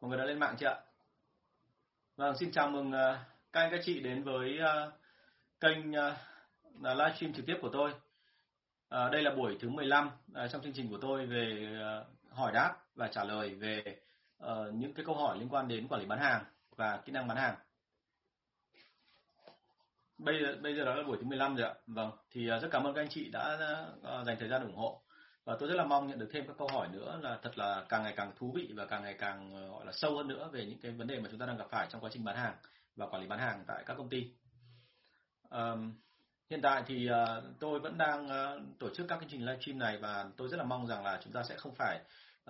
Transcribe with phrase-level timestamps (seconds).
[0.00, 0.76] Mọi người đã lên mạng chưa ạ?
[2.16, 4.90] Vâng, xin chào mừng à, các anh các chị đến với à,
[5.60, 6.14] kênh uh,
[6.82, 7.94] livestream trực tiếp của tôi.
[8.88, 11.68] À, đây là buổi thứ 15 uh, trong chương trình của tôi về
[12.30, 14.00] hỏi đáp và trả lời về
[14.38, 16.44] ờ, những cái câu hỏi liên quan đến quản lý bán hàng
[16.76, 17.56] và kỹ năng bán hàng.
[20.18, 21.74] Bây giờ bây giờ đó là buổi thứ 15 rồi ạ.
[21.86, 23.58] Vâng, thì rất cảm ơn các anh chị đã
[24.26, 25.02] dành thời gian ủng hộ
[25.46, 27.84] và tôi rất là mong nhận được thêm các câu hỏi nữa là thật là
[27.88, 30.48] càng ngày càng thú vị và càng ngày càng ờ, gọi là sâu hơn nữa
[30.52, 32.36] về những cái vấn đề mà chúng ta đang gặp phải trong quá trình bán
[32.36, 32.54] hàng
[32.96, 34.30] và quản lý bán hàng tại các công ty.
[35.50, 35.94] Um,
[36.50, 39.98] hiện tại thì uh, tôi vẫn đang uh, tổ chức các chương trình livestream này
[39.98, 42.00] và tôi rất là mong rằng là chúng ta sẽ không phải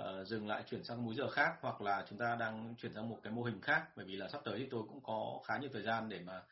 [0.01, 3.09] uh, dừng lại chuyển sang múi giờ khác hoặc là chúng ta đang chuyển sang
[3.09, 5.59] một cái mô hình khác bởi vì là sắp tới thì tôi cũng có khá
[5.59, 6.43] nhiều thời gian để mà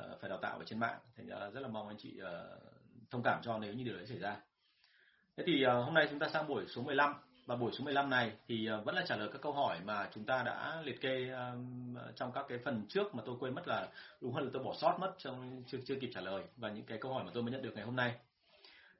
[0.00, 2.62] uh, phải đào tạo ở trên mạng thành ra rất là mong anh chị uh,
[3.10, 4.40] thông cảm cho nếu như điều đấy xảy ra.
[5.42, 7.14] Thế thì ờ, hôm nay chúng ta sang buổi số 15
[7.46, 10.08] và buổi số 15 này thì ờ, vẫn là trả lời các câu hỏi mà
[10.14, 11.30] chúng ta đã liệt kê
[12.16, 13.88] trong các cái phần trước mà tôi quên mất là
[14.20, 16.84] đúng hơn là tôi bỏ sót mất trong chưa chưa kịp trả lời và những
[16.84, 18.14] cái câu hỏi mà tôi mới nhận được ngày hôm nay.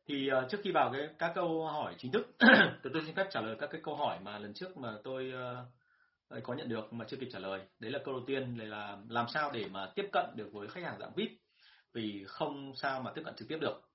[0.06, 2.26] Thì ờ, trước khi vào cái, các câu hỏi chính thức,
[2.82, 5.32] thì tôi xin phép trả lời các cái câu hỏi mà lần trước mà tôi
[6.42, 7.60] có nhận được mà chưa kịp trả lời.
[7.78, 10.84] Đấy là câu đầu tiên là làm sao để mà tiếp cận được với khách
[10.84, 11.30] hàng dạng VIP
[11.92, 13.91] vì không sao mà tiếp cận trực tiếp được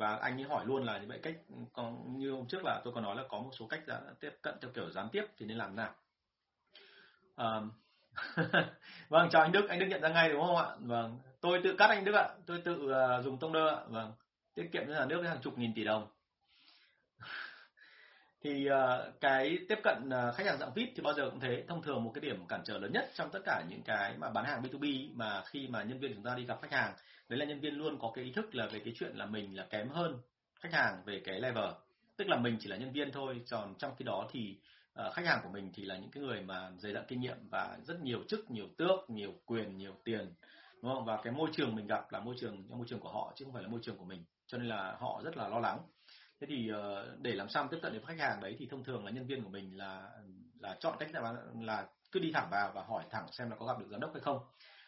[0.00, 1.34] và anh ấy hỏi luôn là như vậy cách
[1.72, 4.30] còn như hôm trước là tôi còn nói là có một số cách đã tiếp
[4.42, 5.94] cận theo kiểu gián tiếp thì nên làm nào?
[7.36, 7.60] À,
[9.08, 10.66] vâng chào anh Đức anh Đức nhận ra ngay đúng không ạ?
[10.78, 13.80] Vâng tôi tự cắt anh Đức ạ tôi tự uh, dùng tông đơ ạ.
[13.88, 14.12] Vâng
[14.54, 16.08] tiết kiệm cho nhà nước hàng chục nghìn tỷ đồng.
[18.42, 21.64] Thì uh, cái tiếp cận uh, khách hàng dạng VIP thì bao giờ cũng thế
[21.68, 24.30] thông thường một cái điểm cản trở lớn nhất trong tất cả những cái mà
[24.30, 26.94] bán hàng B2B mà khi mà nhân viên chúng ta đi gặp khách hàng
[27.30, 29.56] đấy là nhân viên luôn có cái ý thức là về cái chuyện là mình
[29.56, 30.18] là kém hơn
[30.60, 31.70] khách hàng về cái level.
[32.16, 34.58] Tức là mình chỉ là nhân viên thôi còn trong khi đó thì
[35.06, 37.36] uh, khách hàng của mình thì là những cái người mà dày dặn kinh nghiệm
[37.50, 40.34] và rất nhiều chức nhiều tước nhiều quyền nhiều tiền
[40.82, 41.04] đúng không?
[41.04, 43.54] Và cái môi trường mình gặp là môi trường môi trường của họ chứ không
[43.54, 44.24] phải là môi trường của mình.
[44.46, 45.78] Cho nên là họ rất là lo lắng.
[46.40, 49.04] Thế thì uh, để làm sao tiếp cận được khách hàng đấy thì thông thường
[49.04, 50.10] là nhân viên của mình là
[50.60, 53.66] là chọn cách là là cứ đi thẳng vào và hỏi thẳng xem là có
[53.66, 54.38] gặp được giám đốc hay không.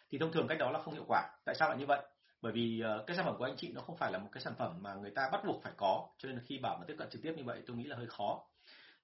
[0.09, 1.21] Thì thông thường cách đó là không hiệu quả.
[1.45, 2.01] Tại sao lại như vậy?
[2.43, 4.43] Bởi vì uh, cái sản phẩm của anh chị nó không phải là một cái
[4.43, 6.85] sản phẩm mà người ta bắt buộc phải có cho nên là khi bảo mà
[6.87, 8.43] tiếp cận trực tiếp như vậy tôi nghĩ là hơi khó.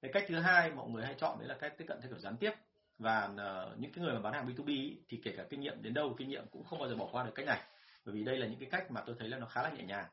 [0.02, 2.20] Cái cách thứ hai mọi người hay chọn đấy là cách tiếp cận theo kiểu
[2.20, 2.52] gián tiếp.
[2.98, 5.94] Và uh, những cái người mà bán hàng B2B thì kể cả kinh nghiệm đến
[5.94, 7.62] đâu kinh nghiệm cũng không bao giờ bỏ qua được cách này.
[8.06, 9.84] Bởi vì đây là những cái cách mà tôi thấy là nó khá là nhẹ
[9.84, 10.06] nhàng.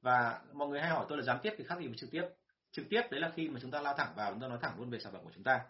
[0.00, 2.24] Và mọi người hay hỏi tôi là gián tiếp thì khác gì với trực tiếp.
[2.72, 4.74] Trực tiếp đấy là khi mà chúng ta lao thẳng vào chúng ta nói thẳng
[4.78, 5.60] luôn về sản phẩm của chúng ta.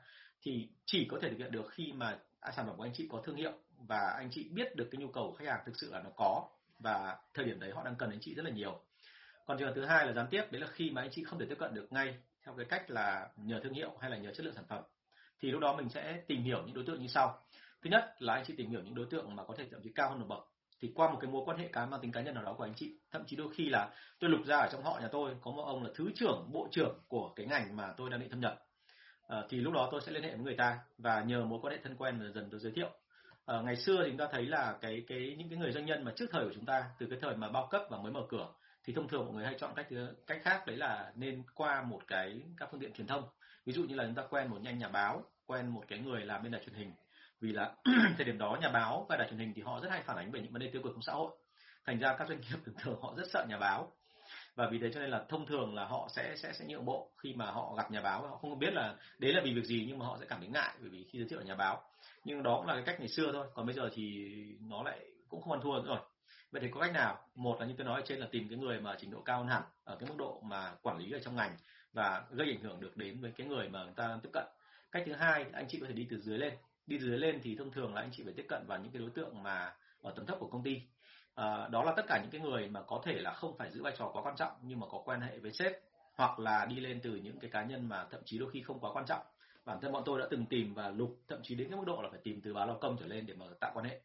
[0.43, 3.09] Thì chỉ có thể thực hiện được khi mà à, sản phẩm của anh chị
[3.11, 5.73] có thương hiệu và anh chị biết được cái nhu cầu của khách hàng thực
[5.81, 6.49] sự là nó có
[6.83, 8.81] và thời điểm đấy họ đang cần anh chị rất là nhiều.
[9.47, 11.39] Còn trường hợp thứ hai là gián tiếp đấy là khi mà anh chị không
[11.39, 14.33] thể tiếp cận được ngay theo cái cách là nhờ thương hiệu hay là nhờ
[14.35, 14.83] chất lượng sản phẩm
[15.41, 17.39] thì lúc đó mình sẽ tìm hiểu những đối tượng như sau.
[17.83, 19.91] Thứ nhất là anh chị tìm hiểu những đối tượng mà có thể thậm chí
[19.95, 20.49] cao hơn một bậc
[20.81, 22.65] thì qua một cái mối quan hệ cá mang tính cá nhân nào đó của
[22.65, 23.91] anh chị thậm chí đôi khi là
[24.21, 26.69] tôi lục ra ở trong họ nhà tôi có một ông là thứ trưởng bộ
[26.71, 28.63] trưởng của cái ngành mà tôi đang định thâm nhập.
[29.29, 31.75] À, thì lúc đó tôi sẽ liên hệ với người ta và nhờ mối quan
[31.75, 32.91] hệ thân quen dần dần tôi giới thiệu
[33.53, 36.05] à, ngày xưa thì chúng ta thấy là cái cái những cái người doanh nhân
[36.05, 38.21] mà trước thời của chúng ta từ cái thời mà bao cấp và mới mở
[38.29, 38.49] cửa
[38.85, 41.83] thì thông thường mọi người hay chọn cách ờ, cách khác đấy là nên qua
[41.83, 43.25] một cái các phương tiện truyền thông.
[43.67, 46.21] Ví dụ như là chúng ta quen một nhanh nhà báo quen một cái người
[46.25, 46.93] làm bên đài truyền hình
[47.41, 47.75] vì là
[48.17, 50.31] thời điểm đó nhà báo và đài truyền hình thì họ rất hay phản ánh
[50.31, 51.33] về những vấn đề tiêu cực trong xã hội.
[51.87, 53.93] Thành ra các doanh nghiệp thường thường họ rất sợ nhà báo
[54.55, 57.11] và vì thế cho nên là thông thường là họ sẽ sẽ sẽ nhượng bộ
[57.19, 59.85] khi mà họ gặp nhà báo họ không biết là đấy là vì việc gì
[59.89, 61.83] nhưng mà họ sẽ cảm thấy ngại bởi vì khi giới thiệu ở nhà báo
[62.25, 63.47] nhưng đó cũng là cái cách ngày xưa thôi.
[63.55, 65.99] Còn bây giờ thì nó lại cũng không ăn thua nữa rồi.
[66.51, 67.19] Vậy thì có cách nào?
[67.35, 69.39] Một là như tôi nói ở trên là tìm cái người mà trình độ cao
[69.39, 71.57] hơn hẳn ở cái mức độ mà quản lý ở trong ngành
[71.93, 74.45] và gây ảnh hưởng được đến với cái người mà người ta tiếp cận.
[74.93, 76.55] Cách thứ hai anh chị có thể đi từ dưới lên.
[76.87, 78.93] Đi từ dưới lên thì thông thường là anh chị phải tiếp cận vào những
[78.93, 80.81] cái đối tượng mà ở tầng thấp của công ty.
[81.35, 83.83] À, đó là tất cả những cái người mà có thể là không phải giữ
[83.83, 85.73] vai trò quá quan trọng nhưng mà có quan hệ với sếp
[86.15, 88.79] hoặc là đi lên từ những cái cá nhân mà thậm chí đôi khi không
[88.81, 89.23] quá quan trọng
[89.65, 92.03] bản thân bọn tôi đã từng tìm và lục, thậm chí đến cái mức độ
[92.03, 94.01] là phải tìm từ báo lao công trở lên để mà tạo quan hệ.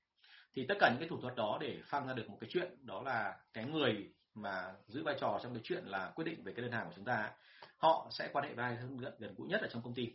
[0.56, 2.77] Thì tất cả những cái thủ thuật đó để phăng ra được một cái chuyện,
[2.81, 6.54] đó là cái người mà giữ vai trò trong cái chuyện là quyết định về
[6.54, 7.31] cái đơn hàng của chúng ta
[7.77, 10.13] họ sẽ quan hệ với ai gần gần gũi nhất ở trong công ty.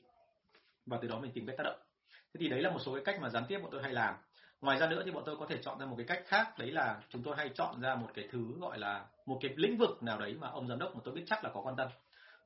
[0.87, 1.81] Và từ đó mình tìm cách tác động.
[2.11, 4.15] Thế thì đấy là một số cái cách mà gián tiếp bọn tôi hay làm.
[4.61, 6.71] Ngoài ra nữa thì bọn tôi có thể chọn ra một cái cách khác, đấy
[6.73, 10.03] là chúng tôi hay chọn ra một cái thứ gọi là một cái lĩnh vực
[10.03, 11.89] nào đấy mà ông giám đốc mà tôi biết chắc là có quan tâm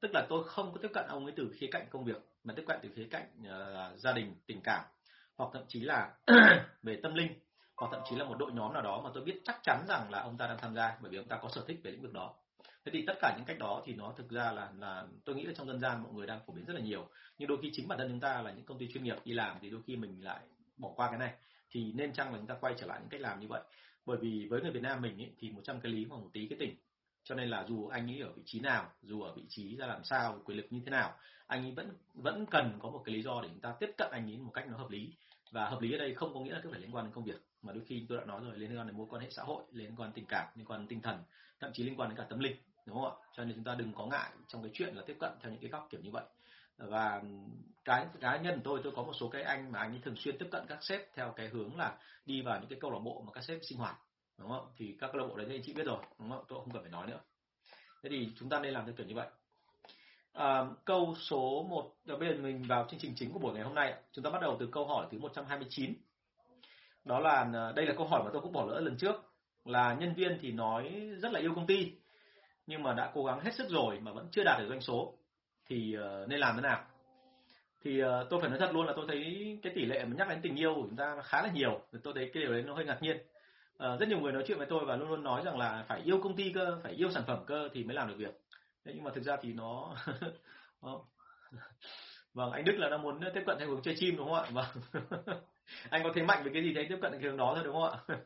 [0.01, 2.55] tức là tôi không có tiếp cận ông ấy từ khía cạnh công việc mà
[2.57, 4.85] tiếp cận từ khía cạnh uh, gia đình tình cảm
[5.37, 6.15] hoặc thậm chí là
[6.83, 7.33] về tâm linh
[7.77, 10.11] hoặc thậm chí là một đội nhóm nào đó mà tôi biết chắc chắn rằng
[10.11, 12.03] là ông ta đang tham gia bởi vì ông ta có sở thích về lĩnh
[12.03, 12.35] vực đó.
[12.85, 15.45] Thế thì tất cả những cách đó thì nó thực ra là là tôi nghĩ
[15.45, 17.09] là trong dân gian mọi người đang phổ biến rất là nhiều.
[17.39, 19.33] Nhưng đôi khi chính bản thân chúng ta là những công ty chuyên nghiệp đi
[19.33, 20.41] làm thì đôi khi mình lại
[20.77, 21.35] bỏ qua cái này.
[21.71, 23.63] Thì nên chăng là chúng ta quay trở lại những cách làm như vậy?
[24.07, 26.47] Bởi vì với người Việt Nam mình ý, thì 100 cái lý hoặc một tí
[26.49, 26.77] cái tỉnh
[27.27, 29.87] cho nên là dù anh ấy ở vị trí nào, dù ở vị trí ra
[29.87, 31.15] làm sao, quyền lực như thế nào,
[31.47, 34.11] anh ấy vẫn vẫn cần có một cái lý do để chúng ta tiếp cận
[34.13, 35.13] anh ấy một cách nó hợp lý.
[35.51, 37.25] Và hợp lý ở đây không có nghĩa là cứ phải liên quan đến công
[37.25, 37.41] việc.
[37.63, 39.65] Mà đôi khi tôi đã nói rồi, liên quan đến mối quan hệ xã hội,
[39.73, 41.23] liên quan đến tình cảm, liên quan đến tinh thần,
[41.61, 42.57] thậm chí liên quan đến cả tâm linh,
[42.87, 43.17] đúng không ạ?
[43.37, 45.61] Cho nên chúng ta đừng có ngại trong cái chuyện là tiếp cận theo những
[45.61, 46.25] cái góc kiểu như vậy.
[46.79, 47.23] Và
[47.85, 50.39] cái cá nhân tôi tôi có một số cái anh mà anh ấy thường xuyên
[50.39, 53.23] tiếp cận các sếp theo cái hướng là đi vào những cái câu lạc bộ
[53.27, 53.97] mà các sếp sinh hoạt
[54.39, 54.67] đúng không?
[54.77, 56.45] Thì các câu lạc bộ đấy thì anh chị biết rồi đúng không?
[56.49, 57.21] Tôi không cần phải nói nữa.
[58.03, 59.29] Thế thì chúng ta nên làm theo kiểu như vậy.
[60.33, 63.63] À, câu số 1 à, bây giờ mình vào chương trình chính của buổi ngày
[63.63, 65.95] hôm nay chúng ta bắt đầu từ câu hỏi thứ 129
[67.05, 69.15] đó là à, đây là câu hỏi mà tôi cũng bỏ lỡ lần trước.
[69.65, 71.93] Là nhân viên thì nói rất là yêu công ty
[72.67, 75.19] nhưng mà đã cố gắng hết sức rồi mà vẫn chưa đạt được doanh số.
[75.67, 76.85] Thì à, nên làm thế nào?
[77.85, 80.39] Thì tôi phải nói thật luôn là tôi thấy cái tỷ lệ mà nhắc đến
[80.43, 81.81] tình yêu của chúng ta khá là nhiều.
[82.03, 83.17] Tôi thấy cái điều đấy nó hơi ngạc nhiên
[83.77, 86.01] uh, rất nhiều người nói chuyện với tôi và luôn luôn nói rằng là phải
[86.01, 88.41] yêu công ty cơ phải yêu sản phẩm cơ thì mới làm được việc.
[88.85, 89.97] Thế nhưng mà thực ra thì nó
[92.35, 94.51] vâng anh Đức là đang muốn tiếp cận theo hướng chơi chim đúng không ạ?
[94.53, 95.03] Vâng.
[95.91, 97.75] Anh có thế mạnh về cái gì đấy tiếp cận cái hướng đó thôi đúng
[97.75, 98.17] không ạ?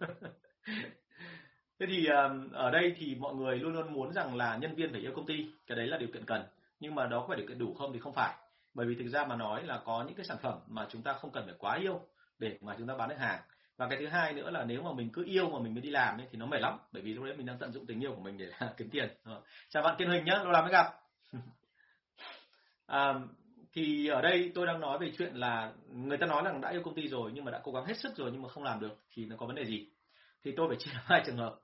[1.79, 2.07] Thế thì
[2.53, 5.27] ở đây thì mọi người luôn luôn muốn rằng là nhân viên phải yêu công
[5.27, 6.43] ty cái đấy là điều kiện cần.
[6.81, 8.35] Nhưng mà đó có phải điều kiện đủ không thì không phải.
[8.75, 11.13] Bởi vì thực ra mà nói là có những cái sản phẩm mà chúng ta
[11.13, 12.01] không cần phải quá yêu
[12.39, 13.41] để mà chúng ta bán được hàng
[13.81, 15.91] và cái thứ hai nữa là nếu mà mình cứ yêu mà mình mới đi
[15.91, 16.79] làm ấy, thì nó mệt lắm.
[16.93, 19.09] Bởi vì lúc đấy mình đang tận dụng tình yêu của mình để kiếm tiền.
[19.25, 19.43] Ờ.
[19.69, 20.87] Chào bạn kiên huỳnh nhé lâu lắm mới gặp.
[22.87, 23.15] À,
[23.73, 26.83] thì ở đây tôi đang nói về chuyện là người ta nói rằng đã yêu
[26.85, 28.81] công ty rồi nhưng mà đã cố gắng hết sức rồi nhưng mà không làm
[28.81, 29.89] được thì nó có vấn đề gì?
[30.45, 31.55] Thì tôi phải chia làm hai trường hợp.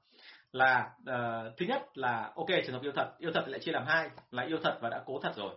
[0.53, 3.87] Là uh, thứ nhất là ok trường hợp yêu thật yêu thật lại chia làm
[3.87, 5.55] hai là yêu thật và đã cố thật rồi.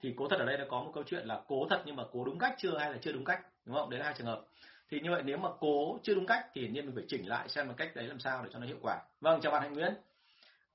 [0.00, 2.04] Thì cố thật ở đây nó có một câu chuyện là cố thật nhưng mà
[2.12, 3.90] cố đúng cách chưa hay là chưa đúng cách đúng không?
[3.90, 4.40] Đấy là hai trường hợp
[4.90, 7.28] thì như vậy nếu mà cố chưa đúng cách thì hiển nhiên mình phải chỉnh
[7.28, 9.02] lại xem là cách đấy làm sao để cho nó hiệu quả.
[9.20, 9.94] Vâng chào bạn hạnh nguyễn.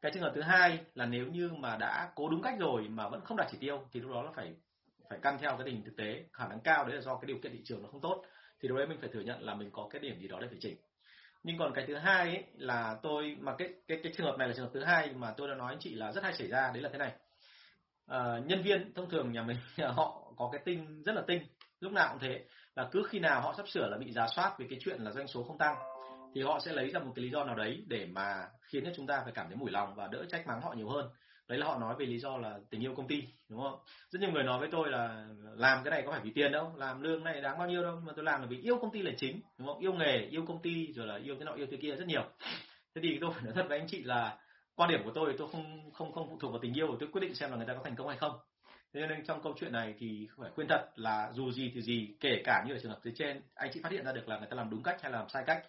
[0.02, 3.10] Cái trường hợp thứ hai là nếu như mà đã cố đúng cách rồi mà
[3.10, 4.54] vẫn không đạt chỉ tiêu thì lúc đó là phải
[5.10, 6.24] phải căn theo cái tình thực tế.
[6.34, 8.24] Khả năng cao đấy là do cái điều kiện thị trường nó không tốt.
[8.62, 10.48] Thì lúc đấy mình phải thừa nhận là mình có cái điểm gì đó để
[10.48, 10.78] phải chỉnh.
[11.44, 14.48] Nhưng còn cái thứ hai ấy là tôi mà cái cái cái trường hợp này
[14.48, 16.48] là trường hợp thứ hai mà tôi đã nói anh chị là rất hay xảy
[16.48, 17.12] ra đấy là thế này.
[18.08, 19.58] À, nhân viên thông thường nhà mình
[19.96, 21.42] họ có cái tinh rất là tinh
[21.80, 24.56] lúc nào cũng thế là cứ khi nào họ sắp sửa là bị giả soát
[24.59, 25.75] về cái chuyện là doanh số không tăng,
[26.35, 28.91] thì họ sẽ lấy ra một cái lý do nào đấy để mà khiến cho
[28.95, 31.09] chúng ta phải cảm thấy mủi lòng và đỡ trách mắng họ nhiều hơn.
[31.47, 33.79] Đấy là họ nói về lý do là tình yêu công ty, đúng không?
[34.09, 36.73] Rất nhiều người nói với tôi là làm cái này có phải vì tiền đâu,
[36.75, 39.01] làm lương này đáng bao nhiêu đâu mà tôi làm là vì yêu công ty
[39.01, 39.79] là chính, đúng không?
[39.79, 42.24] Yêu nghề, yêu công ty, rồi là yêu thế nọ, yêu thế kia rất nhiều.
[42.95, 44.38] Thế thì tôi phải nói thật với anh chị là
[44.75, 47.21] quan điểm của tôi tôi không không không phụ thuộc vào tình yêu, tôi quyết
[47.21, 48.39] định xem là người ta có thành công hay không
[48.93, 52.15] thế nên trong câu chuyện này thì phải khuyên thật là dù gì thì gì,
[52.19, 54.38] kể cả như ở trường hợp dưới trên, anh chị phát hiện ra được là
[54.38, 55.65] người ta làm đúng cách hay làm sai cách.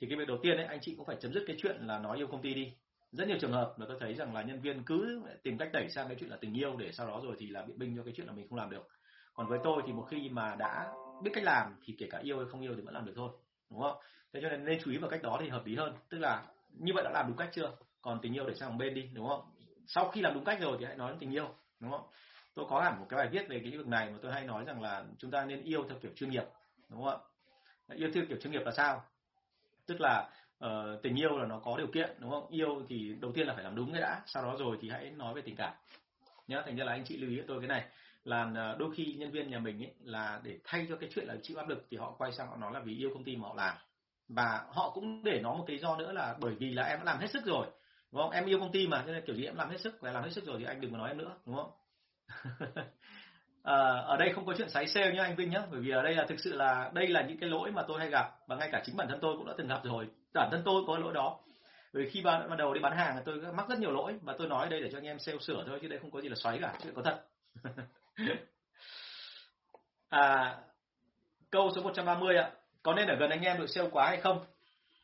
[0.00, 1.98] Thì cái việc đầu tiên ấy, anh chị cũng phải chấm dứt cái chuyện là
[1.98, 2.72] nói yêu công ty đi.
[3.12, 5.88] Rất nhiều trường hợp là tôi thấy rằng là nhân viên cứ tìm cách đẩy
[5.88, 8.02] sang cái chuyện là tình yêu để sau đó rồi thì là biện binh cho
[8.02, 8.88] cái chuyện là mình không làm được.
[9.34, 10.86] Còn với tôi thì một khi mà đã
[11.22, 13.30] biết cách làm thì kể cả yêu hay không yêu thì vẫn làm được thôi,
[13.70, 13.96] đúng không?
[14.32, 15.94] Thế cho nên nên chú ý vào cách đó thì hợp lý hơn.
[16.08, 17.72] Tức là như vậy đã làm đúng cách chưa?
[18.02, 19.40] Còn tình yêu để sang một bên đi, đúng không?
[19.86, 22.06] Sau khi làm đúng cách rồi thì hãy nói đến tình yêu, đúng không?
[22.54, 24.44] Tôi có hẳn một cái bài viết về cái lĩnh vực này mà tôi hay
[24.44, 26.44] nói rằng là chúng ta nên yêu theo kiểu chuyên nghiệp
[26.88, 27.20] đúng không
[27.88, 27.96] ạ?
[27.96, 29.04] Yêu theo kiểu chuyên nghiệp là sao?
[29.86, 30.28] Tức là
[30.64, 32.46] uh, tình yêu là nó có điều kiện đúng không?
[32.50, 35.10] Yêu thì đầu tiên là phải làm đúng cái đã sau đó rồi thì hãy
[35.10, 35.74] nói về tình cảm.
[36.48, 37.84] Nhớ thành ra là anh chị lưu ý tôi cái này.
[38.24, 41.26] Là ờ, đôi khi nhân viên nhà mình ấy là để thay cho cái chuyện
[41.26, 43.36] là chịu áp lực thì họ quay sang họ nói là vì yêu công ty
[43.36, 43.76] mà họ làm.
[44.28, 47.04] Và họ cũng để nó một cái do nữa là bởi vì là em đã
[47.04, 47.66] làm hết sức rồi
[48.12, 48.30] đúng không?
[48.30, 50.22] Em yêu công ty mà cho nên kiểu gì em làm hết sức và làm
[50.22, 51.70] hết sức rồi thì anh đừng có nói em nữa đúng không?
[53.62, 53.76] À,
[54.06, 56.14] ở đây không có chuyện sái sale nhá anh Vinh nhá bởi vì ở đây
[56.14, 58.68] là thực sự là đây là những cái lỗi mà tôi hay gặp và ngay
[58.72, 60.08] cả chính bản thân tôi cũng đã từng gặp rồi.
[60.34, 61.38] Bản thân tôi có lỗi đó.
[61.92, 64.34] Bởi vì khi ban, ban đầu đi bán hàng tôi mắc rất nhiều lỗi và
[64.38, 66.28] tôi nói đây để cho anh em sale sửa thôi chứ đây không có gì
[66.28, 67.24] là xoáy cả chuyện có thật.
[70.08, 70.56] À,
[71.50, 72.50] câu số 130 ạ.
[72.82, 74.44] Có nên ở gần anh em được sale quá hay không?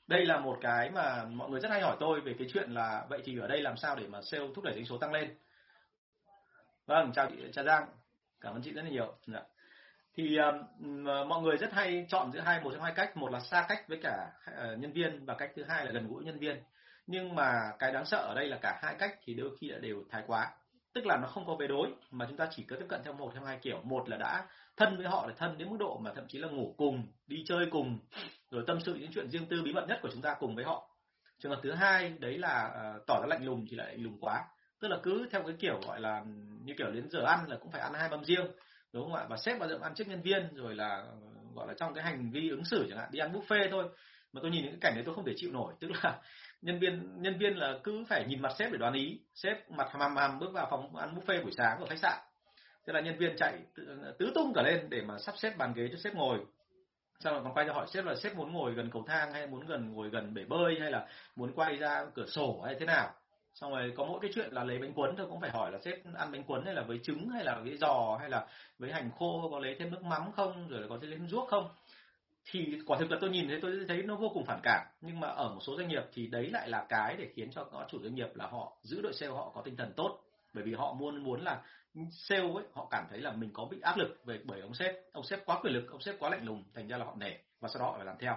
[0.07, 3.07] Đây là một cái mà mọi người rất hay hỏi tôi về cái chuyện là
[3.09, 5.37] vậy thì ở đây làm sao để mà sale thúc đẩy doanh số tăng lên?
[6.87, 7.89] Vâng chào chị trà giang.
[8.41, 9.15] Cảm ơn chị rất là nhiều.
[9.27, 9.41] Dạ.
[10.15, 13.17] thì um, mọi người rất hay chọn giữa hai một trong hai cách.
[13.17, 16.09] Một là xa cách với cả uh, nhân viên và cách thứ hai là gần
[16.09, 16.63] gũi nhân viên.
[17.07, 19.79] Nhưng mà cái đáng sợ ở đây là cả hai cách thì đôi khi là
[19.79, 20.51] đều thái quá.
[20.93, 23.13] Tức là nó không có về đối mà chúng ta chỉ có tiếp cận theo
[23.13, 23.81] một theo hai kiểu.
[23.83, 24.47] Một là đã
[24.77, 27.45] thân với họ là thân đến mức độ mà thậm chí là ngủ cùng đi
[27.47, 27.99] chơi cùng
[28.51, 30.65] rồi tâm sự những chuyện riêng tư bí mật nhất của chúng ta cùng với
[30.65, 30.91] họ.
[31.39, 34.19] Trường hợp thứ hai đấy là uh, tỏ ra lạnh lùng thì lại lạnh lùng
[34.21, 34.45] quá
[34.81, 36.25] tức là cứ theo cái kiểu gọi là,
[36.65, 38.47] như kiểu đến giờ ăn là cũng phải ăn hai mâm riêng,
[38.93, 39.27] đúng không ạ?
[39.29, 41.17] Và xếp vào giờ ăn trước nhân viên, rồi là ờ,
[41.55, 43.85] gọi là trong cái hành vi ứng xử chẳng hạn, đi ăn buffet thôi.
[44.33, 45.75] Mà tôi nhìn những cái cảnh đấy tôi không thể chịu nổi.
[45.81, 46.21] Tức là
[46.63, 49.21] nhân viên nhân viên là cứ phải nhìn mặt sếp để đoán ý.
[49.35, 52.19] Sếp mặt hầm hầm bước vào phòng ăn buffet buổi sáng ở khách sạn.
[52.87, 53.59] Thế là nhân viên chạy
[54.19, 56.39] tứ tung cả lên để mà sắp xếp bàn ghế cho sếp ngồi.
[57.21, 59.47] Xong rồi còn quay ra hỏi sếp là sếp muốn ngồi gần cầu thang hay
[59.47, 61.07] muốn gần, ngồi gần bể bơi hay là
[61.37, 63.15] muốn quay ra cửa sổ hay thế nào?
[63.61, 65.79] Xong rồi có mỗi cái chuyện là lấy bánh cuốn thôi cũng phải hỏi là
[65.85, 68.47] sếp ăn bánh cuốn hay là với trứng hay là với giò hay là
[68.79, 71.69] với hành khô, có lấy thêm nước mắm không, rồi là có thêm ruốc không?
[72.51, 74.87] Thì quả thực là tôi nhìn thấy, tôi thấy nó vô cùng phản cảm.
[75.01, 77.65] Nhưng mà ở một số doanh nghiệp thì đấy lại là cái để khiến cho
[77.65, 80.21] các chủ doanh nghiệp là họ giữ đội sale họ có tinh thần tốt.
[80.55, 81.63] Bởi vì họ muốn muốn là
[82.11, 84.95] sale ấy, họ cảm thấy là mình có bị áp lực về bởi ông sếp.
[85.13, 87.33] Ông sếp quá quyền lực, ông sếp quá lạnh lùng, thành ra là họ nể
[87.61, 88.37] và sau đó họ phải làm theo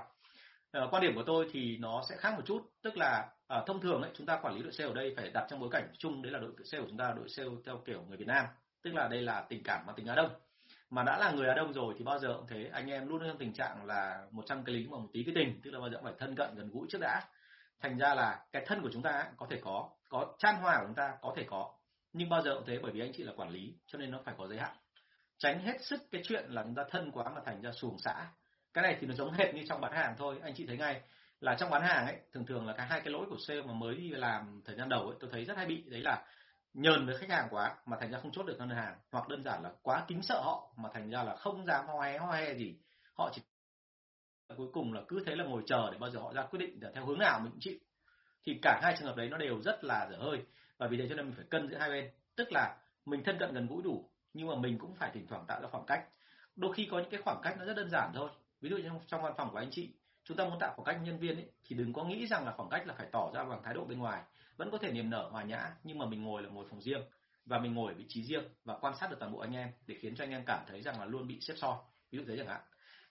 [0.77, 2.71] uh, quan điểm của tôi thì nó sẽ khác một chút.
[2.81, 5.29] Tức là uh, thông thường ấy chúng ta quản lý đội sale ở đây phải
[5.29, 6.21] đặt trong bối cảnh chung.
[6.21, 8.45] Đấy là đội sale của chúng ta đội sale theo kiểu người Việt Nam.
[8.83, 10.29] Tức là đây là tình cảm mà tình Á Đông.
[10.89, 13.21] Mà đã là người Á Đông rồi thì bao giờ cũng thế anh em luôn
[13.27, 15.61] trong tình trạng là một trăm cái lính và một tí cái tình.
[15.63, 17.21] Tức là bao giờ cũng phải thân cận gần gũi trước đã.
[17.81, 20.85] Thành ra là cái thân của chúng ta có thể có có chan hòa của
[20.85, 21.73] chúng ta có thể có.
[22.13, 24.19] Nhưng bao giờ cũng thế bởi vì anh chị là quản lý cho nên nó
[24.25, 24.75] phải có giới hạn.
[25.37, 28.27] Tránh hết sức cái chuyện là chúng ta thân quá mà thành ra xuồng xã
[28.73, 30.35] cái này thì nó giống hệt như trong bán hàng thôi.
[30.43, 31.01] Anh chị thấy ngay
[31.39, 33.73] là trong bán hàng ấy, thường thường là cái hai cái lỗi của sale mà
[33.73, 35.83] mới đi làm thời gian đầu ấy, tôi thấy rất hay bị.
[35.87, 36.25] Đấy là
[36.73, 38.95] nhờn với khách hàng quá mà thành ra không chốt được ngân hàng.
[39.11, 42.01] Hoặc đơn giản là quá kính sợ họ mà thành ra là không dám ho
[42.01, 42.75] he ho he gì.
[43.13, 43.41] Họ chỉ
[44.57, 46.79] cuối cùng là cứ thế là ngồi chờ để bao giờ họ ra quyết định
[46.81, 47.77] là theo hướng nào mình chịu.
[48.45, 50.41] Thì cả hai trường hợp đấy nó đều rất là dở hơi.
[50.77, 52.11] Và vì thế cho nên mình phải cân giữa hai bên.
[52.35, 52.75] Tức là
[53.05, 55.67] mình thân cận gần gũi đủ, nhưng mà mình cũng phải thỉnh thoảng tạo ra
[55.71, 56.03] khoảng cách.
[56.55, 58.29] Đôi khi có những cái khoảng cách nó rất đơn giản thôi
[58.63, 59.93] ví dụ như trong, trong văn phòng của anh chị
[60.23, 62.51] chúng ta muốn tạo khoảng cách nhân viên ấy, thì đừng có nghĩ rằng là
[62.57, 64.23] khoảng cách là phải tỏ ra bằng thái độ bên ngoài.
[64.57, 67.01] Vẫn có thể niềm nở hòa nhã nhưng mà mình ngồi là ngồi phòng riêng.
[67.45, 69.69] Và mình ngồi ở vị trí riêng và quan sát được toàn bộ anh em
[69.87, 71.77] để khiến cho anh em cảm thấy rằng là luôn bị xếp soi
[72.11, 72.61] ví dụ thế chẳng hạn.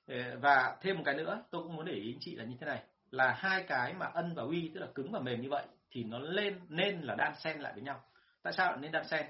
[0.07, 2.57] Ờ, và thêm một cái nữa tôi cũng muốn để ý anh chị là như
[2.61, 2.83] thế này.
[3.11, 6.05] Là hai cái mà ân và uy tức là cứng và mềm như vậy thì
[6.05, 8.05] nó lên nên là đan xen lại với nhau.
[8.43, 9.27] Tại sao lại nên đan xen?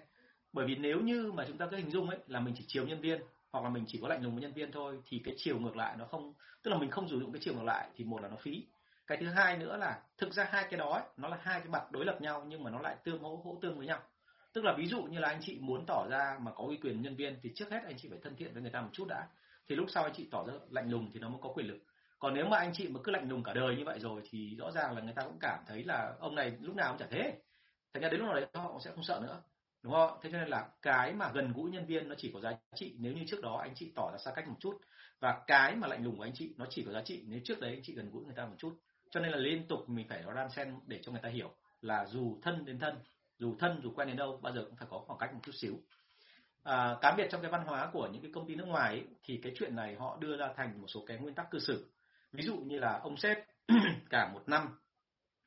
[0.53, 2.87] Bởi vì nếu như mà chúng ta cứ hình dung ấy là mình chỉ chiều
[2.87, 5.35] nhân viên hoặc là mình chỉ có lạnh lùng với nhân viên thôi thì cái
[5.39, 7.89] chiều ngược lại nó không tức là mình không sử dụng cái chiều ngược lại
[7.97, 8.67] thì một là nó phí.
[9.07, 11.69] Cái thứ hai nữa là thực ra hai cái đó ấy, nó là hai cái
[11.69, 14.01] mặt đối lập nhau nhưng mà nó lại tương hỗ hỗ tương với nhau.
[14.53, 17.03] Tức là ví dụ như là anh chị muốn tỏ ra mà có uy quyền
[17.03, 19.09] nhân viên thì trước hết anh chị phải thân thiện với người ta một chút
[19.09, 19.29] đã.
[19.69, 21.79] Thì lúc sau anh chị tỏ ra lạnh lùng thì nó mới có quyền lực.
[22.19, 24.57] Còn nếu mà anh chị mà cứ lạnh lùng cả đời như vậy rồi thì
[24.59, 27.07] rõ ràng là người ta cũng cảm thấy là ông này lúc nào cũng chả
[27.11, 27.39] thế.
[27.95, 29.43] Thành ra đến lúc nào đấy họ sẽ không sợ nữa
[29.83, 30.19] đúng không?
[30.23, 32.97] Thế cho nên là cái mà gần gũi nhân viên nó chỉ có giá trị
[32.99, 34.81] nếu như trước đó anh chị tỏ ra xa cách một chút.
[35.21, 37.61] Và cái mà lạnh lùng của anh chị nó chỉ có giá trị nếu trước
[37.61, 38.79] đấy anh chị gần gũi người ta một chút.
[39.11, 41.55] Cho nên là liên tục mình phải có đan sen để cho người ta hiểu
[41.81, 42.95] là dù thân đến thân
[43.39, 45.53] dù thân dù quen đến đâu bao giờ cũng phải có khoảng cách một chút
[45.55, 45.75] xíu.
[46.63, 49.07] À, cá biệt trong cái văn hóa của những cái công ty nước ngoài ấy,
[49.25, 51.91] thì cái chuyện này họ đưa ra thành một số cái nguyên tắc cư xử.
[52.33, 53.39] Ví dụ như là ông sếp
[54.11, 54.79] cả một năm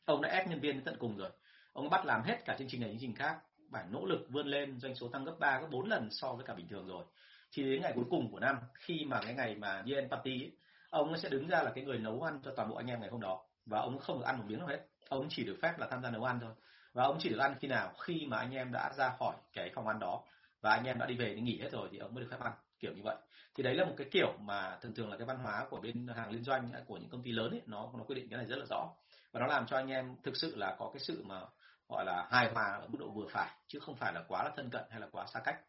[0.05, 1.29] ông đã ép nhân viên đến tận cùng rồi.
[1.73, 3.39] Ông bắt làm hết cả chương trình này chương trình khác
[3.75, 6.46] phải nỗ lực vươn lên doanh số tăng gấp 3 gấp 4 lần so với
[6.46, 7.05] cả bình thường rồi.
[7.51, 10.51] Thì đến ngày cuối cùng của năm khi mà cái ngày mà year party ấy,
[10.89, 13.10] ông sẽ đứng ra là cái người nấu ăn cho toàn bộ anh em ngày
[13.10, 13.41] hôm đó.
[13.65, 14.79] Và ông không được ăn một miếng nào hết.
[15.10, 16.51] Ông chỉ được phép là tham gia nấu ăn thôi.
[16.94, 17.94] Và ông chỉ được ăn khi nào?
[18.00, 20.24] Khi mà anh em đã ra khỏi cái phòng ăn đó
[20.62, 22.39] và anh em đã đi về đi nghỉ hết rồi thì ông mới được phép
[22.39, 23.15] ăn kiểu như vậy.
[23.55, 26.08] Thì đấy là một cái kiểu mà thường thường là cái văn hóa của bên
[26.15, 28.46] hàng liên doanh của những công ty lớn ấy nó nó quy định cái này
[28.46, 28.89] rất là rõ.
[29.32, 31.41] Và nó làm cho anh em thực sự là có cái sự mà
[31.89, 34.51] gọi là hài hòa ở mức độ vừa phải chứ không phải là quá là
[34.55, 35.59] thân cận hay là quá xa cách.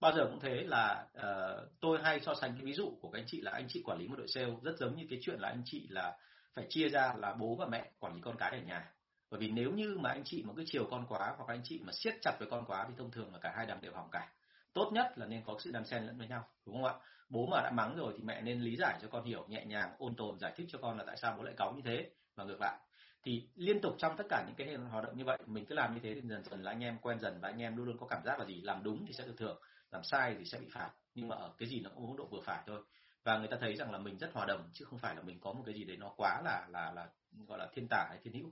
[0.00, 3.18] Bao giờ cũng thế là uh, tôi hay so sánh cái ví dụ của các
[3.18, 5.40] anh chị là anh chị quản lý một đội sale rất giống như cái chuyện
[5.40, 6.16] là anh chị là
[6.54, 8.92] phải chia ra là bố và mẹ quản lý con cái ở nhà.
[9.30, 11.80] Bởi vì nếu như mà anh chị mà cứ chiều con quá hoặc anh chị
[11.84, 14.08] mà siết chặt với con quá thì thông thường là cả hai đằng đều hỏng
[14.10, 14.32] cả.
[14.72, 16.94] Tốt nhất là nên có sự đan xen lẫn với nhau đúng không ạ?
[17.28, 19.94] Bố mà đã mắng rồi thì mẹ nên lý giải cho con hiểu nhẹ nhàng
[19.98, 22.10] ôn tồn giải thích cho con là tại sao bố lại cáu như thế.
[22.36, 22.78] Và ngược lại
[23.24, 25.94] thì liên tục trong tất cả những cái hoạt động như vậy mình cứ làm
[25.94, 27.98] như thế thì dần dần là anh em quen dần và anh em luôn luôn
[27.98, 28.60] có cảm giác là gì?
[28.60, 30.90] Làm đúng thì sẽ được thưởng làm sai thì sẽ bị phạt.
[31.14, 32.82] Nhưng mà ở cái gì nó cũng mức độ vừa phải thôi.
[33.24, 35.40] Và người ta thấy rằng là mình rất hòa đồng chứ không phải là mình
[35.40, 37.08] có một cái gì đấy nó quá là là là
[37.48, 38.50] gọi là thiên tả hay thiên hữu.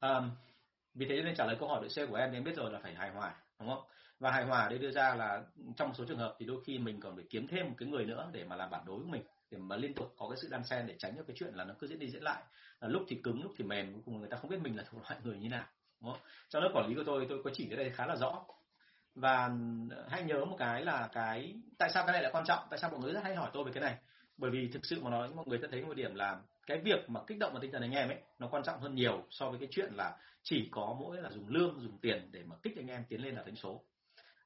[0.00, 0.22] À,
[0.94, 2.72] vì thế nên trả lời câu hỏi đội C của em thì em biết rồi
[2.72, 3.84] là phải hài hòa đúng không?
[4.18, 5.44] Và hài hòa đây đưa ra là
[5.76, 8.04] trong số trường hợp thì đôi khi mình còn phải kiếm thêm một cái người
[8.04, 10.48] nữa để mà làm bản đối của mình để mà liên tục có cái sự
[10.50, 12.42] đan xen để tránh cho cái chuyện là nó cứ diễn đi diễn lại.
[12.80, 14.84] Là lúc thì cứng lúc thì mềm cuối cùng người ta không biết mình là
[14.90, 15.66] thuộc loại người như nào
[16.00, 16.20] đúng không?
[16.48, 18.44] trong lớp quản lý của tôi tôi có chỉ cái đây khá là rõ.
[19.14, 19.50] Và
[19.90, 22.78] ờ, hãy nhớ một cái là cái tại sao cái này lại quan trọng tại
[22.78, 23.96] sao mọi người rất hay hỏi tôi về cái này?
[24.36, 27.10] Bởi vì thực sự mà nói mọi người sẽ thấy một điểm là cái việc
[27.10, 29.50] mà kích động vào tinh thần anh em ấy nó quan trọng hơn nhiều so
[29.50, 32.76] với cái chuyện là chỉ có mỗi là dùng lương dùng tiền để mà kích
[32.76, 33.82] anh em tiến lên là đánh số.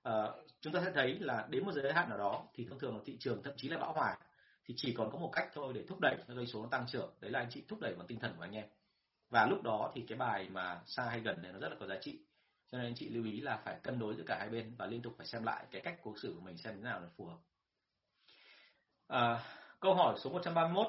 [0.02, 0.12] À,
[0.60, 3.02] chúng ta sẽ thấy là đến một giới hạn nào đó thì thông thường là
[3.06, 4.16] thị trường thậm chí là bão hòa
[4.70, 6.86] thì chỉ còn có một cách thôi để thúc đẩy cho doanh số nó tăng
[6.86, 7.12] trưởng.
[7.20, 8.66] Đấy là anh chị thúc đẩy bằng tinh thần của anh em.
[9.30, 11.86] Và lúc đó thì cái bài mà xa hay gần này nó rất là có
[11.86, 12.18] giá trị.
[12.72, 14.86] Cho nên anh chị lưu ý là phải cân đối giữa cả hai bên và
[14.86, 17.08] liên tục phải xem lại cái cách cố xử của mình xem thế nào là
[17.16, 17.36] phù hợp.
[19.08, 19.42] À,
[19.80, 20.86] câu hỏi số 131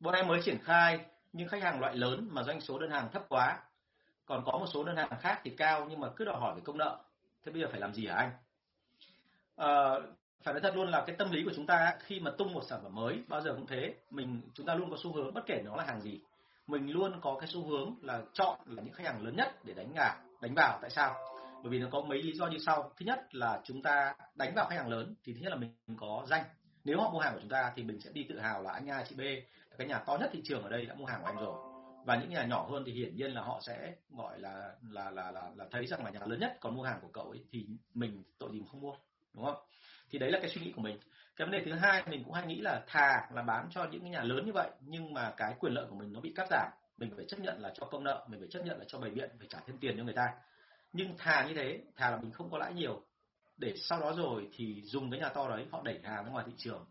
[0.00, 1.00] bọn em mới triển khai
[1.32, 3.62] nhưng khách hàng loại lớn mà doanh số đơn hàng thấp quá.
[4.24, 6.60] Còn có một số đơn hàng khác thì cao nhưng mà cứ đòi hỏi về
[6.64, 7.04] công nợ.
[7.44, 8.30] Thế bây giờ phải làm gì hả anh?
[9.56, 9.94] À,
[10.44, 12.62] phải nói thật luôn là cái tâm lý của chúng ta khi mà tung một
[12.64, 15.46] sản phẩm mới bao giờ cũng thế mình chúng ta luôn có xu hướng bất
[15.46, 16.20] kể nó là hàng gì
[16.66, 19.74] mình luôn có cái xu hướng là chọn là những khách hàng lớn nhất để
[19.74, 20.78] đánh gà đánh vào.
[20.82, 21.14] Tại sao?
[21.62, 22.92] Bởi vì nó có mấy lý do như sau.
[22.96, 25.70] Thứ nhất là chúng ta đánh vào khách hàng lớn thì thứ nhất là mình
[26.00, 26.44] có danh.
[26.84, 28.90] Nếu họ mua hàng của chúng ta thì mình sẽ đi tự hào là anh
[28.90, 29.20] A chị B
[29.78, 31.54] cái nhà to nhất thị trường ở đây đã mua hàng của em rồi.
[32.06, 35.30] Và những nhà nhỏ hơn thì hiển nhiên là họ sẽ gọi là là là
[35.30, 37.66] là, là thấy rằng là nhà lớn nhất còn mua hàng của cậu ấy thì
[37.94, 38.94] mình tội gì mà không mua
[39.34, 39.56] đúng không?
[40.10, 40.98] Thì đấy là cái suy nghĩ của mình.
[41.36, 44.00] Cái vấn đề thứ hai, mình cũng hay nghĩ là thà là bán cho những
[44.00, 46.46] cái nhà lớn như vậy, nhưng mà cái quyền lợi của mình nó bị cắt
[46.50, 48.98] giảm, mình phải chấp nhận là cho công nợ, mình phải chấp nhận là cho
[48.98, 50.34] bày biện, phải trả thêm tiền cho người ta.
[50.92, 53.02] Nhưng thà như thế, thà là mình không có lãi nhiều,
[53.56, 56.44] để sau đó rồi thì dùng cái nhà to đấy, họ đẩy hàng ra ngoài
[56.48, 56.86] thị trường.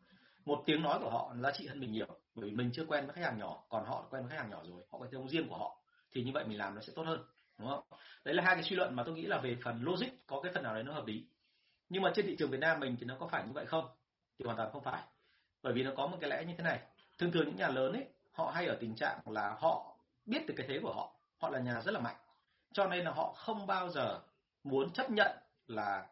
[0.45, 3.05] Một tiếng nói của họ giá trị hơn mình nhiều, bởi vì mình chưa quen
[3.05, 5.27] với khách hàng nhỏ, còn họ quen với khách hàng nhỏ rồi, họ có tiếng
[5.27, 5.81] riêng của họ,
[6.11, 7.23] thì như vậy mình làm nó sẽ tốt hơn,
[7.59, 7.83] đúng không?
[8.25, 10.51] Đấy là hai cái suy luận mà tôi nghĩ là về phần logic có cái
[10.53, 11.25] phần nào đấy nó hợp lý
[11.93, 13.85] nhưng mà trên thị trường Việt Nam mình thì nó có phải như vậy không?
[14.39, 15.01] Thì hoàn toàn không phải.
[15.63, 16.79] Bởi vì nó có một cái lẽ như thế này.
[17.17, 19.95] Thường thường những nhà lớn ấy, họ hay ở tình trạng là họ
[20.25, 21.15] biết được cái thế của họ.
[21.37, 22.15] Họ là nhà rất là mạnh.
[22.73, 24.19] Cho nên là họ không bao giờ
[24.63, 25.31] muốn chấp nhận
[25.67, 26.05] là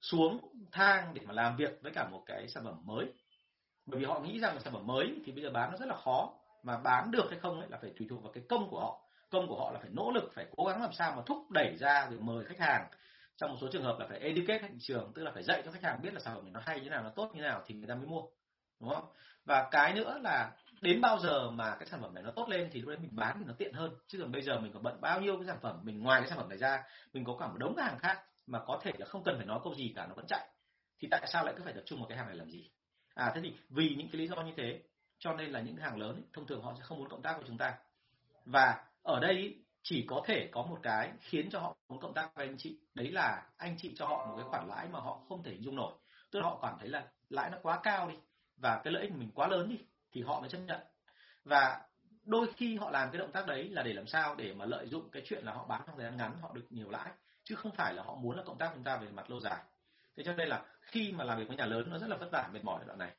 [0.00, 0.38] xuống
[0.72, 3.12] thang để mà làm việc với cả một cái sản phẩm mới.
[3.86, 5.88] Bởi vì họ nghĩ rằng là sản phẩm mới thì bây giờ bán nó rất
[5.88, 6.32] là khó.
[6.62, 9.00] Mà bán được hay không ấy là phải tùy thuộc vào cái công của họ.
[9.30, 11.76] Công của họ là phải nỗ lực, phải cố gắng làm sao mà thúc đẩy
[11.76, 12.88] ra rồi mời khách hàng
[13.36, 15.70] trong một số trường hợp là phải educate thị trường tức là phải dạy cho
[15.72, 17.62] khách hàng biết là sản phẩm này nó hay như nào nó tốt như nào
[17.66, 18.22] thì người ta mới mua
[18.80, 19.04] đúng không?
[19.44, 20.50] Và cái nữa là
[20.80, 23.10] đến bao giờ mà cái sản phẩm này nó tốt lên thì lúc đấy mình
[23.12, 23.94] bán thì nó tiện hơn.
[24.06, 26.28] Chứ còn bây giờ mình còn bận bao nhiêu cái sản phẩm mình ngoài cái
[26.28, 29.06] sản phẩm này ra mình có cả một đống hàng khác mà có thể là
[29.06, 30.48] không cần phải nói câu gì cả nó vẫn chạy.
[30.98, 32.70] Thì tại sao lại cứ phải tập trung vào cái hàng này làm gì?
[33.14, 34.82] À thế thì vì những cái lý do như thế
[35.18, 37.34] cho nên là những hàng lớn ấy, thông thường họ sẽ không muốn cộng tác
[37.36, 37.74] với chúng ta.
[38.44, 42.34] Và ở đây chỉ có thể có một cái khiến cho họ muốn cộng tác
[42.34, 45.20] với anh chị, đấy là anh chị cho họ một cái khoản lãi mà họ
[45.28, 45.92] không thể dung nổi.
[46.30, 48.14] Tức là họ cảm thấy là lãi nó quá cao đi,
[48.56, 49.78] và cái lợi ích của mình quá lớn đi,
[50.12, 50.80] thì họ mới chấp nhận.
[51.44, 51.80] Và
[52.24, 54.88] đôi khi họ làm cái động tác đấy là để làm sao để mà lợi
[54.88, 57.10] dụng cái chuyện là họ bán trong thời gian ngắn, họ được nhiều lãi,
[57.44, 59.40] chứ không phải là họ muốn là cộng tác với chúng ta về mặt lâu
[59.40, 59.62] dài.
[60.16, 62.28] Thế cho nên là khi mà làm việc với nhà lớn, nó rất là vất
[62.32, 63.14] vả, mệt mỏi đoạn này.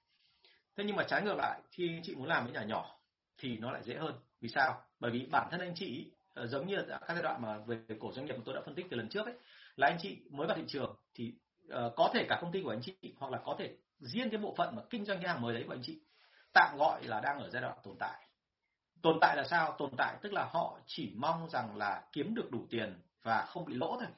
[0.77, 2.99] Thế nhưng mà trái ngược lại, khi anh chị muốn làm với nhà nhỏ
[3.37, 4.15] thì nó lại dễ hơn.
[4.41, 4.81] Vì sao?
[4.99, 8.11] Bởi vì bản thân anh chị Ờ, giống như các giai đoạn mà về cổ
[8.13, 9.35] doanh nghiệp mà tôi đã phân tích từ lần trước ấy
[9.75, 11.33] là anh chị mới vào thị trường thì
[11.67, 14.39] uh, có thể cả công ty của anh chị hoặc là có thể riêng cái
[14.39, 16.01] bộ phận mà kinh doanh cái hàng mới đấy của anh chị
[16.53, 18.27] tạm gọi là đang ở giai đoạn tồn tại.
[19.01, 19.75] Tồn tại là sao?
[19.77, 23.65] Tồn tại tức là họ chỉ mong rằng là kiếm được đủ tiền và không
[23.65, 24.09] bị lỗ thôi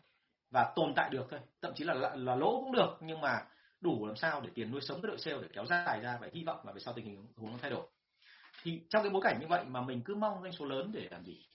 [0.51, 1.39] và tồn tại được thôi.
[1.62, 3.45] Thậm chí là, là là lỗ cũng được nhưng mà
[3.82, 6.27] đủ làm sao để tiền nuôi sống cái đội sale để kéo dài ra và
[6.34, 7.88] hy vọng là về sau tình hình huống nó thay đổi.
[8.63, 11.08] Thì trong cái bối cảnh như vậy mà mình cứ mong doanh số lớn để
[11.12, 11.45] làm gì?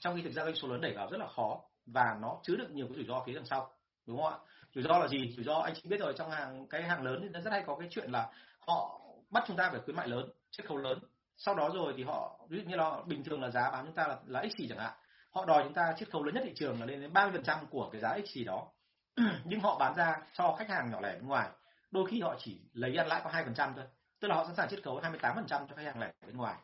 [0.00, 2.56] Trong khi thực ra doanh số lớn đẩy vào rất là khó và nó chứa
[2.56, 3.70] được nhiều cái rủi ro phía đằng sau,
[4.06, 4.38] đúng không ạ?
[4.74, 5.32] Rủi ro là gì?
[5.36, 7.62] Rủi ro, anh chị biết rồi, trong hàng, cái hàng lớn thì nó rất hay
[7.66, 8.28] có cái chuyện là
[8.58, 10.98] họ bắt chúng ta phải khuyến mại lớn, chiết khấu lớn.
[11.36, 13.94] Sau đó rồi thì họ, ví dụ như là bình thường là giá bán chúng
[13.94, 14.92] ta là là x chẳng hạn,
[15.30, 17.88] họ đòi chúng ta chiết khấu lớn nhất thị trường là lên đến 30% của
[17.92, 18.68] cái giá x đó.
[19.44, 21.48] Nhưng họ bán ra cho khách hàng nhỏ lẻ bên ngoài,
[21.90, 23.84] đôi khi họ chỉ lấy ăn lãi có hai phần trăm thôi,
[24.20, 26.56] tức là họ sẵn sàng chiết khấu 28% cho khách hàng lẻ bên ngoài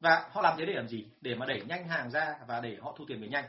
[0.00, 1.06] và họ làm thế để làm gì?
[1.20, 3.44] Để mà đẩy nhanh hàng ra và để họ thu tiền về nhanh.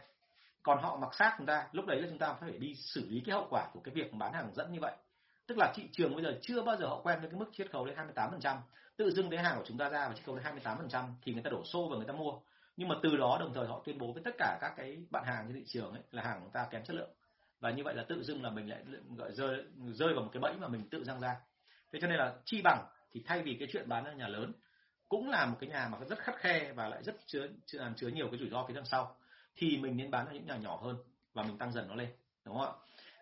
[0.64, 3.22] Còn họ mặc sát chúng ta, lúc đấy là chúng ta phải đi xử lý
[3.26, 4.96] cái hậu quả của cái việc bán hàng dẫn như vậy.
[5.48, 7.72] Tức là thị trường bây giờ chưa bao giờ họ quen với cái mức chiết
[7.72, 8.58] khấu đến 28%
[8.98, 11.44] tự dưng cái hàng của chúng ta ra và chiết khấu đến 28% thì người
[11.44, 12.40] ta đổ xô và người ta mua.
[12.78, 15.24] Nhưng mà từ đó đồng thời họ tuyên bố với tất cả các cái bạn
[15.26, 17.10] hàng trên thị trường ấy là hàng của ta kém chất lượng.
[17.60, 18.84] Và như vậy là tự dưng là mình lại
[19.18, 21.36] gọi rơi rơi vào một cái bẫy mà mình tự răng ra.
[21.92, 24.54] Thế cho nên là chi bằng thì thay vì cái chuyện bán ở nhà lớn
[25.10, 27.94] cũng là một cái nhà mà rất khắt khe và lại rất chứa chứa, à,
[27.98, 29.16] chứa nhiều cái rủi ro phía đằng sau.
[29.56, 30.96] Thì mình nên bán ở những nhà nhỏ hơn
[31.34, 32.10] và mình tăng dần nó lên
[32.46, 32.74] đúng không ạ?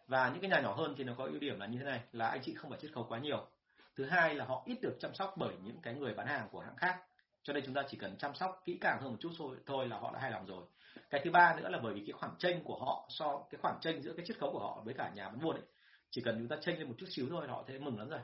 [0.07, 2.01] Và những cái nhà nhỏ hơn thì nó có ưu điểm là như thế này
[2.11, 3.47] là anh chị không phải chiết khấu quá nhiều.
[3.95, 6.59] Thứ hai là họ ít được chăm sóc bởi những cái người bán hàng của
[6.59, 6.99] hãng khác.
[7.43, 9.87] Cho nên chúng ta chỉ cần chăm sóc kỹ càng hơn một chút thôi thôi
[9.87, 10.63] là họ đã hài lòng rồi.
[11.09, 13.75] Cái thứ ba nữa là bởi vì cái khoản tranh của họ so cái khoản
[13.81, 15.65] tranh giữa cái chiết khấu của họ với cả nhà bán buôn ấy
[16.09, 18.19] chỉ cần chúng ta tranh lên một chút xíu thôi họ thấy mừng lắm rồi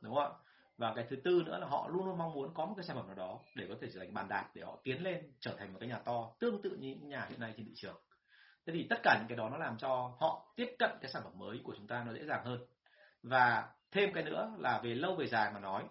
[0.00, 0.38] đúng không ạ?
[0.78, 2.96] Và cái thứ tư nữa là họ luôn luôn mong muốn có một cái sản
[2.96, 5.56] phẩm nào đó để có thể trở thành bàn đạp để họ tiến lên trở
[5.58, 7.96] thành một cái nhà to, tương tự như những nhà hiện nay trên thị trường.
[8.66, 11.22] Thế thì tất cả những cái đó nó làm cho họ tiếp cận cái sản
[11.24, 12.66] phẩm mới của chúng ta nó dễ dàng hơn.
[13.22, 15.84] Và thêm cái nữa là về lâu về dài mà nói,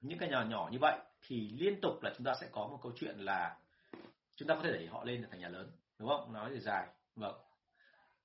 [0.00, 2.78] những cái nhà nhỏ như vậy thì liên tục là chúng ta sẽ có một
[2.82, 3.56] câu chuyện là
[4.36, 6.32] chúng ta có thể đẩy họ lên thành nhà lớn, đúng không?
[6.32, 6.86] Nói về dài.
[7.16, 7.34] Vâng.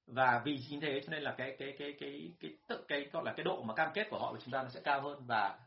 [0.08, 3.24] Và vì chính thế cho nên là cái cái cái cái cái tự cái, gọi
[3.26, 5.26] là cái độ mà cam kết của họ với chúng ta nó sẽ cao hơn
[5.28, 5.60] và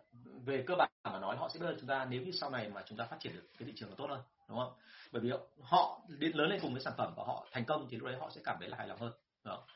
[0.45, 2.83] về cơ bản mà nói họ sẽ đưa chúng ta nếu như sau này mà
[2.87, 4.73] chúng ta phát triển được cái thị trường nó tốt hơn đúng không?
[5.13, 7.97] Bởi vì họ đến lớn lên cùng với sản phẩm và họ thành công thì
[7.97, 9.13] lúc đấy họ sẽ cảm thấy là hài lòng hơn
[9.45, 9.67] đó.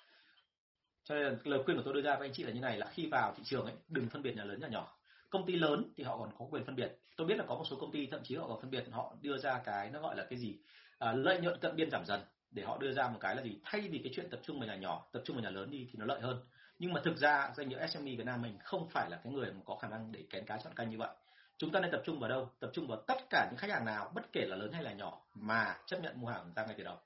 [1.05, 2.87] cho nên lời khuyên của tôi đưa ra với anh chị là như này là
[2.87, 4.97] khi vào thị trường ấy đừng phân biệt nhà lớn nhà nhỏ.
[5.31, 6.99] Công ty lớn thì họ còn có quyền phân biệt.
[7.17, 9.17] Tôi biết là có một số công ty thậm chí họ còn phân biệt họ
[9.21, 10.59] đưa ra cái nó gọi là cái gì?
[10.99, 12.21] À, lợi nhuận cận biên giảm dần
[12.51, 13.59] để họ đưa ra một cái là gì?
[13.65, 15.89] Thay vì cái chuyện tập trung vào nhà nhỏ tập trung vào nhà lớn đi
[15.93, 16.41] thì nó lợi hơn
[16.79, 19.53] nhưng mà thực ra doanh nghiệp SME Việt Nam mình không phải là cái người
[19.53, 21.17] mà có khả năng để kén cá chọn canh như vậy.
[21.59, 22.51] Chúng ta nên tập trung vào đâu?
[22.61, 24.93] Tập trung vào tất cả những khách hàng nào bất kể là lớn hay là
[24.93, 26.97] nhỏ mà chấp nhận mua hàng của ta ngay từ đầu.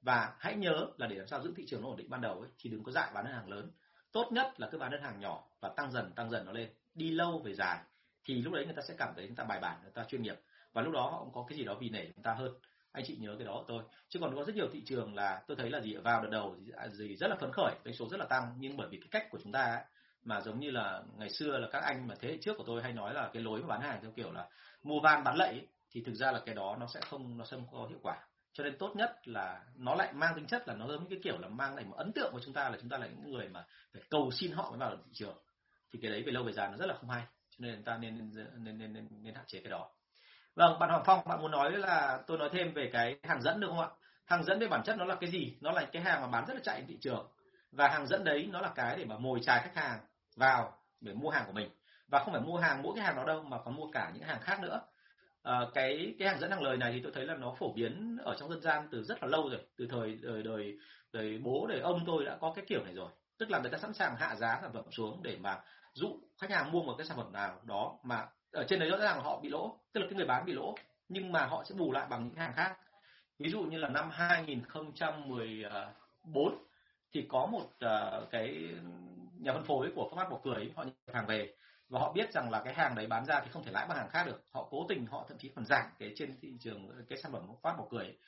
[0.00, 2.40] Và hãy nhớ là để làm sao giữ thị trường nó ổn định ban đầu
[2.40, 3.70] ấy, thì đừng có dại bán đơn hàng lớn.
[4.12, 6.68] Tốt nhất là cứ bán đơn hàng nhỏ và tăng dần tăng dần nó lên.
[6.94, 7.78] Đi lâu về dài
[8.24, 10.22] thì lúc đấy người ta sẽ cảm thấy người ta bài bản người ta chuyên
[10.22, 10.40] nghiệp.
[10.72, 12.54] Và lúc đó họ cũng có cái gì đó vì nể chúng ta hơn
[12.96, 13.82] anh chị nhớ cái đó tôi.
[14.08, 16.56] Chứ còn có rất nhiều thị trường là tôi thấy là gì vào đợt đầu
[16.92, 18.54] gì rất là phấn khởi doanh số rất là tăng.
[18.58, 19.84] Nhưng bởi vì cái cách của chúng ta ấy,
[20.24, 22.82] mà giống như là ngày xưa là các anh mà thế hệ trước của tôi
[22.82, 24.48] hay nói là cái lối mà bán hàng theo kiểu là
[24.82, 27.56] mua van bán lệnh thì thực ra là cái đó nó sẽ không nó sẽ
[27.56, 28.16] không có hiệu quả.
[28.52, 31.20] Cho nên tốt nhất là nó lại mang tính chất là nó giống như cái
[31.22, 33.32] kiểu là mang lại một ấn tượng của chúng ta là chúng ta là những
[33.32, 35.36] người mà phải cầu xin họ mới vào được thị trường.
[35.92, 37.22] Thì cái đấy về lâu về dài nó rất là không hay.
[37.50, 39.90] Cho nên chúng ta nên nên nên nên, nên hạn chế cái đó
[40.56, 43.60] vâng bạn Hoàng Phong bạn muốn nói là tôi nói thêm về cái hàng dẫn
[43.60, 43.88] được không ạ?
[44.24, 45.56] Hàng dẫn về bản chất nó là cái gì?
[45.60, 47.26] Nó là cái hàng mà bán rất là chạy thị trường.
[47.72, 49.98] Và hàng dẫn đấy nó là cái để mà mồi chài khách hàng
[50.36, 51.70] vào để mua hàng của mình.
[52.08, 54.22] Và không phải mua hàng mỗi cái hàng đó đâu mà còn mua cả những
[54.22, 54.80] hàng khác nữa.
[55.42, 58.18] À, cái cái hàng dẫn hàng lời này thì tôi thấy là nó phổ biến
[58.24, 59.60] ở trong dân gian từ rất là lâu rồi.
[59.78, 60.78] Từ thời đời đời
[61.12, 63.10] đời bố đời ông tôi đã có cái kiểu này rồi.
[63.38, 65.60] Tức là người ta sẵn sàng hạ giá sản phẩm xuống để mà
[65.92, 68.96] dụ khách hàng mua một cái sản phẩm nào đó mà ở trên đấy rõ
[68.96, 70.74] ràng họ bị lỗ tức là cái người bán bị lỗ
[71.08, 72.76] nhưng mà họ sẽ bù lại bằng những hàng khác.
[73.38, 76.54] Ví dụ như là năm 2014
[77.12, 77.70] thì có một uh,
[78.30, 78.74] cái
[79.38, 81.54] nhà phân phối của Pháp bỏ Cười họ nhập hàng về.
[81.88, 83.98] Và họ biết rằng là cái hàng đấy bán ra thì không thể lãi bằng
[83.98, 84.42] hàng khác được.
[84.50, 87.46] Họ cố tình họ thậm chí còn giảm cái trên thị trường cái sản phẩm
[87.62, 88.18] phát bỏ Cười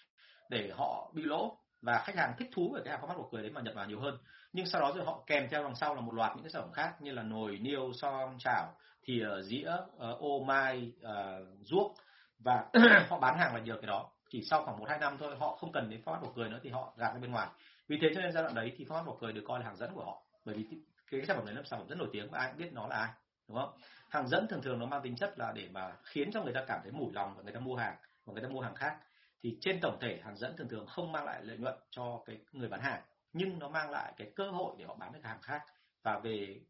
[0.49, 3.43] để họ bị lỗ và khách hàng thích thú về cái hàng format của Cười
[3.43, 4.19] đấy mà nhập vào nhiều hơn.
[4.53, 6.63] Nhưng sau đó rồi họ kèm theo đằng sau là một loạt những cái sản
[6.63, 11.47] phẩm khác như là nồi, niêu, son, chảo thìa ờ, dĩa ờ, ô mai ờ,
[11.63, 11.95] ruốc.
[12.39, 12.67] Và
[13.09, 14.11] họ bán hàng là nhờ cái đó.
[14.31, 16.61] Chỉ sau khoảng một hai năm thôi, họ không cần đến format của cười nữa
[16.63, 17.49] thì họ gạt ra bên ngoài.
[17.89, 19.77] Vì thế cho nên giai đoạn đấy thì format của cười được coi là hàng
[19.77, 20.23] dẫn của họ.
[20.45, 20.65] Bởi vì
[21.11, 22.87] cái sản phẩm đấy là sản phẩm rất nổi tiếng và ai cũng biết nó
[22.87, 23.09] là ai,
[23.49, 23.71] đúng không?
[24.09, 26.65] Hàng dẫn thường thường nó mang tính chất là để mà khiến cho người ta
[26.67, 28.97] cảm thấy mủi lòng và người ta mua hàng, và người ta mua hàng khác
[29.43, 32.39] thì trên tổng thể hàng dẫn thường thường không mang lại lợi nhuận cho cái
[32.53, 35.43] người bán hàng, nhưng nó mang lại cái cơ hội để họ bán được hàng
[35.43, 35.63] khác.
[36.03, 36.61] Và về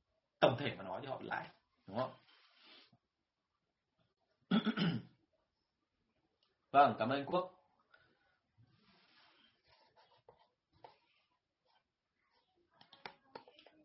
[0.40, 1.48] tổng thể mà nói thì họ lãi,
[1.86, 2.12] đúng không?
[6.70, 7.58] Vâng cảm ơn quốc.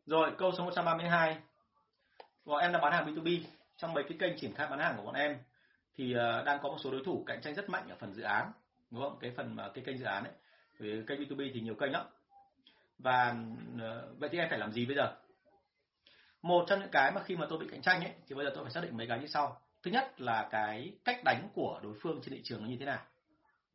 [0.06, 1.42] Rồi, câu số 132
[2.46, 3.44] bọn em đã bán hàng B2B
[3.78, 5.38] trong mấy cái kênh triển khai bán hàng của bọn em
[5.96, 8.24] thì ờ, đang có một số đối thủ cạnh tranh rất mạnh ở phần dự
[8.24, 8.52] án
[8.94, 10.34] đúng không cái phần mà cái kênh dự án ấy.
[10.80, 12.06] Vì kênh B2B thì nhiều kênh lắm.
[13.00, 13.36] Và
[13.80, 15.16] ờ, vậy thì em phải làm gì bây giờ?
[16.42, 18.52] Một trong những cái mà khi mà tôi bị cạnh tranh ấy thì bây giờ
[18.56, 19.62] tôi phải xác định mấy cái như sau.
[19.84, 22.86] Thứ nhất là cái cách đánh của đối phương trên thị trường nó như thế
[22.86, 23.00] nào.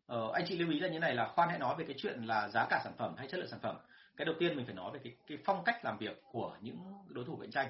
[0.06, 2.22] Ờ, anh chị lưu ý là như này là khoan hãy nói về cái chuyện
[2.22, 3.76] là giá cả sản phẩm hay chất lượng sản phẩm.
[4.16, 6.78] Cái đầu tiên mình phải nói về cái, cái phong cách làm việc của những
[7.08, 7.68] đối thủ cạnh tranh.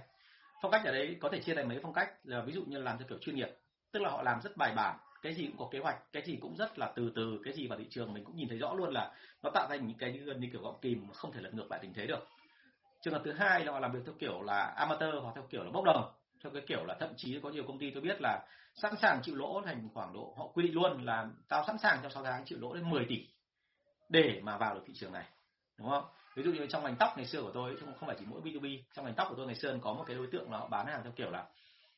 [0.62, 2.12] Phong cách ở đấy có thể chia thành mấy phong cách.
[2.24, 3.48] Là ví dụ như làm theo kiểu chuyên nghiệp
[3.92, 6.38] tức là họ làm rất bài bản cái gì cũng có kế hoạch, cái gì
[6.40, 8.74] cũng rất là từ từ, cái gì vào thị trường mình cũng nhìn thấy rõ
[8.74, 11.54] luôn là nó tạo ra những cái gần như kiểu gọng kìm không thể lật
[11.54, 12.26] ngược lại tình thế được.
[13.02, 15.64] Trường hợp thứ hai là họ làm việc theo kiểu là amateur hoặc theo kiểu
[15.64, 16.12] là bốc đồng.
[16.42, 19.20] Theo cái kiểu là thậm chí có nhiều công ty tôi biết là sẵn sàng
[19.22, 22.24] chịu lỗ thành khoảng độ, họ quy định luôn là tao sẵn sàng trong 6
[22.24, 23.26] tháng chịu lỗ đến 10 tỷ
[24.09, 25.24] để mà vào được thị trường này,
[25.78, 26.04] đúng không?
[26.35, 28.83] Ví dụ như trong ngành tóc ngày xưa của tôi, không phải chỉ mỗi B2B
[28.94, 30.87] trong ngành tóc của tôi ngày xưa có một cái đối tượng là họ bán
[30.87, 31.46] hàng theo kiểu là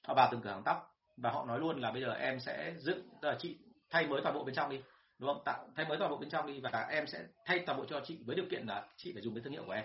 [0.02, 2.74] họ vào từng cửa hàng tóc và họ nói luôn là bây giờ em sẽ
[2.78, 3.58] dựng là chị
[3.90, 4.80] thay mới toàn bộ bên trong đi,
[5.18, 5.42] đúng không?
[5.44, 8.00] Tạo, thay mới toàn bộ bên trong đi và em sẽ thay toàn bộ cho
[8.04, 9.84] chị với điều kiện là chị phải dùng cái thương hiệu của em.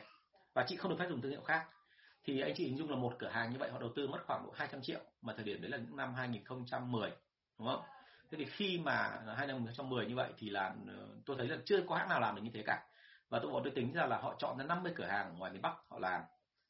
[0.54, 1.66] Và chị không được phép dùng thương hiệu khác.
[2.24, 4.20] Thì anh chị hình dung là một cửa hàng như vậy họ đầu tư mất
[4.28, 7.12] khoảng độ 200 triệu mà thời điểm đấy là những năm 2010
[7.60, 7.82] đúng không?
[8.32, 8.94] Thế thì khi mà
[9.38, 12.20] hai năm 2010 như vậy thì là ờ, tôi thấy là chưa có hãng nào
[12.20, 12.86] làm được như thế cả.
[13.30, 15.62] Và tôi, bọn tôi tính ra là họ chọn ra 50 cửa hàng ngoài miền
[15.62, 16.22] Bắc họ làm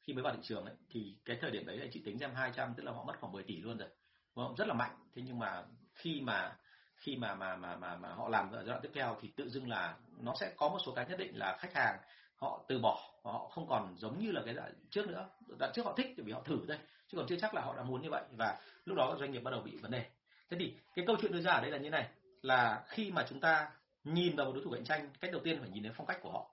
[0.02, 2.34] khi mới vào thị trường ấy, thì cái thời điểm đấy là chị tính xem
[2.34, 3.88] 200 tức là họ mất khoảng 10 tỷ luôn rồi.
[4.36, 4.56] Vâng, đúng không?
[4.56, 4.90] rất là mạnh.
[5.14, 5.62] Thế nhưng mà
[5.94, 6.56] khi mà
[6.96, 9.48] khi mà mà mà mà, mà họ làm ở giai đoạn tiếp theo thì tự
[9.48, 11.98] dưng là nó sẽ có một số cái nhất định là khách hàng
[12.36, 15.28] họ từ bỏ và họ không còn giống như là cái đoạn trước nữa.
[15.58, 17.82] Đoạn trước họ thích vì họ thử thôi chứ còn chưa chắc là họ đã
[17.82, 18.22] muốn như vậy.
[18.36, 20.06] Và lúc đó doanh nghiệp bắt đầu bị vấn đề.
[20.50, 22.08] Thế thì cái câu chuyện đưa ra ở đây là như này
[22.42, 23.70] là khi mà chúng ta
[24.04, 26.18] nhìn vào một đối thủ cạnh tranh cách đầu tiên phải nhìn đến phong cách
[26.22, 26.50] của họ.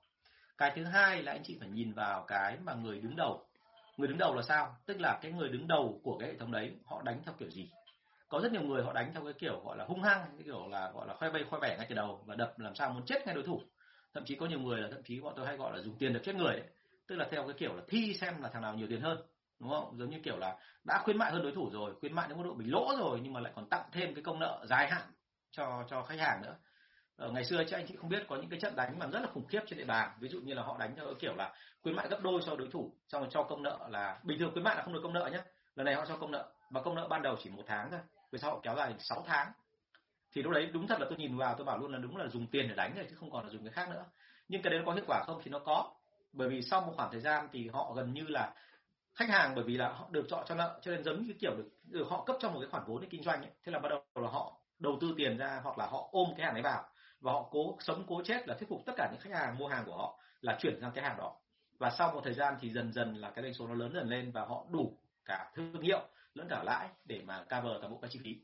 [0.58, 3.46] Cái thứ hai là anh chị phải nhìn vào cái mà người đứng đầu
[3.98, 4.76] người đứng đầu là sao?
[4.86, 7.50] Tức là cái người đứng đầu của cái hệ thống đấy, họ đánh theo kiểu
[7.50, 7.72] gì?
[8.28, 10.68] Có rất nhiều người họ đánh theo cái kiểu gọi là hung hăng, cái kiểu
[10.68, 13.06] là gọi là khoe bay khoe bẻ ngay từ đầu và đập làm sao muốn
[13.06, 13.62] chết ngay đối thủ.
[14.14, 16.14] Thậm chí có nhiều người là, thậm chí bọn tôi hay gọi là dùng tiền
[16.14, 16.64] đập chết người ấy.
[17.08, 19.18] tức là theo cái kiểu là thi xem là thằng nào nhiều tiền hơn,
[19.60, 19.98] đúng không?
[20.00, 22.44] Giống như kiểu là đã khuyến mại hơn đối thủ rồi, khuyến mại đến mức
[22.46, 25.04] độ bị lỗ rồi nhưng mà lại còn tặng thêm cái công nợ dài hạn
[25.52, 26.56] cho cho khách hàng nữa.
[27.18, 29.20] Ờ, ngày xưa chứ anh chị không biết có những cái trận đánh mà rất
[29.20, 30.10] là khủng khiếp trên địa bàn.
[30.20, 32.68] Ví dụ như là họ đánh theo kiểu là khuyến mại gấp đôi so đối
[32.72, 35.14] thủ xong rồi cho công nợ là bình thường khuyến mại là không được công
[35.14, 35.40] nợ nhé
[35.76, 38.00] lần này họ cho công nợ và công nợ ban đầu chỉ một tháng thôi
[38.32, 39.52] về sau họ kéo dài 6 tháng.
[40.34, 42.28] Thì lúc đấy đúng thật là tôi nhìn vào tôi bảo luôn là đúng là
[42.28, 44.06] dùng tiền để đánh rồi chứ không còn là dùng cái khác nữa.
[44.48, 45.92] Nhưng cái đấy có hiệu quả không thì nó có.
[46.34, 48.54] Bởi vì sau một khoảng thời gian thì họ gần như là
[49.16, 51.38] khách hàng bởi vì là họ được chọn cho nợ cho nên giống như cái
[51.40, 53.52] kiểu được, được họ cấp cho một cái khoản vốn để kinh doanh ấy.
[53.64, 56.46] thế là bắt đầu là họ đầu tư tiền ra hoặc là họ ôm cái
[56.46, 56.84] hàng ấy vào
[57.24, 59.68] và họ cố, sống cố chết là thuyết phục tất cả những khách hàng mua
[59.68, 61.36] hàng của họ là chuyển sang cái hàng đó.
[61.80, 64.10] Và sau một thời gian thì dần dần là cái doanh số nó lớn dần
[64.10, 66.02] lên và họ đủ cả thương hiệu
[66.34, 68.36] lẫn cả lãi để mà cover toàn bộ các chi phí.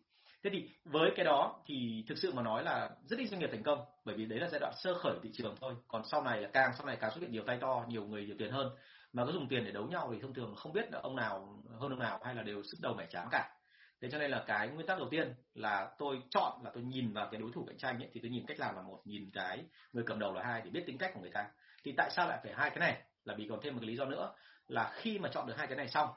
[0.44, 3.50] Thế thì với cái đó thì thực sự mà nói là rất ít doanh nghiệp
[3.52, 5.76] thành công, bởi vì đấy là giai đoạn sơ khởi thị trường thôi.
[5.88, 8.26] Còn sau này là càng, sau này càng xuất hiện nhiều tay to, nhiều người
[8.26, 8.70] nhiều tiền hơn.
[9.14, 11.64] Mà có dùng tiền để đấu nhau thì thông thường không biết là ông nào
[11.80, 13.50] hơn ông nào hay là đều sức đầu mẻ chán cả
[14.02, 17.14] thế cho nên là cái nguyên tắc đầu tiên là tôi chọn là tôi nhìn
[17.14, 19.30] vào cái đối thủ cạnh tranh ấy, thì tôi nhìn cách làm là một, nhìn
[19.34, 21.48] cái người cầm đầu là hai để biết tính cách của người ta.
[21.84, 23.02] Thì tại sao lại phải hai cái này?
[23.26, 24.34] Là vì còn thêm một cái lý do nữa,
[24.68, 26.10] là khi mà chọn được hai cái này xong,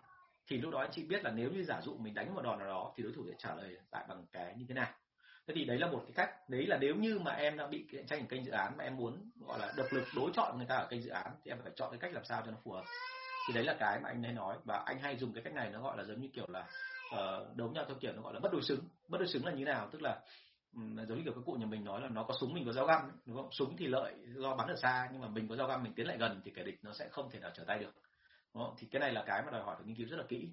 [0.47, 2.59] thì lúc đó anh chị biết là nếu như giả dụ mình đánh một đòn
[2.59, 4.89] nào đó, thì đối thủ sẽ trả lời lại bằng cái như thế nào.
[5.47, 6.49] Thế thì đấy là một cái cách.
[6.49, 8.85] Đấy là nếu như mà em đang bị cạnh tranh ở kênh dự án mà
[8.85, 11.51] em muốn, gọi là, độc lực đối chọn người ta ở kênh dự án, thì
[11.51, 12.85] em phải chọn cái cách làm sao cho nó phù hợp.
[13.49, 15.71] Thì đấy là cái mà anh hay nói, và anh hay dùng cái cách này
[15.71, 16.67] nó gọi là giống như kiểu là
[17.13, 18.81] Ờ, uh, đấu nhau theo kiểu nó gọi là bất đối xứng.
[19.09, 19.89] Bất đối xứng là như nào?
[19.93, 20.21] Tức là
[20.75, 22.73] um, giống như kiểu cái cụ nhà mình nói là nó có súng mình có
[22.73, 23.49] dao găm đúng không?
[23.53, 26.07] Súng thì lợi do bắn ở xa nhưng mà mình có dao găm mình tiến
[26.07, 27.95] lại gần thì kẻ địch nó sẽ không thể nào trở tay được.
[28.55, 30.49] Đó, thì cái này là cái mà đòi hỏi phải nghiên cứu rất là kỹ.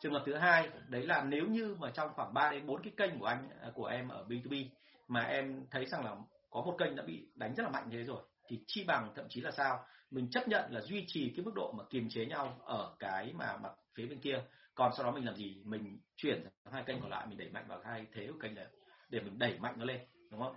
[0.00, 2.92] Trường hợp thứ hai đấy là nếu như mà trong khoảng 3 đến 4 cái
[2.96, 4.64] kênh của anh à, của em ở B2B
[5.08, 6.16] mà em thấy rằng là
[6.50, 9.12] có một kênh đã bị đánh rất là mạnh như thế rồi thì chi bằng
[9.16, 9.84] thậm chí là sao?
[10.10, 13.32] Mình chấp nhận là duy trì cái mức độ mà kiềm chế nhau ở cái
[13.32, 14.42] mà mặt phía bên kia
[14.80, 15.62] còn sau đó mình làm gì?
[15.64, 18.66] Mình chuyển hai kênh còn lại mình đẩy mạnh vào hai thế của kênh này
[19.08, 20.56] để mình đẩy mạnh nó lên đúng không?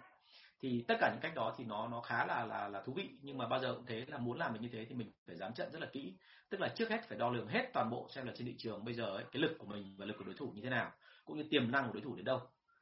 [0.62, 3.10] Thì tất cả những cách đó thì nó nó khá là là là thú vị
[3.22, 5.36] nhưng mà bao giờ cũng thế là muốn làm được như thế thì mình phải
[5.36, 6.14] dám trận rất là kỹ.
[6.50, 8.86] Tức là trước hết phải đo lường hết toàn bộ xem là trên thị trường
[8.86, 10.92] bây giờ ấy, cái lực của mình và lực của đối thủ như thế nào
[11.26, 12.42] cũng như tiềm năng của đối thủ đến đâu.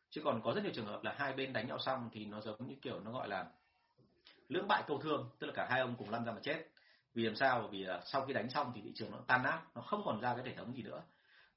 [0.09, 2.41] Chứ còn có rất nhiều trường hợp là hai bên đánh nhau xong thì nó
[2.41, 3.45] giống như kiểu nó gọi là
[4.47, 6.67] lưỡng bại câu thương tức là cả hai ông cùng lăn ra mà chết.
[7.13, 7.67] Vì làm sao?
[7.71, 10.21] Vì là sau khi đánh xong thì thị trường nó tan nát nó không còn
[10.21, 11.01] ra cái hệ thống gì nữa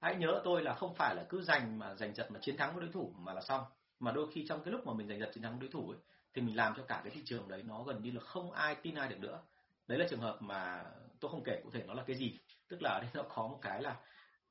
[0.01, 2.75] hãy nhớ tôi là không phải là cứ giành mà giành giật mà chiến thắng
[2.75, 3.65] với đối thủ mà là xong.
[4.01, 5.99] Mà đôi khi trong cái lúc mà mình giành giật chiến thắng đối thủ ấy,
[6.35, 8.75] thì mình làm cho cả cái thị trường đấy nó gần như là không ai
[8.75, 9.43] tin ai được nữa.
[9.87, 10.85] Đấy là trường hợp mà
[11.21, 12.39] tôi không kể cụ thể nó là cái gì.
[12.69, 13.97] Tức là ở đây nó có một cái là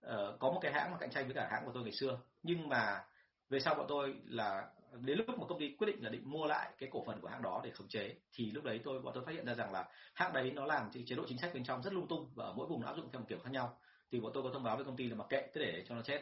[0.06, 2.19] uh, có một cái hãng mà cạnh tranh với cả hãng của tôi ngày xưa.
[2.43, 3.03] Nhưng mà
[3.49, 4.67] về sau bọn tôi là
[5.01, 7.27] đến lúc mà công ty quyết định là định mua lại cái cổ phần của
[7.27, 9.71] hãng đó để khống chế thì lúc đấy tôi bọn tôi phát hiện ra rằng
[9.71, 12.45] là hãng đấy nó làm chế độ chính sách bên trong rất lung tung và
[12.45, 13.77] ở mỗi vùng nó áp dụng theo một kiểu khác nhau
[14.13, 15.95] thì bọn tôi có thông báo với công ty là mặc kệ, cứ để cho
[15.95, 16.21] nó chết.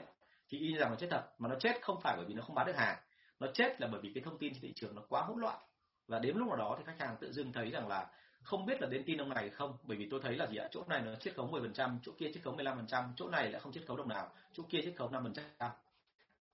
[0.49, 2.55] Thì y rằng nó chết thật, mà nó chết không phải bởi vì nó không
[2.55, 2.97] bán được hàng.
[3.39, 5.59] Nó chết là bởi vì cái thông tin trên thị trường nó quá hỗn loạn.
[6.07, 8.07] Và đến lúc nào đó thì khách hàng tự dưng thấy rằng là
[8.43, 10.67] không biết là đến tin ông này không, bởi vì tôi thấy là gì ạ,
[10.71, 13.71] chỗ này nó chiết khấu 10% chỗ kia chiết khấu 15% chỗ này lại không
[13.71, 15.31] chiết khấu đồng nào, chỗ kia chiết khấu 5%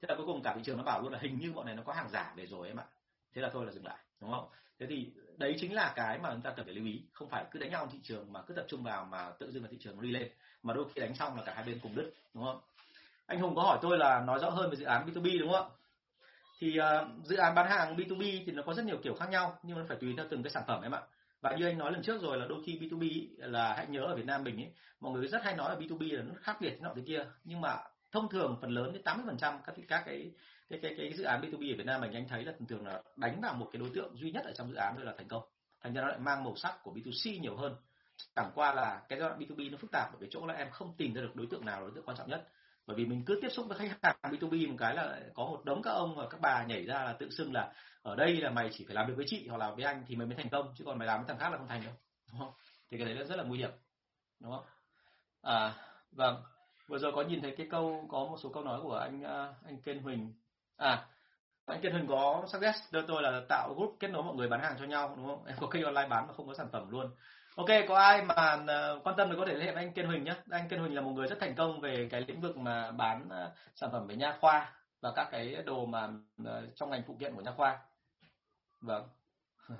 [0.02, 1.76] thế là cuối cùng cả thị trường nó bảo luôn là hình như bọn này
[1.76, 2.86] nó có hàng giả về rồi em ạ.
[3.34, 4.50] Thế là thôi là dừng lại, đúng không?
[4.80, 7.02] Thế thì đấy chính là cái mà chúng ta cần phải lưu ý.
[7.14, 9.64] Không phải cứ đánh nhau thị trường mà cứ tập trung vào mà tự dưng
[9.64, 10.30] là thị trường nó đi lên
[10.64, 12.60] mà đôi khi đánh xong là cả hai bên cùng đứt đúng không?
[13.26, 15.70] Anh hùng có hỏi tôi là nói rõ hơn về dự án B2B đúng không
[16.60, 19.60] thì uh, dự án bán hàng B2B thì nó có rất nhiều kiểu khác nhau
[19.64, 21.02] nhưng nó phải tùy theo từng cái sản phẩm em ạ.
[21.42, 24.16] Và như anh nói lần trước rồi là đôi khi B2B là hãy nhớ ở
[24.16, 26.70] Việt Nam mình ấy mọi người rất hay nói là B2B là nó khác biệt
[26.70, 27.78] thế nọ thế kia nhưng mà
[28.12, 30.32] thông thường phần lớn đến 80% các các cái
[30.70, 32.86] cái cái cái dự án B2B ở Việt Nam mình anh thấy là thường thường
[32.86, 35.14] là đánh vào một cái đối tượng duy nhất ở trong dự án thôi là
[35.18, 35.44] thành công.
[35.82, 37.76] Thành ra nó lại mang màu sắc của B2C nhiều hơn.
[38.36, 40.70] Chẳng qua là cái giai đoạn B2B nó phức tạp ở cái chỗ là em
[40.72, 42.48] không tìm ra được đối tượng nào là đối tượng quan trọng nhất.
[42.88, 45.66] Bởi vì mình cứ tiếp xúc với khách hàng B2B một cái là có một
[45.66, 48.50] đống các ông và các bà nhảy ra là tự xưng là ở đây là
[48.50, 50.50] mày chỉ phải làm được với chị hoặc là với anh thì mày mới thành
[50.50, 51.94] công, chứ còn mày làm với thằng khác là không thành đâu,
[52.32, 52.52] đúng không?
[52.90, 53.72] Thì cái đấy là rất là nguy hiểm,
[54.40, 54.66] đúng không?
[55.42, 55.74] À
[56.12, 56.44] vâng.
[56.88, 59.54] Vừa rồi có nhìn thấy cái câu, có một số câu nói của anh à,
[59.66, 60.34] anh Kiên Huỳnh
[60.78, 61.08] à
[61.68, 64.60] anh Kiên Hưng có suggest đưa tôi là tạo group kết nối mọi người bán
[64.60, 65.46] hàng cho nhau, đúng không?
[65.46, 67.12] Em có kênh online bán mà không có sản phẩm luôn.
[67.56, 68.36] Ok, có ai mà
[68.68, 70.36] ờ, quan tâm thì có thể liên hệ với anh Kiên Huỳnh nhé.
[70.50, 73.30] Anh Kiên Huỳnh là một người rất thành công về cái lĩnh vực mà bán
[73.30, 76.10] ờ, sản phẩm về nha khoa và các cái đồ mà
[76.46, 77.80] ờ, trong ngành phụ kiện của nha khoa.
[78.82, 79.08] Vâng.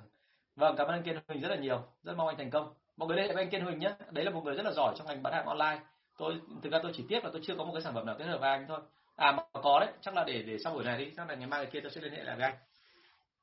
[0.56, 1.82] Vâng cảm ơn anh Kiên Huỳnh rất là nhiều.
[2.02, 2.74] Rất mong anh thành công.
[2.96, 3.94] Mọi người liên hệ với anh Kiên Huỳnh nhé.
[4.10, 5.80] Đấy là một người rất là giỏi trong ngành bán hàng online.
[6.18, 8.16] Tôi, thực ra tôi chỉ tiếc là tôi chưa có một cái sản phẩm nào
[8.18, 8.80] kết hợp với anh thôi
[9.18, 11.46] à mà có đấy chắc là để để sau buổi này đi chắc là ngày
[11.46, 12.54] mai ngày kia tôi sẽ liên hệ lại với anh.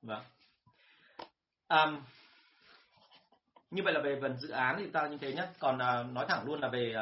[0.01, 0.23] Vâng.
[1.67, 1.91] À,
[3.71, 6.25] như vậy là về phần dự án thì ta như thế nhé còn uh, nói
[6.29, 6.95] thẳng luôn là về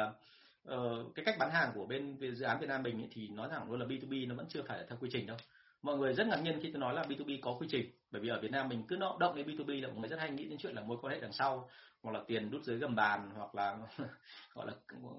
[0.68, 3.28] uh, cái cách bán hàng của bên về dự án Việt Nam mình ấy, thì
[3.28, 5.36] nói thẳng luôn là B2B nó vẫn chưa phải là theo quy trình đâu.
[5.82, 8.28] Mọi người rất ngạc nhiên khi tôi nói là B2B có quy trình bởi vì
[8.28, 10.58] ở Việt Nam mình cứ động đến B2B là mọi người rất hay nghĩ đến
[10.58, 11.68] chuyện là mối quan hệ đằng sau
[12.02, 13.76] hoặc là tiền đút dưới gầm bàn hoặc là
[14.54, 14.72] gọi là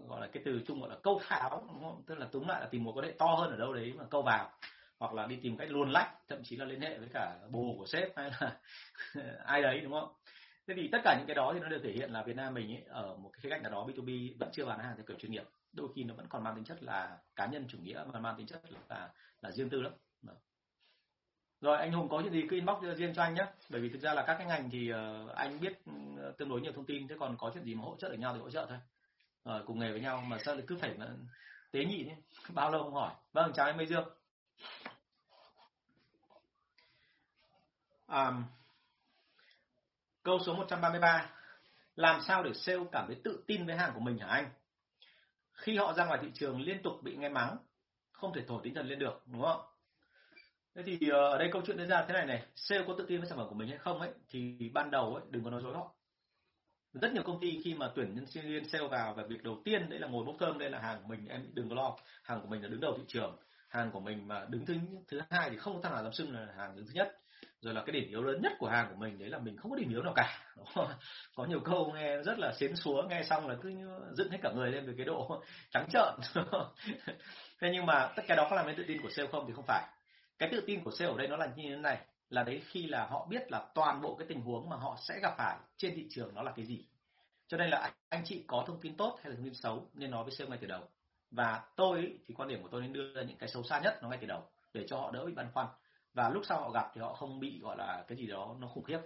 [0.07, 2.03] gọi là cái từ chung gọi là câu pháo đúng không?
[2.07, 4.03] tức là túng lại là tìm mối quan hệ to hơn ở đâu đấy mà
[4.09, 4.51] câu vào.
[4.99, 7.75] Hoặc là đi tìm cách luồn lách thậm chí là liên hệ với cả bồ
[7.77, 8.57] của sếp hay là
[9.45, 10.13] ai đấy đúng không?
[10.67, 12.53] Thế thì tất cả những cái đó thì nó đều thể hiện là Việt Nam
[12.53, 15.05] mình ấy, ở một cái khía cạnh nào đó B2B vẫn chưa bán hàng theo
[15.07, 15.43] kiểu chuyên nghiệp.
[15.73, 18.35] Đôi khi nó vẫn còn mang tính chất là cá nhân chủ nghĩa và mang
[18.37, 19.09] tính chất là
[19.41, 19.93] là riêng tư lắm
[21.65, 24.01] rồi anh Hùng có chuyện gì cứ inbox riêng cho anh nhé bởi vì thực
[24.01, 25.91] ra là các cái ngành thì uh, anh biết ừ,
[26.37, 28.33] tương đối nhiều thông tin thế còn có chuyện gì mà hỗ trợ được nhau
[28.33, 28.77] thì hỗ trợ thôi.
[29.45, 31.07] Rồi cùng nghề với nhau mà sao lại cứ phải mà
[31.71, 32.15] tế nhị nhé
[32.53, 33.13] bao lâu không hỏi?
[33.33, 34.09] Vâng chào em Mây Dương.
[38.07, 38.31] À,
[40.23, 41.29] câu số 133
[41.95, 44.49] làm sao để sale cảm thấy tự tin với hàng của mình hả anh?
[45.53, 47.57] Khi họ ra ngoài thị trường liên tục bị nghe mắng
[48.11, 49.74] không thể thổi tinh thần lên được đúng không?
[50.75, 52.45] Thế thì ờ, ở đây câu chuyện diễn ra thế này này.
[52.55, 55.15] Sale có tự tin với sản phẩm của mình hay không ấy, thì ban đầu
[55.15, 55.95] ấy, đừng có nói dối họ
[57.01, 59.89] rất nhiều công ty khi mà tuyển nhân viên sale vào và việc đầu tiên
[59.89, 61.97] đấy là ngồi bốc cơm đây là hàng của mình, em đừng có lo.
[62.23, 63.37] Hàng của mình là đứng đầu thị trường.
[63.69, 64.73] Hàng của mình mà đứng thứ
[65.07, 67.15] thứ hai thì không có thằng nào dám xưng là hàng đứng thứ nhất.
[67.61, 69.71] Rồi là cái điểm yếu lớn nhất của hàng của mình đấy là mình không
[69.71, 70.39] có điểm yếu nào cả.
[71.35, 73.69] Có nhiều câu nghe rất là xến xúa, nghe xong là cứ
[74.17, 76.43] dựng hết cả người lên về cái độ trắng trợn.
[77.61, 79.53] Thế nhưng mà tất cả đó có làm nên tự tin của sale không thì
[79.53, 79.83] không phải
[80.39, 82.87] cái tự tin của sale ở đây nó là như thế này là đấy khi
[82.87, 85.95] là họ biết là toàn bộ cái tình huống mà họ sẽ gặp phải trên
[85.95, 86.85] thị trường nó là cái gì.
[87.47, 90.11] Cho nên là anh chị có thông tin tốt hay là thông tin xấu nên
[90.11, 90.83] nói với sale ngay từ đầu.
[91.31, 93.99] Và tôi thì quan điểm của tôi nên đưa ra những cái xấu xa nhất
[94.01, 94.43] nó ngay từ đầu
[94.73, 95.67] để cho họ đỡ bị băn khoăn.
[96.13, 98.67] Và lúc sau họ gặp thì họ không bị gọi là cái gì đó nó
[98.67, 98.99] khủng khiếp.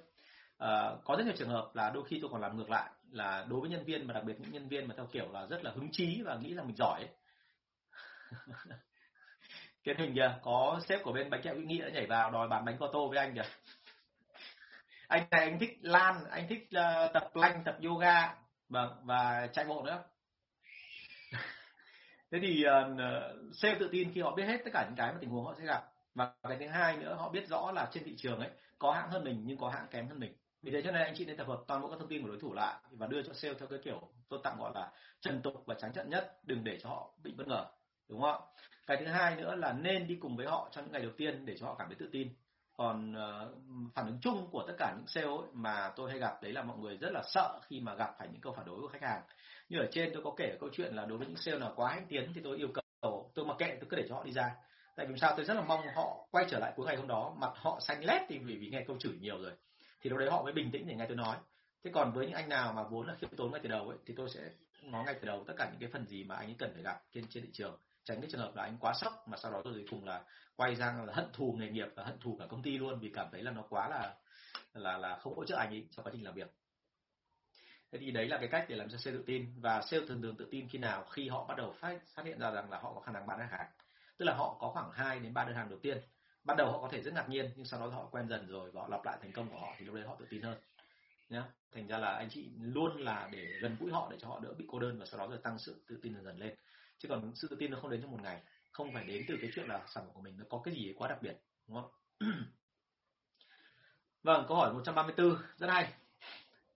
[0.58, 3.46] À, có rất nhiều trường hợp là đôi khi tôi còn làm ngược lại là
[3.50, 5.63] đối với nhân viên mà đặc biệt những nhân viên mà theo kiểu là rất
[5.63, 7.10] là hứng chí và nghĩ rằng mình giỏi ấy.
[9.84, 12.65] kiến hình kìa có sếp của bên bánh kẹo nghĩ đã nhảy vào đòi bán
[12.65, 13.42] bánh có tô với anh kìa.
[15.08, 18.36] Anh này anh thích lan anh thích uh, tập lanh tập yoga
[18.70, 20.04] và, và chạy bộ nữa.
[22.32, 23.00] Thế thì uh,
[23.54, 25.56] sếp tự tin khi họ biết hết tất cả những cái mà tình huống họ
[25.60, 25.84] sẽ gặp.
[26.15, 29.10] Và cái thứ hai nữa họ biết rõ là trên thị trường ấy có hãng
[29.10, 30.34] hơn mình nhưng có hãng kém hơn mình.
[30.62, 32.28] Vì thế cho nên anh chị nên tập hợp toàn bộ các thông tin của
[32.28, 35.42] đối thủ lại và đưa cho sale theo cái kiểu tôi tạm gọi là trần
[35.42, 37.65] tục và trắng trận nhất đừng để cho họ bị bất ngờ
[38.10, 38.38] đúng không ạ?
[38.88, 41.45] Cái thứ hai nữa là nên đi cùng với họ trong những ngày đầu tiên
[41.45, 42.30] để cho họ cảm thấy tự tin.
[42.78, 46.43] Còn uh, phản ứng chung của tất cả những sale ấy mà tôi hay gặp
[46.43, 48.82] đấy là mọi người rất là sợ khi mà gặp phải những câu phản đối
[48.82, 49.22] của khách hàng.
[49.69, 51.93] Như ở trên tôi có kể câu chuyện là đối với những sale nào quá
[51.93, 52.69] hãnh tiến thì tôi yêu
[53.02, 54.56] cầu tôi mặc kệ tôi cứ để cho họ đi ra.
[54.95, 55.34] Tại vì sao?
[55.36, 58.06] Tôi rất là mong họ quay trở lại cuối ngày hôm đó mặt họ xanh
[58.06, 59.52] lét thì vì, vì nghe câu chửi nhiều rồi.
[60.02, 61.38] Thì lúc đấy họ mới bình tĩnh để nghe tôi nói.
[61.84, 63.98] Thế còn với những anh nào mà vốn là khiêm tốn ngay từ đầu ấy
[64.06, 64.41] thì tôi sẽ
[64.84, 66.84] nói ngay từ đầu tất cả những cái phần gì mà anh ấy cần phải
[66.84, 67.78] gặp trên trên thị trường
[68.10, 70.24] tránh cái trường hợp là anh quá sốc mà sau đó rồi cuối cùng là
[70.56, 73.12] quay sang là hận thù nghề nghiệp và hận thù cả công ty luôn vì
[73.15, 74.15] cảm thấy là nó quá là
[74.74, 76.52] là là không hỗ trợ anh ấy trong quá trình làm việc.
[77.91, 80.22] Thế thì đấy là cái cách để làm cho sale tự tin và sale thường
[80.22, 81.06] thường tự tin khi nào?
[81.12, 83.39] Khi họ bắt đầu phát phát hiện ra rằng là họ có khả năng bán
[83.39, 83.67] hàng.
[84.17, 85.98] Tức là họ có khoảng 2 đến ba đơn hàng đầu tiên.
[86.43, 88.72] Ban đầu họ có thể rất ngạc nhiên nhưng sau đó họ quen dần rồi
[88.72, 90.58] và họ lặp lại thành công của họ thì lúc đấy họ tự tin hơn.
[91.30, 91.43] Nhá.
[91.72, 94.54] Thành ra là anh chị luôn là để gần gũi họ để cho họ đỡ
[94.58, 96.56] bị cô đơn và sau đó rồi tăng sự tự tin dần dần lên
[97.00, 99.38] chứ còn sự tự tin nó không đến trong một ngày không phải đến từ
[99.42, 101.78] cái chuyện là sản phẩm của mình nó có cái gì quá đặc biệt đúng
[101.82, 101.92] không?
[104.24, 105.94] Vâng câu hỏi 134 rất hay.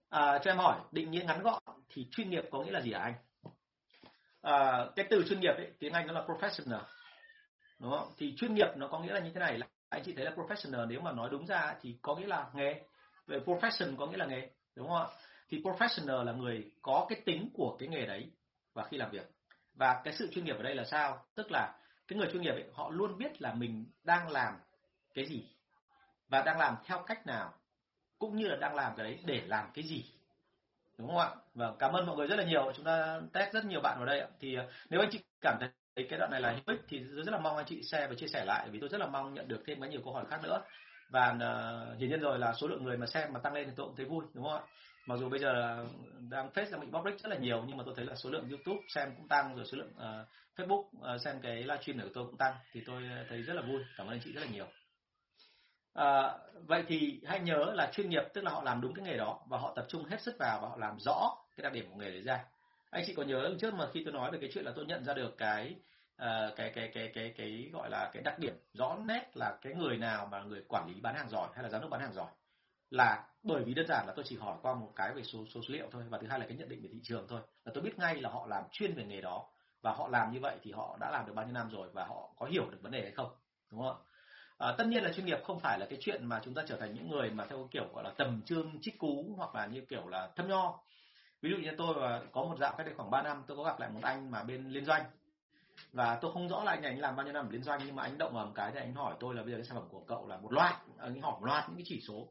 [0.09, 2.93] À, cho em hỏi định nghĩa ngắn gọn thì chuyên nghiệp có nghĩa là gì
[2.93, 3.13] hả anh?
[4.41, 6.83] À, cái từ chuyên nghiệp ấy, tiếng anh nó là professional
[7.79, 8.13] đúng không?
[8.17, 10.31] Thì chuyên nghiệp nó có nghĩa là như thế này là anh chị thấy là
[10.31, 12.83] professional nếu mà nói đúng ra thì có nghĩa là nghề.
[13.27, 15.07] Về profession có nghĩa là nghề đúng không ạ?
[15.49, 18.31] Thì professional là người có cái tính của cái nghề đấy
[18.73, 19.32] và khi làm việc
[19.75, 21.25] và cái sự chuyên nghiệp ở đây là sao?
[21.35, 21.73] Tức là
[22.07, 24.53] cái người chuyên nghiệp ấy, họ luôn biết là mình đang làm
[25.13, 25.43] cái gì
[26.29, 27.53] và đang làm theo cách nào
[28.19, 30.05] cũng như là đang làm cái đấy để làm cái gì.
[30.97, 31.29] Đúng không ạ?
[31.53, 32.71] Và cảm ơn mọi người rất là nhiều.
[32.75, 34.27] Chúng ta test rất nhiều bạn vào đây ạ.
[34.39, 35.69] Thì ờ, nếu anh chị cảm thấy
[36.09, 38.27] cái đoạn này là hữu ích thì rất là mong anh chị share và chia
[38.27, 40.39] sẻ lại vì tôi rất là mong nhận được thêm cái nhiều câu hỏi khác
[40.43, 40.61] nữa.
[41.09, 43.73] Và uh, hiển nhiên rồi là số lượng người mà xem mà tăng lên thì
[43.75, 44.63] tôi cũng thấy vui đúng không ạ?
[45.05, 45.85] Mặc dù bây giờ
[46.29, 48.49] đang face đang bị bóc rất là nhiều nhưng mà tôi thấy là số lượng
[48.49, 52.25] YouTube xem cũng tăng rồi số lượng uh, Facebook uh, xem cái livestream của tôi
[52.25, 54.65] cũng tăng thì tôi thấy rất là vui cảm ơn anh chị rất là nhiều
[55.93, 56.37] À,
[56.67, 59.39] vậy thì hãy nhớ là chuyên nghiệp tức là họ làm đúng cái nghề đó
[59.47, 61.95] và họ tập trung hết sức vào và họ làm rõ cái đặc điểm của
[61.95, 62.45] nghề đấy ra.
[62.89, 64.85] Anh chị có nhớ lần trước mà khi tôi nói về cái chuyện là tôi
[64.85, 65.75] nhận ra được cái
[66.21, 69.73] uh, cái cái cái cái cái gọi là cái đặc điểm rõ nét là cái
[69.73, 72.13] người nào mà người quản lý bán hàng giỏi hay là giám đốc bán hàng
[72.13, 72.31] giỏi
[72.89, 75.61] là bởi vì đơn giản là tôi chỉ hỏi qua một cái về số số,
[75.67, 77.41] liệu thôi và thứ hai là cái nhận định về thị trường thôi.
[77.65, 79.45] Là tôi biết ngay là họ làm chuyên về nghề đó
[79.81, 82.05] và họ làm như vậy thì họ đã làm được bao nhiêu năm rồi và
[82.05, 83.29] họ có hiểu được vấn đề hay không
[83.71, 84.03] đúng không ạ?
[84.57, 86.77] À, tất nhiên là chuyên nghiệp không phải là cái chuyện mà chúng ta trở
[86.77, 89.81] thành những người mà theo kiểu gọi là tầm trương trích cú hoặc là như
[89.89, 90.79] kiểu là thâm nho.
[91.41, 93.63] Ví dụ như tôi và có một dạo cách đây khoảng 3 năm tôi có
[93.63, 95.03] gặp lại một anh mà bên liên doanh.
[95.91, 97.79] Và tôi không rõ là anh này anh làm bao nhiêu năm ở liên doanh
[97.85, 99.65] nhưng mà anh động vào một cái thì anh hỏi tôi là bây giờ cái
[99.65, 102.27] sản phẩm của cậu là một loạt anh hỏi một loạt những cái chỉ số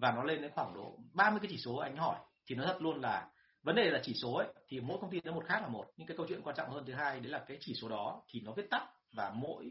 [0.00, 2.82] và nó lên đến khoảng độ 30 cái chỉ số anh hỏi, thì nó thật
[2.82, 3.28] luôn là
[3.62, 5.86] vấn đề là chỉ số ấy, thì mỗi công ty nó một khác là một.
[5.96, 8.22] Nhưng cái câu chuyện quan trọng hơn thứ hai, đấy là cái chỉ số đó
[8.28, 9.70] thì nó viết tắt và mỗi,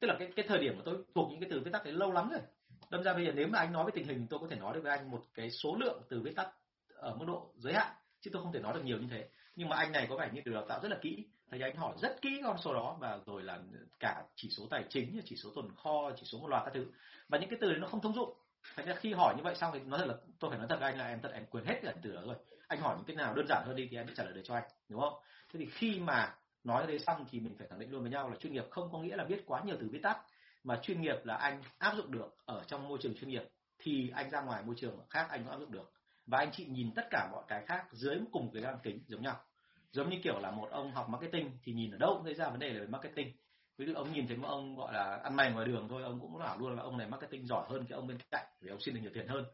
[0.00, 1.92] tức là cái cái thời điểm mà tôi thuộc những cái từ viết tắt đấy
[1.92, 2.40] lâu lắm rồi.
[2.90, 4.74] Đâm ra bây giờ nếu mà anh nói về tình hình tôi có thể nói
[4.74, 6.52] được với anh một cái số lượng từ viết tắt
[6.94, 9.28] ở mức độ giới hạn, chứ tôi không thể nói được nhiều như thế.
[9.56, 11.76] Nhưng mà anh này có vẻ như từ đào tạo rất là kỹ thì anh
[11.76, 13.58] hỏi rất kỹ con số đó và rồi là
[14.00, 16.86] cả chỉ số tài chính, chỉ số tồn kho, chỉ số một loạt các thứ.
[17.28, 18.36] Và những cái từ đấy nó không thông dụng
[18.76, 20.76] thế nên khi hỏi như vậy xong thì nói thật là tôi phải nói thật
[20.80, 22.36] với anh là em thật, em quên hết cả từ đó rồi.
[22.68, 24.42] Anh hỏi những cái nào đơn giản hơn đi thì em sẽ trả lời được
[24.44, 25.14] cho anh, đúng không?
[25.52, 26.34] Thế thì khi mà
[26.64, 28.92] nói đây xong thì mình phải khẳng định luôn với nhau là chuyên nghiệp không
[28.92, 30.18] có nghĩa là biết quá nhiều từ viết tắt,
[30.64, 33.42] mà chuyên nghiệp là anh áp dụng được ở trong môi trường chuyên nghiệp
[33.78, 35.92] thì anh ra ngoài môi trường khác anh cũng áp dụng được.
[36.26, 39.22] Và anh chị nhìn tất cả mọi cái khác dưới cùng cái lăng kính giống
[39.22, 39.40] nhau.
[39.90, 42.48] Giống như kiểu là một ông học marketing thì nhìn ở đâu cũng thấy ra
[42.48, 43.36] vấn đề là về marketing
[43.78, 46.20] ví dụ ông nhìn thấy một ông gọi là ăn mày ngoài đường thôi ông
[46.20, 48.80] cũng bảo luôn là ông này marketing giỏi hơn cái ông bên cạnh vì ông
[48.80, 49.44] xin được nhiều tiền hơn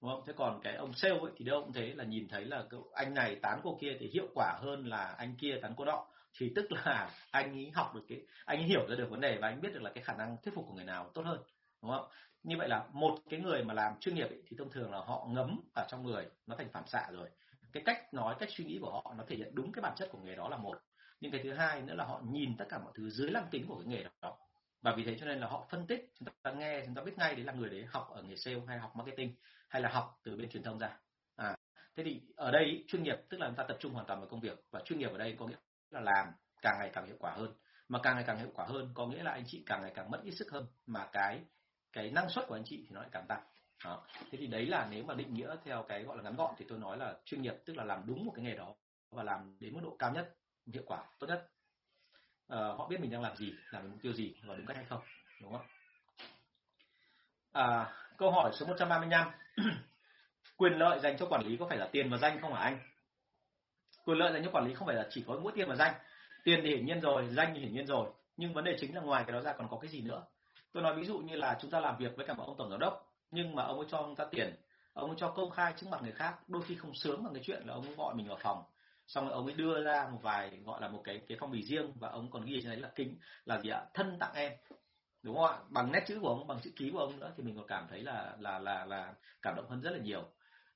[0.00, 0.22] đúng không?
[0.26, 2.64] Thế còn cái ông sale ấy thì đâu cũng thế là nhìn thấy là
[2.94, 6.06] anh này tán cô kia thì hiệu quả hơn là anh kia tán cô đó
[6.38, 9.38] thì tức là anh ấy học được cái anh ấy hiểu ra được vấn đề
[9.40, 11.40] và anh biết được là cái khả năng thuyết phục của người nào tốt hơn
[11.82, 12.08] đúng không?
[12.42, 14.98] Như vậy là một cái người mà làm chuyên nghiệp ấy, thì thông thường là
[14.98, 17.28] họ ngấm ở trong người nó thành phản xạ rồi.
[17.72, 20.08] Cái cách nói cách suy nghĩ của họ nó thể hiện đúng cái bản chất
[20.12, 20.78] của nghề đó là một
[21.20, 23.66] nhưng cái thứ hai nữa là họ nhìn tất cả mọi thứ dưới lăng kính
[23.66, 24.38] của cái nghề đó.
[24.82, 27.18] Và vì thế cho nên là họ phân tích, chúng ta nghe, chúng ta biết
[27.18, 29.34] ngay đấy là người đấy học ở nghề sale hay học marketing
[29.68, 30.98] hay là học từ bên truyền thông ra.
[31.36, 31.56] À
[31.96, 34.28] thế thì ở đây chuyên nghiệp, tức là chúng ta tập trung hoàn toàn vào
[34.28, 35.56] công việc và chuyên nghiệp ở đây có nghĩa
[35.90, 37.52] là làm càng ngày càng hiệu quả hơn.
[37.88, 40.10] Mà càng ngày càng hiệu quả hơn có nghĩa là anh chị càng ngày càng
[40.10, 41.40] mất ít sức hơn mà cái
[41.92, 43.42] cái năng suất của anh chị thì nó lại càng tăng.
[43.84, 44.06] Đó.
[44.30, 46.64] thế thì đấy là nếu mà định nghĩa theo cái gọi là ngắn gọn thì
[46.68, 48.74] tôi nói là chuyên nghiệp, tức là làm đúng một cái nghề đó
[49.10, 50.34] và làm đến mức độ cao nhất
[50.72, 51.48] hiệu quả tốt nhất.
[52.48, 54.86] À, họ biết mình đang làm gì làm mục tiêu gì và đúng cách hay
[54.88, 55.00] không
[55.40, 55.66] đúng không?
[57.52, 59.30] À, câu hỏi số 135
[60.56, 62.78] quyền lợi dành cho quản lý có phải là tiền và danh không hả anh?
[64.04, 65.94] Quyền lợi dành cho quản lý không phải là chỉ có mỗi tiền và danh.
[66.44, 69.00] Tiền thì hiển nhiên rồi danh thì hiển nhiên rồi nhưng vấn đề chính là
[69.00, 70.22] ngoài cái đó ra còn có cái gì nữa?
[70.72, 72.70] Tôi nói ví dụ như là chúng ta làm việc với cả một ông tổng
[72.70, 74.56] giám đốc nhưng mà ông ấy cho ông ta tiền
[74.92, 77.42] ông ấy cho công khai trước mặt người khác đôi khi không sướng bằng cái
[77.46, 78.64] chuyện là ông ấy gọi mình vào phòng
[79.10, 81.62] xong rồi ông ấy đưa ra một vài gọi là một cái cái phong bì
[81.62, 83.84] riêng và ông còn ghi trên đấy là kính là gì ạ?
[83.94, 84.52] Thân tặng em.
[85.22, 85.58] Đúng không ạ?
[85.68, 87.86] Bằng nét chữ của ông bằng chữ ký của ông nữa thì mình còn cảm
[87.90, 90.24] thấy là là là là cảm động hơn rất là nhiều.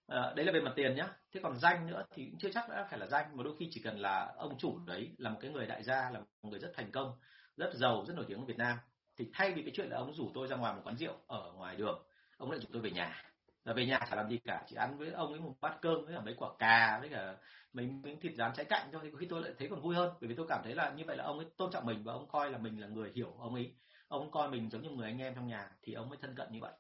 [0.06, 1.08] À, đấy là về mặt tiền nhá.
[1.32, 3.68] Thế còn danh nữa thì cũng chưa chắc đã phải là danh mà đôi khi
[3.70, 6.60] chỉ cần là ông chủ đấy là một cái người đại gia là một người
[6.60, 7.12] rất thành công
[7.56, 8.78] rất giàu rất nổi tiếng ở Việt Nam
[9.16, 11.52] thì thay vì cái chuyện là ông rủ tôi ra ngoài một quán rượu ở
[11.52, 12.06] ngoài đường
[12.36, 13.22] ông lại rủ tôi về nhà
[13.64, 16.04] là về nhà chả làm gì cả chỉ ăn với ông ấy một bát cơm
[16.04, 17.36] với cả mấy quả cà với cả
[17.72, 19.00] mấy miếng thịt rán trái cạnh thôi.
[19.04, 21.04] Thì khi tôi lại thấy còn vui hơn bởi vì tôi cảm thấy là như
[21.06, 23.34] vậy là ông ấy tôn trọng mình và ông coi là mình là người hiểu
[23.38, 23.74] ông ấy.
[24.08, 26.52] Ông coi mình giống như người anh em trong nhà thì ông mới thân cận
[26.52, 26.72] như vậy.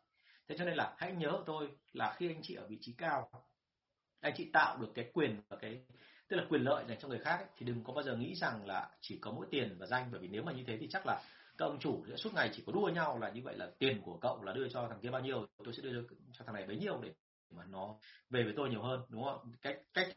[0.48, 3.30] Thế cho nên là hãy nhớ tôi là khi anh chị ở vị trí cao
[4.24, 5.80] anh chị tạo được cái quyền và cái
[6.28, 8.34] tức là quyền lợi dành cho người khác ấy, thì đừng có bao giờ nghĩ
[8.34, 10.88] rằng là chỉ có mỗi tiền và danh bởi vì nếu mà như thế thì
[10.90, 11.22] chắc là
[11.58, 14.02] các ông chủ sẽ suốt ngày chỉ có đua nhau là như vậy là tiền
[14.02, 16.02] của cậu là đưa cho thằng kia bao nhiêu, tôi sẽ đưa
[16.32, 17.12] cho thằng này bấy nhiêu để
[17.50, 17.94] mà nó
[18.30, 19.52] về với tôi nhiều hơn, đúng không?
[19.62, 20.08] Cách cách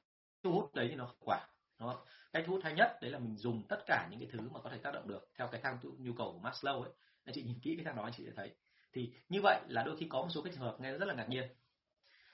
[0.44, 1.48] thu hút đấy thì nó hiệu quả,
[1.80, 2.06] đúng không?
[2.34, 4.60] Cách thu hút hay nhất đấy là mình dùng tất cả những cái thứ mà
[4.62, 6.92] có thể tác động được theo cái thang nhu cầu của Maslow ấy.
[7.24, 8.56] Anh chị nhìn kỹ cái thang đó anh chị sẽ thấy.
[8.94, 11.14] Thì như vậy là đôi khi có một số cái trường hợp nghe rất là
[11.14, 11.44] ngạc nhiên.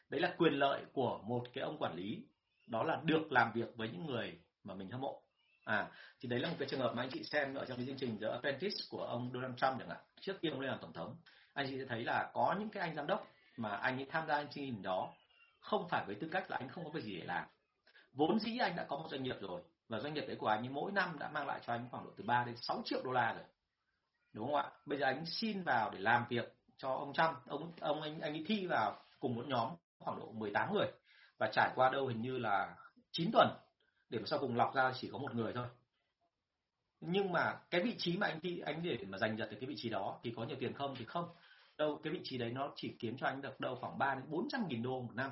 [0.10, 2.28] Đấy là quyền lợi của một cái ông quản lý,
[2.68, 5.24] đó là được làm việc với những người mà mình hâm mộ
[5.64, 5.88] à
[6.20, 7.98] thì đấy là một cái trường hợp mà anh chị xem ở trong cái chương
[7.98, 10.00] trình The Apprentice của ông Donald Trump chẳng hạn.
[10.22, 11.16] Trước khi ông lên làm tổng thống,
[11.54, 14.28] anh chị sẽ thấy là có những cái anh giám đốc mà anh ấy tham
[14.28, 15.14] gia chương trình đó
[15.60, 17.48] không phải với tư cách là anh không có việc gì để làm.
[18.14, 20.64] Vốn dĩ anh đã có một doanh nghiệp rồi và doanh nghiệp đấy của anh
[20.64, 23.02] ấy mỗi năm đã mang lại cho anh khoảng độ từ 3 đến 6 triệu
[23.04, 23.44] đô la rồi.
[24.34, 24.72] Đúng không ạ?
[24.86, 27.30] Bây giờ anh xin vào để làm việc cho ông Trump.
[27.48, 30.88] Ông ông, anh anh ấy thi vào cùng một nhóm khoảng độ 18 người
[31.38, 32.76] và trải qua đâu hình như là
[33.12, 33.50] 9 tuần
[34.14, 35.66] để mà sau cùng lọc ra chỉ có một người thôi.
[37.02, 39.70] Nhưng mà cái vị trí mà anh thi, anh để mà giành giật được cái
[39.70, 41.30] vị trí đó thì có nhiều tiền không thì không.
[41.78, 44.24] Đâu, cái vị trí đấy nó chỉ kiếm cho anh được đâu khoảng 3 đến
[44.30, 45.32] 400 nghìn đô một năm.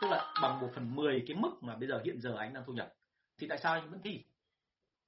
[0.00, 2.64] Tức là bằng một phần mười cái mức mà bây giờ hiện giờ anh đang
[2.66, 2.94] thu nhập.
[3.38, 4.24] Thì tại sao anh vẫn thi?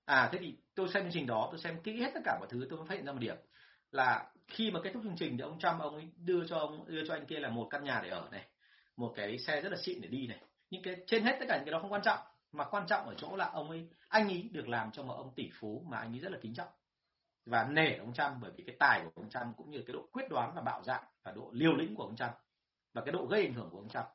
[0.05, 2.49] À thế thì tôi xem chương trình đó, tôi xem kỹ hết tất cả mọi
[2.51, 3.37] thứ, tôi mới phát hiện ra một điểm.
[3.93, 6.85] Là khi mà kết thúc chương trình thì ông Trump, ông ấy đưa cho ông,
[6.89, 8.45] đưa cho anh kia là một căn nhà để ở này,
[8.97, 10.39] một cái xe rất là xịn để đi này.
[10.71, 12.18] Nhưng cái, trên hết tất cả những cái đó không quan trọng
[12.53, 15.34] mà quan trọng ở chỗ là ông ấy, anh ấy được làm cho một ông
[15.34, 16.68] tỷ phú mà anh ấy rất là kính trọng.
[17.46, 20.09] Và nể ông Trump, bởi vì cái tài của ông Trump cũng như cái độ
[20.12, 22.32] quyết đoán và bạo dạn và độ liều lĩnh của ông Trump
[22.92, 24.07] và cái độ gây ảnh hưởng của ông Trump.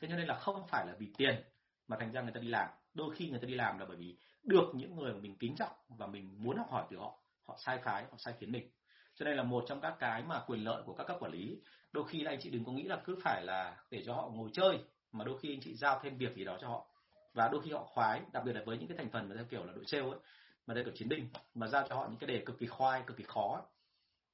[0.00, 1.42] Thế cho nên là không phải là vì tiền
[1.88, 2.68] mà thành ra người ta đi làm.
[2.94, 5.56] Đôi khi người ta đi làm là bởi vì được những người mà mình kính
[5.56, 8.70] trọng và mình muốn học hỏi từ họ họ sai phái, họ sai khiến mình.
[9.14, 11.62] Cho nên là một trong các cái mà quyền lợi của các cấp quản lý,
[11.92, 14.30] đôi khi là anh chị đừng có nghĩ là cứ phải là để cho họ
[14.34, 14.78] ngồi chơi,
[15.12, 16.86] mà đôi khi anh chị giao thêm việc gì đó cho họ
[17.34, 19.44] và đôi khi họ khoái đặc biệt là với những cái thành phần mà theo
[19.50, 20.18] kiểu là đội sale ấy
[20.66, 23.02] mà đây kiểu chiến binh mà giao cho họ những cái đề cực kỳ khoai
[23.06, 23.62] cực kỳ khó ấy,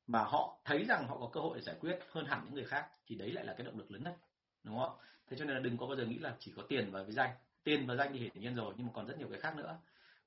[0.07, 2.65] mà họ thấy rằng họ có cơ hội để giải quyết hơn hẳn những người
[2.65, 4.17] khác thì đấy lại là cái động lực lớn nhất
[4.65, 4.99] đúng không?
[5.31, 7.13] Thế cho nên là đừng có bao giờ nghĩ là chỉ có tiền và với
[7.13, 7.31] danh
[7.65, 9.79] tiền và danh thì hiển nhiên rồi nhưng mà còn rất nhiều cái khác nữa.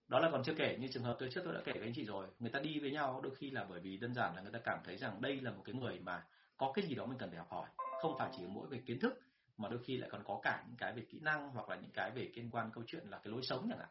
[0.08, 1.94] Đó là còn chưa kể như trường hợp tôi trước tôi đã kể với anh
[1.96, 4.42] chị rồi người ta đi với nhau đôi khi là bởi vì đơn giản là
[4.42, 6.24] người ta cảm thấy rằng đây là một cái người mà
[6.58, 7.70] có cái gì đó mình cần phải học hỏi
[8.02, 9.20] không phải chỉ mỗi về kiến thức
[9.62, 11.92] mà đôi khi lại còn có cả những cái về kỹ năng hoặc là những
[11.94, 13.90] cái về liên quan câu chuyện là cái lối sống chẳng hạn,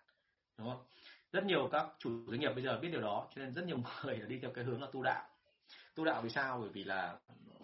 [0.59, 0.85] đúng không?
[1.33, 3.79] Rất nhiều các chủ doanh nghiệp bây giờ biết điều đó, cho nên rất nhiều
[4.05, 5.29] người là đi theo cái hướng là tu đạo.
[5.95, 6.59] Tu đạo vì sao?
[6.61, 7.19] Bởi vì là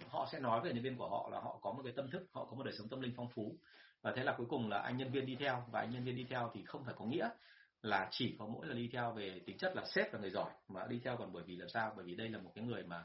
[0.08, 2.26] họ sẽ nói về nhân viên của họ là họ có một cái tâm thức,
[2.32, 3.58] họ có một đời sống tâm linh phong phú.
[4.02, 6.16] Và thế là cuối cùng là anh nhân viên đi theo, và anh nhân viên
[6.16, 7.28] đi theo thì không phải có nghĩa
[7.82, 10.50] là chỉ có mỗi là đi theo về tính chất là sếp là người giỏi,
[10.68, 11.92] mà đi theo còn bởi vì làm sao?
[11.96, 13.04] Bởi vì đây là một cái người mà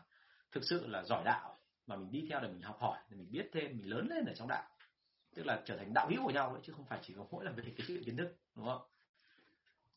[0.51, 3.31] thực sự là giỏi đạo, mà mình đi theo để mình học hỏi, để mình
[3.31, 4.63] biết thêm, mình lớn lên ở trong đạo
[5.35, 7.45] tức là trở thành đạo hữu của nhau ấy, chứ không phải chỉ có mỗi
[7.45, 8.81] là về cái chuyện kiến thức đúng không?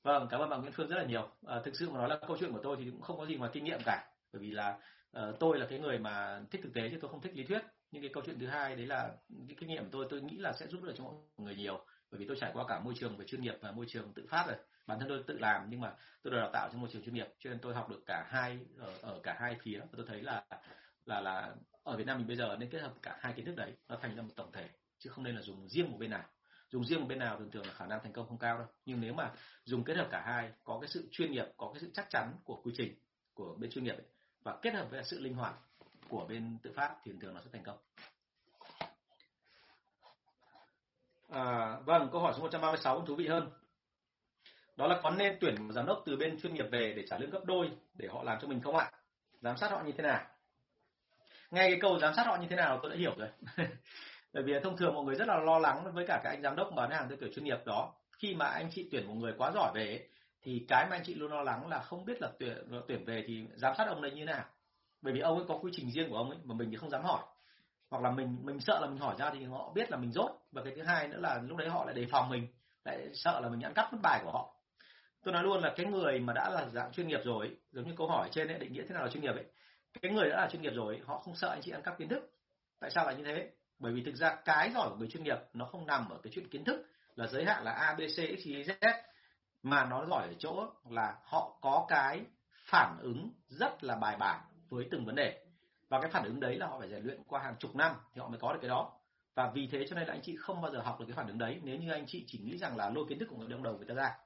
[0.03, 1.29] Vâng cảm ơn bạn Nguyễn Phương rất là nhiều.
[1.47, 3.37] À, thực sự mà nói là câu chuyện của tôi thì cũng không có gì
[3.37, 4.79] ngoài kinh nghiệm cả bởi vì là
[5.19, 7.63] uh, tôi là cái người mà thích thực tế chứ tôi không thích lý thuyết.
[7.91, 9.11] Nhưng cái câu chuyện thứ hai đấy là
[9.49, 11.87] cái kinh nghiệm của tôi tôi nghĩ là sẽ giúp được cho mọi người nhiều
[12.11, 14.27] bởi vì tôi trải qua cả môi trường về chuyên nghiệp và môi trường tự
[14.29, 14.57] phát rồi.
[14.87, 17.15] Bản thân tôi tự làm nhưng mà tôi được đào tạo trong môi trường chuyên
[17.15, 19.79] nghiệp cho nên tôi học được cả hai ở, ở cả hai phía.
[19.79, 20.45] Và tôi thấy là
[21.07, 23.57] là là ở Việt Nam mình bây giờ nên kết hợp cả hai kiến thức
[23.57, 24.69] đấy nó thành ra một tổng thể
[25.05, 26.25] chứ không nên là dùng riêng một bên nào.
[26.69, 28.67] Dùng riêng một bên nào thường thường là khả năng thành công không cao đâu.
[28.85, 29.33] Nhưng nếu mà
[29.65, 32.35] dùng kết hợp cả hai có cái sự chuyên nghiệp có cái sự chắc chắn
[32.45, 32.95] của quy trình
[33.35, 34.07] của bên chuyên nghiệp ấy,
[34.43, 35.55] và kết hợp với sự linh hoạt
[36.09, 37.79] của bên tự phát thì thường thường nó sẽ thành công.
[41.29, 43.51] À, vâng câu hỏi số 136 thú vị hơn.
[44.77, 47.19] Đó là có nên tuyển một giám đốc từ bên chuyên nghiệp về để trả
[47.19, 48.91] lương gấp đôi để họ làm cho mình không ạ?
[49.41, 50.27] Giám sát họ như thế nào?
[51.51, 53.29] Ngay cái câu giám sát họ như thế nào tôi đã hiểu rồi.
[54.35, 56.57] bởi vì thông thường mọi người rất là lo lắng với cả các anh giám
[56.57, 57.95] đốc bán hàng theo kiểu chuyên nghiệp đó.
[58.13, 60.09] Khi mà anh chị tuyển một người quá giỏi về
[60.43, 63.25] thì cái mà anh chị luôn lo lắng là không biết là tuyển tuyển về
[63.27, 64.45] thì giám sát ông đấy như thế nào.
[65.03, 66.91] Bởi vì ông ấy có quy trình riêng của ông ấy mà mình thì không
[66.91, 67.23] dám hỏi.
[67.91, 70.31] Hoặc là mình mình sợ là mình hỏi ra thì họ biết là mình dốt
[70.53, 72.47] và cái thứ hai nữa là lúc đấy họ lại đề phòng mình,
[72.85, 74.55] lại sợ là mình ăn cắp mất bài của họ.
[75.25, 77.95] Tôi nói luôn là cái người mà đã là dạng chuyên nghiệp rồi giống như
[77.97, 79.45] câu hỏi trên ấy, định nghĩa thế nào là chuyên nghiệp ấy,
[80.03, 82.09] cái người đã là chuyên nghiệp rồi họ không sợ anh chị ăn cắp kiến
[82.09, 82.31] thức.
[82.81, 83.51] Tại sao lại như thế?
[83.79, 86.33] Bởi vì thực ra cái giỏi của người chuyên nghiệp nó không nằm ở cái
[86.35, 89.03] chuyện kiến thức là giới hạn là a, b, c, x, y, z.
[89.63, 92.25] Mà nó giỏi ở chỗ là họ có cái
[92.65, 95.45] phản ứng rất là bài bản với từng vấn đề.
[95.89, 98.21] Và cái phản ứng đấy là họ phải rèn luyện qua hàng chục năm thì
[98.21, 98.93] họ mới có được cái đó.
[99.35, 101.27] Và vì thế cho nên là anh chị không bao giờ học được cái phản
[101.27, 103.49] ứng đấy nếu như anh chị chỉ nghĩ rằng là lôi kiến thức của người
[103.51, 104.17] trong đầu người ta ra.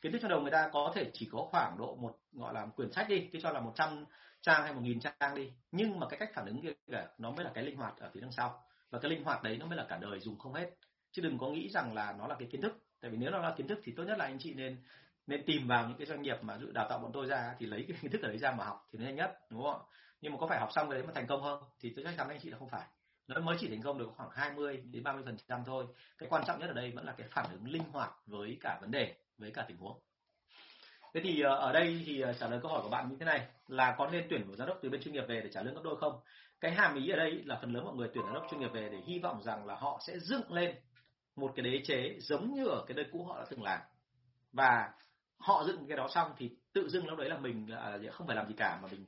[0.00, 2.66] Kiến thức trong đầu người ta có thể chỉ có khoảng độ một, gọi là,
[2.66, 4.04] quyển sách đi cái cho là 100
[4.42, 5.52] trang hay một nghìn trang đi.
[5.72, 6.72] Nhưng mà cái cách phản ứng kia
[7.18, 9.56] nó mới là cái linh hoạt ở phía đằng sau và cái linh hoạt đấy
[9.56, 10.70] nó mới là cả đời dùng không hết.
[11.12, 12.72] Chứ đừng có nghĩ rằng là nó là cái kiến thức.
[13.00, 14.76] Tại vì nếu nó là kiến thức thì tốt nhất là anh chị nên
[15.26, 17.84] nên tìm vào những cái doanh nghiệp mà đào tạo bọn tôi ra thì lấy
[17.88, 19.80] cái kiến thức ở đấy ra mà học thì nó nhanh nhất, đúng không
[20.20, 21.62] nhưng mà có phải học xong cái đấy mà thành công không?
[21.80, 22.86] Thì tôi chắc chắn anh chị là không phải.
[23.26, 25.86] Nó mới chỉ thành công được khoảng 20 đến 30 phần trăm thôi.
[26.18, 28.78] Cái quan trọng nhất ở đây vẫn là cái phản ứng linh hoạt với cả
[28.80, 29.98] vấn đề, với cả tình huống.
[31.14, 33.26] Thế thì ờ, ở đây thì ờ, trả lời câu hỏi của bạn như thế
[33.26, 33.46] này.
[33.68, 35.74] Là có nên tuyển một giám đốc từ bên chuyên nghiệp về để trả lương
[35.74, 36.20] gấp đôi không?
[36.60, 38.72] Cái hàm ý ở đây là phần lớn mọi người tuyển giám đốc chuyên nghiệp
[38.72, 40.76] về để hy vọng rằng là họ sẽ dựng lên
[41.36, 43.80] một cái đế chế giống như ở cái nơi cũ họ đã từng làm.
[44.52, 44.92] Và
[45.38, 48.36] họ dựng cái đó xong thì tự dưng lúc đấy là mình là không phải
[48.36, 49.06] làm gì cả mà mình,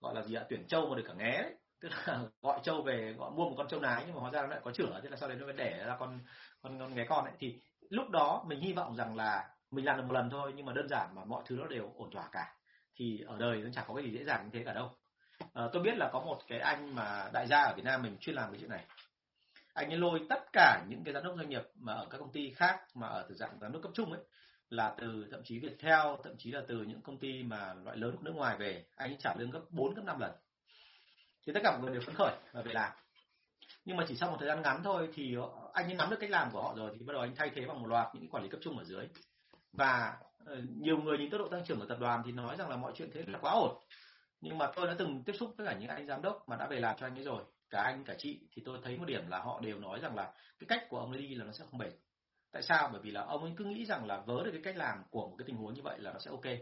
[0.00, 1.54] gọi là gì ạ, tuyển trâu mà được cả nghé đấy.
[1.80, 4.42] Tức là gọi trâu về, gọi mua một con trâu nái nhưng mà hóa ra
[4.42, 6.20] nó lại có chửa, thế là sau đấy nó mới đẻ ra con
[6.62, 9.96] con con nghé con ấy thì lúc đó mình hy vọng rằng là mình làm
[9.96, 12.28] được một lần thôi nhưng mà đơn giản mà mọi thứ nó đều ổn thỏa
[12.32, 12.54] cả.
[12.96, 14.90] Thì ở đời nó chẳng có cái gì dễ dàng như thế cả đâu
[15.54, 18.16] à, tôi biết là có một cái anh mà đại gia ở Việt Nam mình
[18.20, 18.84] chuyên làm cái chuyện này.
[19.74, 22.32] Anh ấy lôi tất cả những cái giám đốc doanh nghiệp mà ở các công
[22.32, 24.22] ty khác mà ở từ dạng giám đốc cấp trung ấy
[24.70, 28.16] là từ thậm chí Viettel thậm chí là từ những công ty mà loại lớn
[28.16, 28.84] của nước ngoài về.
[28.96, 30.32] Anh ấy trả lương gấp 4 gấp 5 lần.
[31.46, 32.92] Thì tất cả mọi người đều phấn khởi và về làm.
[33.84, 35.36] Nhưng mà chỉ sau một thời gian ngắn thôi thì
[35.72, 37.66] anh ấy nắm được cách làm của họ rồi thì bắt đầu anh thay thế
[37.66, 39.06] bằng một loạt những quản lý cấp trung ở dưới.
[39.72, 42.68] Và ờ, nhiều người nhìn tốc độ tăng trưởng của tập đoàn thì nói rằng
[42.68, 43.78] là mọi chuyện thế là quá ổn
[44.40, 46.66] nhưng mà tôi đã từng tiếp xúc với cả những anh giám đốc mà đã
[46.66, 47.44] về làm cho anh ấy rồi.
[47.70, 50.32] Cả anh, cả chị, thì tôi thấy một điểm là họ đều nói rằng là
[50.58, 51.92] cái cách của ông ấy đi là nó sẽ không bền.
[52.52, 52.88] Tại sao?
[52.92, 55.28] Bởi vì là ông ấy cứ nghĩ rằng là vớ được cái cách làm của
[55.28, 56.58] một cái tình huống như vậy là nó sẽ ok.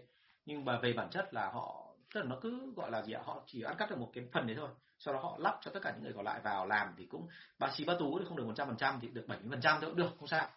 [0.46, 3.20] Nhưng mà về bản chất là họ, tức là nó cứ gọi là gì ạ?
[3.24, 4.68] Họ chỉ ăn cắt được một cái phần đấy thôi.
[4.98, 7.28] Sau đó họ lắp cho tất cả những người còn lại vào làm thì cũng,
[7.58, 9.48] ba xí ba tú thì không được một trăm phần trăm thì được bảy mươi
[9.50, 10.48] phần trăm cũng được, không sao.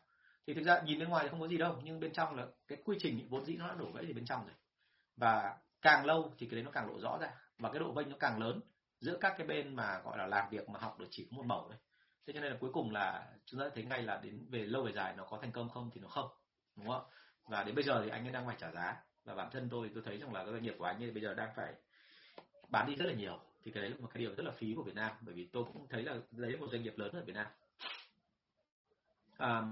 [0.48, 2.46] Thì thực ra nhìn bên ngoài thì không có gì đâu, nhưng bên trong là
[2.68, 4.56] cái quy trình, vốn dĩ nó đã đổ gãy thì bên trong rồi.
[5.18, 7.30] Và càng lâu thì cái đấy nó càng lộ rõ ra.
[7.58, 8.60] Và cái độ vênh nó càng lớn
[9.00, 11.46] giữa các cái bên mà gọi là làm việc mà học được chỉ có một
[11.46, 11.80] mẫu đấy
[12.28, 14.84] thế cho nên là cuối cùng là chúng ta thấy ngay là đến về lâu
[14.84, 16.30] về dài nó có thành công không thì nó không
[16.76, 17.04] đúng không?
[17.46, 18.96] Và đến bây giờ thì anh ấy đang phải trả giá.
[19.26, 21.24] Và bản thân tôi tôi thấy rằng là cái doanh nghiệp của anh ấy bây
[21.24, 21.74] giờ đang phải
[22.70, 23.40] bán đi rất là nhiều.
[23.64, 25.12] Thì cái đấy là một cái điều rất là phí của Việt Nam.
[25.22, 27.48] Bởi vì tôi cũng thấy là đấy là một doanh nghiệp lớn ở Việt Nam.
[29.38, 29.64] À,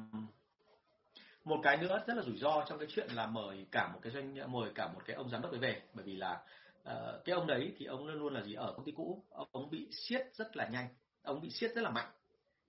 [1.44, 4.12] một cái nữa rất là rủi ro trong cái chuyện là mời cả một cái
[4.14, 5.82] doanh mời cả một cái ông giám đốc đấy về.
[5.94, 6.42] Bởi vì là
[6.82, 8.54] uh, cái ông đấy thì ông luôn luôn là gì?
[8.54, 9.24] Ở công ty cũ.
[9.52, 10.88] Ông bị siết rất là nhanh.
[11.24, 12.12] Ông bị siết rất là mạnh.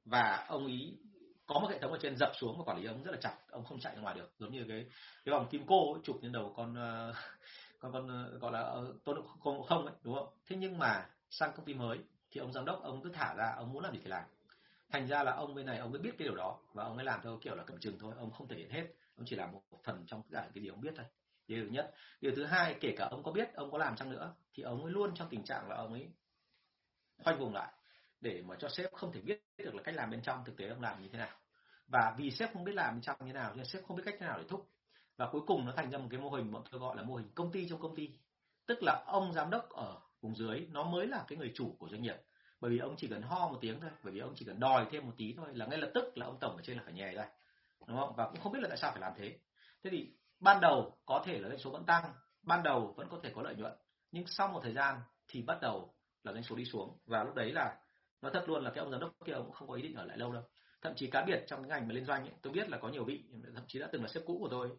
[0.04, 0.96] Và ông ý
[1.46, 3.36] có một hệ thống ở trên dập xuống và quản lý ông rất là chặt.
[3.50, 4.32] Ông không chạy ra ngoài được.
[4.38, 4.86] Giống như cái
[5.24, 7.14] cái vòng kim cô ấy, chụp lên đầu con uh,
[7.78, 10.28] con con uh, gọi là uh, tôn không không ấy đúng không?
[10.46, 11.98] Thế nhưng mà sang công ty mới
[12.30, 14.24] thì ông giám đốc ông cứ thả ra ông muốn làm gì thì làm
[14.90, 17.04] thành ra là ông bên này, ông mới biết cái điều đó và ông ấy
[17.04, 18.86] làm theo kiểu là cầm chừng thôi, ông không thể hiện hết.
[19.16, 21.06] Ông chỉ làm một phần trong tất cả cái điều ông biết thôi.
[21.46, 21.94] Điều thứ nhất.
[22.20, 24.82] Điều thứ hai, kể cả ông có biết ông có làm chăng nữa, thì ông
[24.84, 26.08] ấy luôn trong tình trạng là ông ấy
[27.24, 27.72] khoanh vùng lại
[28.20, 30.68] để mà cho sếp không thể biết được là cách làm bên trong thực tế
[30.68, 31.38] ông làm như thế nào.
[31.86, 34.02] Và vì sếp không biết làm bên trong như thế nào, nên sếp không biết
[34.06, 34.70] cách thế nào để thúc.
[35.16, 37.14] Và cuối cùng nó thành ra một cái mô hình bọn tôi gọi là mô
[37.14, 38.10] hình công ty trong công ty.
[38.66, 41.88] Tức là ông giám đốc ở vùng dưới, nó mới là cái người chủ của
[41.88, 42.16] doanh nghiệp
[42.64, 44.86] bởi vì ông chỉ cần ho một tiếng thôi bởi vì ông chỉ cần đòi
[44.90, 46.92] thêm một tí thôi là ngay lập tức là ông tổng ở trên là phải
[46.92, 47.26] nhè ra
[47.86, 48.14] đúng không?
[48.16, 49.38] Và cũng không biết là tại sao phải làm thế.
[49.82, 53.18] Thế thì ban đầu có thể là doanh số vẫn tăng ban đầu vẫn có
[53.22, 53.72] thể có lợi nhuận
[54.12, 56.98] nhưng sau một thời gian thì bắt đầu là doanh số đi xuống.
[57.06, 57.76] Và lúc đấy là
[58.22, 59.94] nói thật luôn là cái ông giám đốc kia ông cũng không có ý định
[59.94, 60.42] ở lại lâu đâu.
[60.82, 62.88] Thậm chí cá biệt trong cái ngành mà liên doanh ấy, tôi biết là có
[62.88, 64.70] nhiều vị thậm chí đã từng là sếp cũ của tôi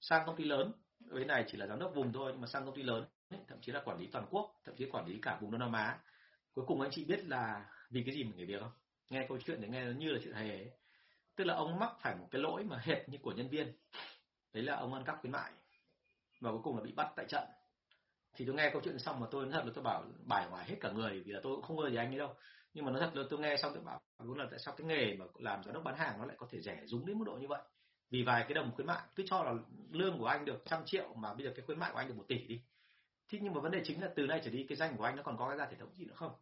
[0.00, 2.64] sang công ty lớn bên này chỉ là giám đốc vùng thôi nhưng mà sang
[2.64, 5.18] công ty lớn ấy, thậm chí là quản lý toàn quốc thậm chí quản lý
[5.22, 5.98] cả vùng đông nam á
[6.54, 8.72] cuối cùng anh chị biết là vì cái gì mà nghỉ việc không?
[9.10, 10.70] Nghe câu chuyện thì nghe nó như là chuyện hề ấy.
[11.36, 13.72] tức là ông mắc phải một cái lỗi mà hệt như của nhân viên.
[14.52, 15.52] Đấy là ông ăn cắp khuyến mại.
[16.40, 17.44] Và cuối cùng là bị bắt tại trận.
[18.34, 20.64] Thì tôi nghe câu chuyện xong mà tôi nói thật là tôi bảo bài hoài
[20.68, 22.34] hết cả người vì là tôi cũng không ngờ gì anh ấy đâu.
[22.74, 24.86] Nhưng mà nó thật là tôi nghe xong tôi bảo đúng là tại sao cái
[24.86, 27.24] nghề mà làm giám đốc bán hàng nó lại có thể rẻ rúng đến mức
[27.26, 27.62] độ như vậy?
[28.10, 29.54] Vì vài cái đồng khuyến mại cứ cho là
[29.90, 32.16] lương của anh được trăm triệu mà bây giờ cái khuyến mại của anh được
[32.16, 32.62] một tỷ đi
[33.32, 35.16] thế nhưng mà vấn đề chính là từ nay trở đi cái danh của anh
[35.16, 36.32] nó còn có cái ra thể thống gì nữa không?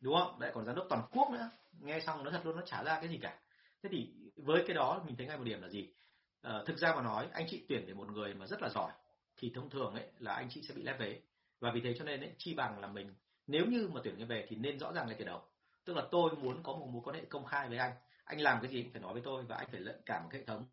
[0.00, 0.40] Đúng không?
[0.40, 1.50] Lại còn giám đốc toàn quốc nữa.
[1.80, 3.38] Nghe xong nó thật luôn nó trả ra cái gì cả.
[3.82, 5.92] Thế thì với cái đó mình thấy ngay một điểm là gì?
[6.42, 8.92] À, thực ra mà nói anh chị tuyển để một người mà rất là giỏi
[9.36, 11.20] thì thông thường ấy là anh chị sẽ bị lép vế.
[11.60, 13.14] Và vì thế cho nên ấy, chi bằng là mình
[13.46, 15.42] nếu như mà tuyển người về thì nên rõ ràng ngay từ đầu.
[15.84, 17.92] Tức là tôi muốn có một mối quan hệ công khai với anh.
[18.24, 20.44] Anh làm cái gì phải nói với tôi và anh phải lận cả một hệ
[20.44, 20.66] thống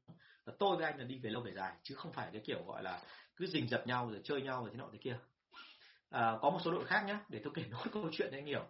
[0.49, 2.63] và tôi với anh là đi về lâu về dài chứ không phải cái kiểu
[2.67, 3.01] gọi là
[3.35, 5.17] cứ rình dập nhau rồi chơi nhau rồi thế nọ thế kia.
[6.09, 8.65] À, có một số đội khác nhá để tôi kể nốt câu chuyện anh hiểu.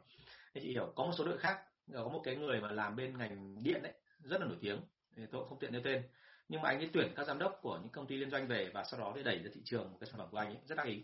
[0.54, 1.62] Anh chị hiểu có một số đội khác
[1.94, 4.80] ờ, có một cái người mà làm bên ngành điện đấy rất là nổi tiếng
[5.16, 6.04] thì tôi không tiện nêu tên.
[6.50, 8.70] Nhưng mà anh ấy tuyển các giám đốc của những công ty liên doanh về
[8.74, 10.58] và sau đó để đẩy ra thị trường một cái sản phẩm của anh ấy
[10.66, 11.04] rất đắc ý.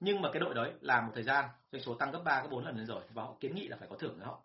[0.00, 2.48] Nhưng mà cái đội đấy làm một thời gian doanh số tăng gấp 3 gấp
[2.50, 4.42] 4 lần lên rồi và họ kiến nghị là phải có thưởng cho họ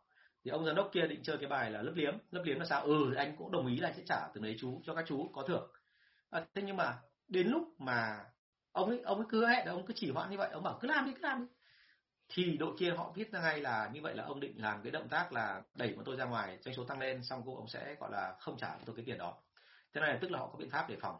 [0.47, 2.65] thì ông giám đốc kia định chơi cái bài là lấp liếm lấp liếm là
[2.65, 2.83] sao?
[2.83, 5.43] Ừ anh cũng đồng ý là sẽ trả từng đấy chú cho các chú có
[5.47, 5.71] thưởng.
[6.29, 8.25] À, thế nhưng mà đến lúc mà
[8.71, 10.87] ông ấy ông ấy cứ hẹn ông cứ chỉ hoãn như vậy ông bảo cứ
[10.87, 11.45] làm đi cứ làm đi.
[12.29, 14.91] Thì đội kia họ viết ra ngay là như vậy là ông định làm cái
[14.91, 17.67] động tác là đẩy bọn tôi ra ngoài doanh số tăng lên xong cô ông
[17.67, 19.37] sẽ gọi là không trả tôi cái tiền đó.
[19.93, 21.17] Thế này tức là họ có biện pháp để phòng.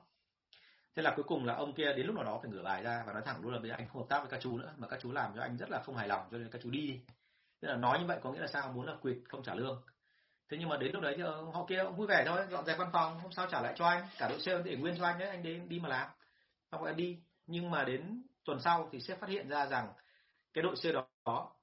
[0.95, 3.03] Thế là cuối cùng là ông kia đến lúc nào đó phải ngửa bài ra
[3.07, 4.73] và nói thẳng luôn là bây giờ anh không hợp tác với các chú nữa
[4.78, 6.69] mà các chú làm cho anh rất là không hài lòng cho nên các chú
[6.69, 7.01] đi
[7.60, 9.84] tức là nói như vậy có nghĩa là sao muốn là quỵt không trả lương.
[10.49, 12.66] Thế nhưng mà đến lúc đấy thì ờ, họ kia cũng vui vẻ thôi dọn
[12.66, 15.05] dẹp văn phòng không sao trả lại cho anh cả đội sale để nguyên cho
[15.05, 16.10] anh đấy anh đến đi mà làm.
[16.72, 17.20] Xong rồi anh đi.
[17.45, 19.93] Nhưng mà đến tuần sau thì sếp phát hiện ra rằng
[20.53, 21.53] cái đội sale đó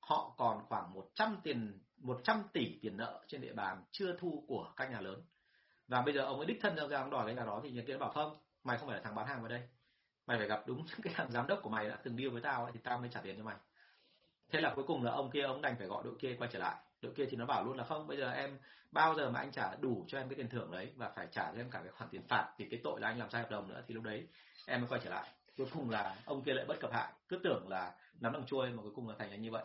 [0.00, 4.72] họ còn khoảng 100 tiền 100 tỷ tiền nợ trên địa bàn chưa thu của
[4.76, 5.22] các nhà lớn.
[5.88, 7.86] Và bây giờ ông ấy đích thân ra ông đòi cái nhà đó thì nhân
[7.86, 9.68] kia bảo không mày không phải là thằng bán hàng vào đây.
[10.26, 12.42] Mày phải gặp đúng những cái thằng giám đốc của mày đã từng deal với
[12.42, 13.56] tao ấy, thì tao mới trả tiền cho mày
[14.50, 16.58] thế là cuối cùng là ông kia, ông đành phải gọi đội kia quay trở
[16.58, 16.76] lại.
[17.02, 18.58] Đội kia thì nó bảo luôn là không, bây giờ em,
[18.92, 21.52] bao giờ mà anh trả đủ cho em cái tiền thưởng đấy và phải trả
[21.52, 23.50] cho em cả cái khoản tiền phạt thì cái tội là anh làm sai hợp
[23.50, 24.26] đồng nữa, thì lúc đấy
[24.66, 25.28] em mới quay trở lại.
[25.56, 27.12] Cuối cùng là ông kia lại bất cập hại.
[27.28, 29.64] Cứ tưởng là nắm bằng chuôi mà cuối cùng là thành ra như vậy.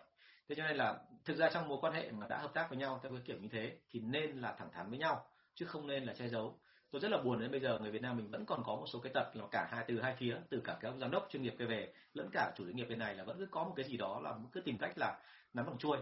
[0.49, 2.77] Thế cho nên là thực ra trong mối quan hệ mà đã hợp tác với
[2.77, 5.25] nhau theo cái kiểu như thế thì nên là thẳng thắn với nhau,
[5.55, 6.59] chứ không nên là che giấu
[6.91, 8.85] tôi rất là buồn đến bây giờ người Việt Nam mình vẫn còn có một
[8.87, 11.27] số cái tật là cả hai, từ hai phía, từ cả cái ông giám đốc
[11.29, 13.63] chuyên nghiệp kia về lẫn cả chủ doanh nghiệp bên này là vẫn cứ có
[13.63, 15.19] một cái gì đó là cứ tìm cách là
[15.53, 15.97] nắm bằng chuôi.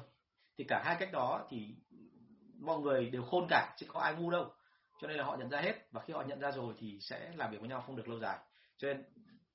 [0.58, 1.76] Thì cả hai cách đó thì
[2.60, 4.54] mọi người đều khôn cả, chứ có ai ngu đâu.
[5.02, 7.32] Cho nên là họ nhận ra hết và khi họ nhận ra rồi thì sẽ
[7.36, 8.38] làm việc với nhau không được lâu dài.
[8.78, 9.04] Cho nên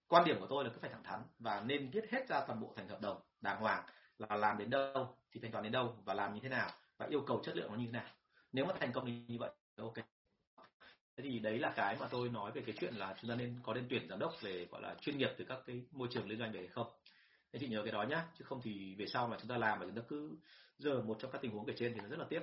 [0.08, 2.60] quan điểm của tôi là cứ phải thẳng thắn và nên viết hết ra toàn
[2.60, 3.84] bộ thành hợp đồng, đàng hoàng
[4.18, 7.06] là làm đến đâu thì thanh toán đến đâu và làm như thế nào và
[7.06, 8.08] yêu cầu chất lượng nó như thế nào.
[8.52, 9.94] Nếu mà thành công thì như vậy, ok
[11.18, 13.54] thế thì đấy là cái mà tôi nói về cái chuyện là chúng ta nên
[13.62, 16.28] có nên tuyển giám đốc về gọi là chuyên nghiệp từ các cái môi trường
[16.28, 16.86] liên doanh về hay không.
[17.52, 19.78] Thế chị nhớ cái đó nhá chứ không thì về sau mà chúng ta làm
[19.80, 20.30] mà chúng ta cứ
[20.78, 22.42] giờ một trong các tình huống kể trên thì nó rất là tiếc.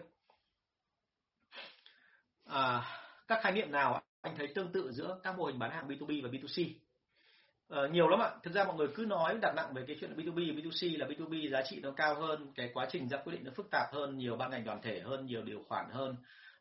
[2.46, 2.82] À,
[3.28, 6.24] các khái niệm nào anh thấy tương tự giữa các mô hình bán hàng B2B
[6.24, 6.74] và B2C
[7.68, 8.30] Ờ, nhiều lắm ạ.
[8.44, 11.08] Thực ra mọi người cứ nói đặt nặng về cái chuyện là B2B, B2C là
[11.08, 13.94] B2B giá trị nó cao hơn, cái quá trình ra quyết định nó phức tạp
[13.94, 16.16] hơn, nhiều ban ngành đoàn thể hơn, nhiều điều khoản hơn,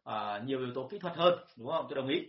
[0.04, 1.86] à, nhiều yếu tố kỹ thuật hơn, đúng không?
[1.88, 2.26] Tôi đồng ý.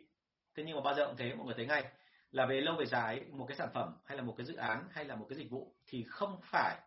[0.55, 1.83] Thế nhưng mà bao giờ cũng thế, mọi người thấy ngay
[2.31, 4.87] là về lâu về dài một cái sản phẩm hay là một cái dự án
[4.91, 6.77] hay là một cái dịch vụ thì không phải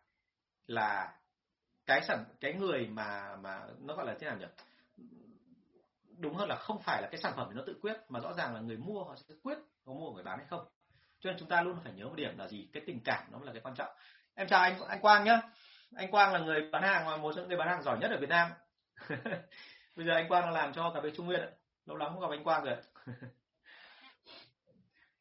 [0.66, 1.18] là
[1.86, 4.47] cái sản cái người mà mà nó gọi là thế nào nhỉ?
[6.18, 8.55] Đúng hơn là không phải là cái sản phẩm nó tự quyết mà rõ ràng
[8.55, 10.68] là người mua họ sẽ quyết có mua người bán hay không
[11.20, 13.39] cho nên chúng ta luôn phải nhớ một điểm là gì cái tình cảm nó
[13.43, 13.91] là cái quan trọng
[14.34, 15.41] em chào anh anh Quang nhá
[15.97, 18.11] anh Quang là người bán hàng mà một trong những người bán hàng giỏi nhất
[18.11, 18.51] ở Việt Nam
[19.99, 21.40] bây giờ anh Quang đang làm cho cà phê Trung Nguyên
[21.86, 22.76] lâu lắm không gặp anh Quang rồi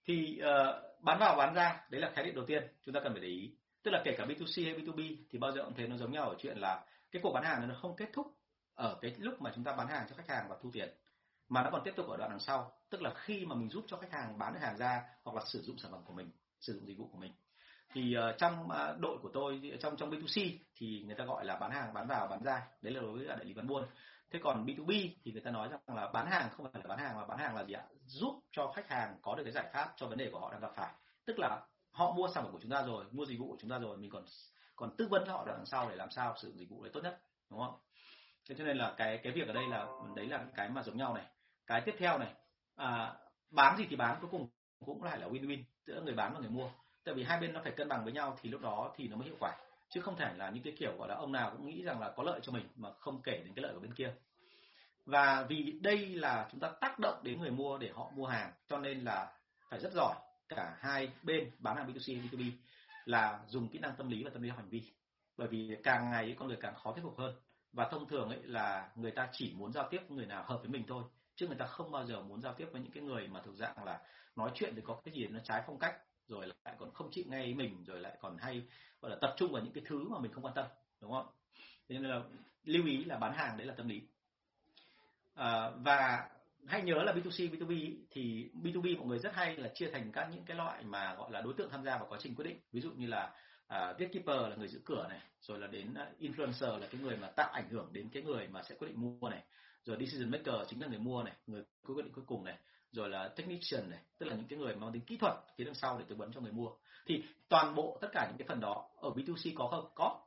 [0.05, 3.13] thì uh, bán vào bán ra đấy là khái niệm đầu tiên chúng ta cần
[3.13, 3.55] phải để ý.
[3.83, 6.29] Tức là kể cả B2C hay B2B thì bao giờ cũng thấy nó giống nhau
[6.29, 8.27] ở chuyện là cái cuộc bán hàng nó không kết thúc
[8.75, 10.89] ở cái lúc mà chúng ta bán hàng cho khách hàng và thu tiền
[11.49, 12.71] mà nó còn tiếp tục ở đoạn đằng sau.
[12.89, 15.41] Tức là khi mà mình giúp cho khách hàng bán được hàng ra hoặc là
[15.45, 17.33] sử dụng sản phẩm của mình sử dụng dịch vụ của mình.
[17.93, 21.55] Thì uh, trong uh, đội của tôi trong trong B2C thì người ta gọi là
[21.55, 22.67] bán hàng bán vào bán ra.
[22.81, 23.83] Đấy là đối với đại lý bán buôn
[24.31, 26.99] thế còn B2B thì người ta nói rằng là bán hàng không phải là bán
[26.99, 27.83] hàng mà bán hàng là gì ạ?
[28.05, 30.61] Giúp cho khách hàng có được cái giải pháp cho vấn đề của họ đang
[30.61, 30.93] gặp phải.
[31.25, 31.61] Tức là
[31.91, 33.97] họ mua sản phẩm của chúng ta rồi mua dịch vụ của chúng ta rồi
[33.97, 34.23] mình còn
[34.75, 36.91] còn tư vấn cho họ đằng sau để làm sao sử dụng dịch vụ đấy
[36.93, 37.79] tốt nhất đúng không?
[38.49, 40.97] Thế cho nên là cái cái việc ở đây là đấy là cái mà giống
[40.97, 41.25] nhau này.
[41.67, 42.33] Cái tiếp theo này
[42.75, 43.13] à,
[43.49, 44.47] bán gì thì bán cuối cùng
[44.85, 46.69] cũng lại là win-win giữa người bán và người mua.
[47.03, 49.15] Tại vì hai bên nó phải cân bằng với nhau thì lúc đó thì nó
[49.15, 49.55] mới hiệu quả
[49.89, 52.13] chứ không thể là những cái kiểu, gọi là, ông nào cũng nghĩ rằng là
[52.15, 54.13] có lợi cho mình mà không kể đến cái lợi của bên kia.
[55.05, 58.51] Và vì đây là chúng ta tác động đến người mua để họ mua hàng,
[58.67, 59.33] cho nên là
[59.69, 60.15] phải rất giỏi.
[60.49, 62.51] Cả hai bên bán hàng B2C B2B
[63.05, 64.83] là dùng kỹ năng tâm lý và tâm lý hành vi.
[65.37, 67.35] Bởi vì càng ngày con người càng khó thuyết phục hơn.
[67.73, 70.57] Và thông thường ấy là người ta chỉ muốn giao tiếp với người nào hợp
[70.57, 71.03] với mình thôi,
[71.35, 73.55] chứ người ta không bao giờ muốn giao tiếp với những cái người mà thuộc
[73.55, 73.99] dạng là
[74.35, 75.95] nói chuyện thì có cái gì nó trái phong cách
[76.27, 78.63] rồi lại còn không chịu nghe ý mình rồi lại còn hay
[79.01, 80.65] gọi là tập trung vào những cái thứ mà mình không quan tâm
[81.01, 81.27] đúng không?
[81.89, 82.21] Thế nên là
[82.63, 84.01] lưu ý là bán hàng đấy là tâm lý.
[85.33, 86.29] À, và
[86.65, 90.29] hãy nhớ là B2C, B2B thì B2B mọi người rất hay là chia thành các
[90.31, 92.59] những cái loại mà gọi là đối tượng tham gia vào quá trình quyết định.
[92.71, 93.33] Ví dụ như là
[93.67, 97.17] à, gatekeeper là người giữ cửa này rồi là đến à, influencer là cái người
[97.17, 99.43] mà tạo ảnh hưởng đến cái người mà sẽ quyết định mua này
[99.83, 102.57] rồi decision maker chính là người mua này người quyết định cuối cùng này
[102.91, 105.75] rồi là technician này, tức là những cái người mang tính kỹ thuật phía đằng
[105.75, 106.69] sau để tư vấn cho người mua.
[107.05, 109.91] Thì toàn bộ tất cả những cái phần đó ở B2C có không?
[109.95, 110.21] Có.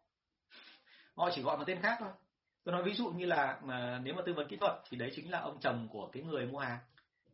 [1.17, 2.11] Họ chỉ gọi một tên khác thôi.
[2.65, 5.13] Tôi nói ví dụ như là, mà nếu mà tư vấn kỹ thuật thì đấy
[5.17, 6.79] chính là ông chồng của cái người mua hàng,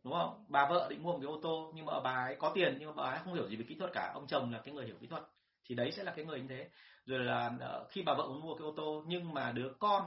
[0.03, 0.45] đúng không?
[0.47, 2.95] Bà vợ định mua một cái ô tô, nhưng mà bà ấy có tiền, nhưng
[2.95, 4.11] mà bà ấy không hiểu gì về kỹ thuật cả.
[4.13, 5.23] Ông chồng là cái người hiểu kỹ thuật,
[5.65, 6.69] thì đấy sẽ là cái người như thế.
[7.05, 10.03] Rồi là ờ, khi bà vợ muốn mua cái ô tô, nhưng mà đứa con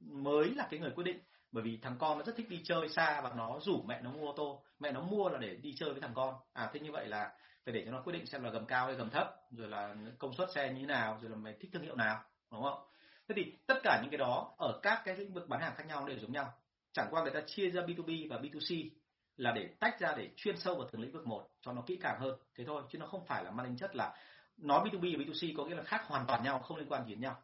[0.00, 1.18] mới là cái người quyết định
[1.56, 4.10] bởi vì thằng con nó rất thích đi chơi xa và nó rủ mẹ nó
[4.10, 4.62] mua ô tô.
[4.78, 6.34] Mẹ nó mua là để đi chơi với thằng con.
[6.52, 7.32] À thế như vậy là
[7.64, 9.94] phải để cho nó quyết định xem là gầm cao hay gầm thấp, rồi là
[10.18, 12.84] công suất xe như thế nào, rồi là mày thích thương hiệu nào, đúng không?
[13.28, 15.84] Thế thì tất cả những cái đó ở các cái lĩnh vực bán hàng khác
[15.86, 16.52] nhau đều giống nhau.
[16.92, 18.88] Chẳng qua người ta chia ra B2B và B2C
[19.36, 21.98] là để tách ra để chuyên sâu vào từng lĩnh vực một, cho nó kỹ
[22.02, 22.38] càng hơn.
[22.58, 24.16] Thế thôi, chứ nó không phải là mang tính chất là
[24.56, 27.10] nói B2B và B2C có nghĩa là khác hoàn toàn nhau, không liên quan gì
[27.10, 27.42] đến nhau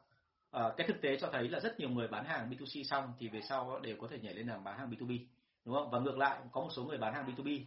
[0.53, 3.29] à, cái thực tế cho thấy là rất nhiều người bán hàng B2C xong thì
[3.29, 5.27] về sau đều có thể nhảy lên làm bán hàng B2B
[5.65, 5.91] đúng không?
[5.91, 7.65] Và ngược lại có một số người bán hàng B2B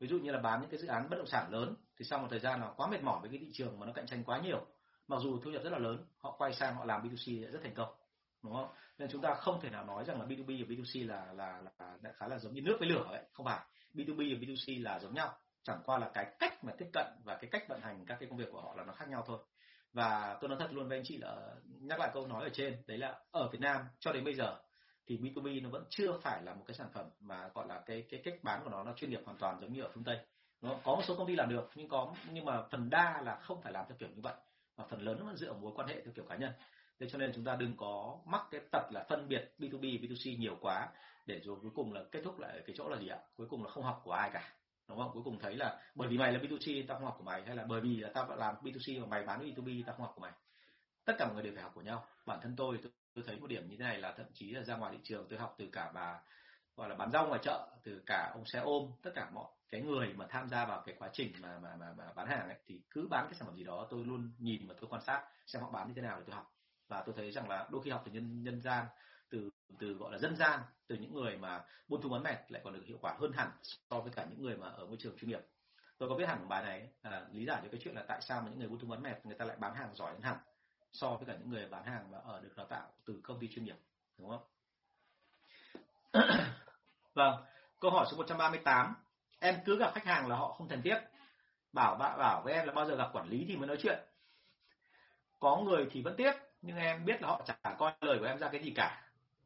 [0.00, 2.18] ví dụ như là bán những cái dự án bất động sản lớn thì sau
[2.18, 4.24] một thời gian là quá mệt mỏi với cái thị trường mà nó cạnh tranh
[4.24, 4.66] quá nhiều
[5.08, 7.74] mặc dù thu nhập rất là lớn họ quay sang họ làm B2C rất thành
[7.74, 7.94] công
[8.42, 8.68] đúng không?
[8.98, 11.96] Nên chúng ta không thể nào nói rằng là B2B và B2C là là là,
[12.02, 13.60] là khá là giống như nước với lửa ấy không phải.
[13.94, 17.38] B2B và B2C là giống nhau chẳng qua là cái cách mà tiếp cận và
[17.40, 19.38] cái cách vận hành các cái công việc của họ là nó khác nhau thôi
[19.92, 22.50] và tôi nói thật luôn với anh chị là ờ, nhắc lại câu nói ở
[22.52, 24.58] trên, đấy là ở Việt Nam cho đến bây giờ
[25.06, 28.06] thì B2B nó vẫn chưa phải là một cái sản phẩm mà gọi là cái
[28.10, 30.18] cái cách bán của nó nó chuyên nghiệp hoàn toàn giống như ở phương Tây.
[30.60, 33.36] Nó có một số công ty làm được, nhưng có, nhưng mà phần đa là
[33.36, 34.34] không phải làm theo kiểu như vậy,
[34.76, 36.52] mà phần lớn nó vẫn dựa vào mối quan hệ theo kiểu cá nhân.
[37.00, 40.38] Thế cho nên chúng ta đừng có mắc cái tật là phân biệt B2B B2C
[40.38, 40.88] nhiều quá
[41.26, 43.18] để rồi cuối cùng là kết thúc lại cái chỗ là gì ạ?
[43.36, 44.52] Cuối cùng là không học của ai cả
[44.92, 45.12] đúng không?
[45.12, 47.56] Cuối cùng thấy là bởi vì mày là B2C tao không học của mày hay
[47.56, 50.22] là bởi vì là tao làm B2C mà mày bán B2B tao không học của
[50.22, 50.32] mày.
[51.04, 52.06] Tất cả mọi người đều phải học của nhau.
[52.26, 54.62] Bản thân tôi tôi, tôi thấy một điểm như thế này là thậm chí là
[54.62, 56.20] ra ngoài thị trường tôi học từ cả bà
[56.76, 59.80] gọi là bán rau ngoài chợ từ cả ông xe ôm tất cả mọi cái
[59.80, 62.58] người mà tham gia vào cái quá trình mà mà mà, mà bán hàng ấy
[62.66, 65.24] thì cứ bán cái sản phẩm gì đó tôi luôn nhìn và tôi quan sát
[65.46, 66.52] xem họ bán như thế nào để tôi học.
[66.88, 68.86] Và tôi thấy rằng là đôi khi học từ nhân nhân gian
[69.78, 72.74] từ gọi là dân gian từ những người mà buôn thu bán mẹt lại còn
[72.74, 75.30] được hiệu quả hơn hẳn so với cả những người mà ở môi trường chuyên
[75.30, 75.40] nghiệp.
[75.98, 78.20] Tôi có viết hẳn một bài này à, lý giải cho cái chuyện là tại
[78.22, 80.22] sao mà những người buôn thu bán mẹt người ta lại bán hàng giỏi hơn
[80.22, 80.36] hẳn
[80.92, 83.48] so với cả những người bán hàng mà ở được đào tạo từ công ty
[83.54, 83.76] chuyên nghiệp
[84.18, 84.42] đúng không?
[87.14, 87.44] Vâng
[87.82, 88.94] câu hỏi số 138
[89.38, 90.98] em cứ gặp khách hàng là họ không thân thiết.
[91.72, 93.98] Bảo bạn bảo với em là bao giờ gặp quản lý thì mới nói chuyện.
[95.38, 98.38] Có người thì vẫn tiếp nhưng em biết là họ chả coi lời của em
[98.38, 99.02] ra cái gì cả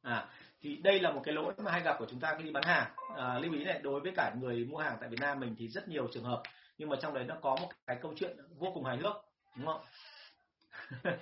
[0.07, 0.27] à
[0.61, 2.63] thì đây là một cái lỗi mà hay gặp của chúng ta khi đi bán
[2.63, 2.91] hàng.
[3.17, 5.69] À, lưu ý này đối với cả người mua hàng tại Việt Nam mình thì
[5.69, 6.43] rất nhiều trường hợp
[6.79, 9.13] nhưng mà trong đấy nó có một cái câu chuyện vô cùng hài hước
[9.57, 9.81] đúng không?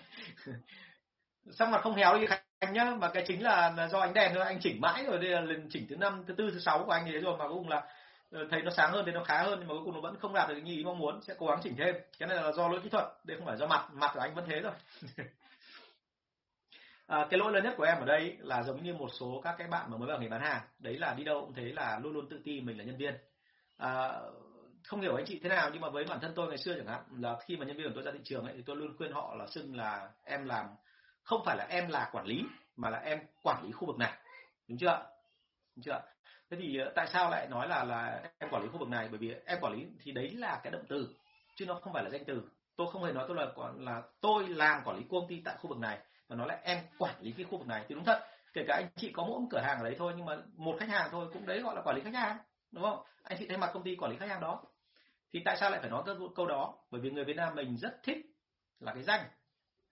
[1.50, 2.26] Sắc mặt không héo như
[2.58, 5.18] anh nhá mà cái chính là, là do ánh đèn thôi anh chỉnh mãi rồi
[5.18, 7.48] đây là lần chỉnh thứ năm thứ tư thứ sáu của anh ấy rồi mà
[7.48, 7.82] cuối cùng là
[8.30, 10.16] ờ, thấy nó sáng hơn thì nó khá hơn nhưng mà cuối cùng nó vẫn
[10.20, 11.94] không đạt được như ý mong muốn sẽ cố gắng chỉnh thêm.
[12.18, 14.34] Cái này là do lỗi kỹ thuật đây không phải do mặt mặt của anh
[14.34, 14.72] vẫn thế rồi
[17.06, 19.54] à, cái lỗi lớn nhất của em ở đây là giống như một số các
[19.58, 20.62] cái bạn mà mới vào nghề bán hàng.
[20.78, 23.14] Đấy là đi đâu cũng thế là luôn luôn tự ti mình là nhân viên.
[23.76, 24.12] À,
[24.84, 26.86] không hiểu anh chị thế nào nhưng mà với bản thân tôi ngày xưa chẳng
[26.86, 28.96] hạn là khi mà nhân viên của tôi ra thị trường ấy thì tôi luôn
[28.98, 30.66] khuyên họ là xưng là em làm
[31.22, 32.42] không phải là em là quản lý
[32.76, 34.12] mà là em quản lý khu vực này.
[34.68, 35.06] Đúng chưa?
[35.76, 36.00] Đúng chưa?
[36.50, 39.08] Thế thì ờ, tại sao lại nói là là em quản lý khu vực này?
[39.10, 41.08] Bởi vì em quản lý thì đấy là cái động từ
[41.56, 42.42] chứ nó không phải là danh từ.
[42.76, 45.68] Tôi không hề nói tôi là là tôi làm quản lý công ty tại khu
[45.68, 45.98] vực này
[46.28, 47.84] và nó là em quản lý cái khu vực này.
[47.88, 48.20] Thì đúng thật,
[48.52, 50.76] kể cả anh chị có mỗi một cửa hàng ở đấy thôi, nhưng mà một
[50.80, 52.38] khách hàng thôi, cũng đấy gọi là quản lý khách hàng,
[52.72, 52.98] đúng không?
[53.22, 54.62] Anh chị thay mặt công ty quản lý khách hàng đó.
[55.32, 56.74] Thì tại sao lại phải nói cái câu đó?
[56.90, 58.18] Bởi vì người Việt Nam mình rất thích
[58.80, 59.20] là cái danh.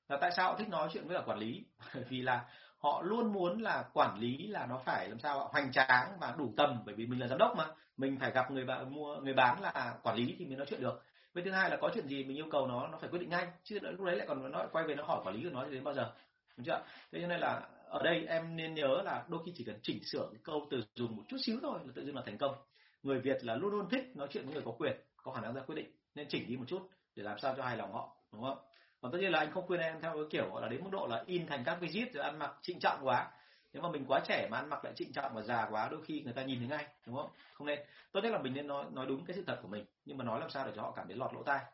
[0.09, 1.67] Là tại sao họ thích nói chuyện với cả quản lý?
[1.95, 2.45] Bởi vì là
[2.79, 6.55] họ luôn muốn là quản lý là nó phải làm sao hoành tráng và đủ
[6.57, 6.83] tầm.
[6.87, 7.67] Bởi vì mình là giám đốc mà.
[7.97, 10.81] Mình phải gặp người bạn mua, người bán là quản lý thì mới nói chuyện
[10.81, 11.03] được
[11.35, 13.31] với thứ hai là có chuyện gì mình yêu cầu nó nó phải quyết định
[13.31, 13.47] ngay.
[13.65, 15.75] Chứ lúc đấy lại còn nó quay về nó hỏi quản lý của nó thì
[15.75, 16.13] đến bao giờ?
[16.57, 16.83] Đúng chưa?
[17.13, 19.99] Thế cho nên là ở đây em nên nhớ là đôi khi chỉ cần chỉnh
[20.13, 22.55] sửa cái câu từ dùng một chút xíu thôi là tự dưng là thành công.
[23.03, 25.55] Người Việt là luôn luôn thích nói chuyện với người có quyền, có khả năng
[25.55, 25.91] ra quyết định.
[26.15, 28.59] Nên chỉnh đi một chút để làm sao cho hài lòng họ, đúng không?
[29.01, 30.91] Còn tất nhiên là anh không khuyên em theo cái kiểu gọi là đến mức
[30.93, 33.31] độ là in thành các visit rồi ăn mặc trịnh trọng quá
[33.73, 36.05] nếu mà mình quá trẻ mà ăn mặc lại trịnh trọng và già quá đôi
[36.05, 37.31] khi người ta nhìn thấy ngay đúng không?
[37.55, 37.79] Không nên.
[38.13, 40.25] Tốt nhất là mình nên nói nói đúng cái sự thật của mình nhưng mà
[40.25, 41.65] nói làm sao để cho họ cảm thấy lọt lỗ tai.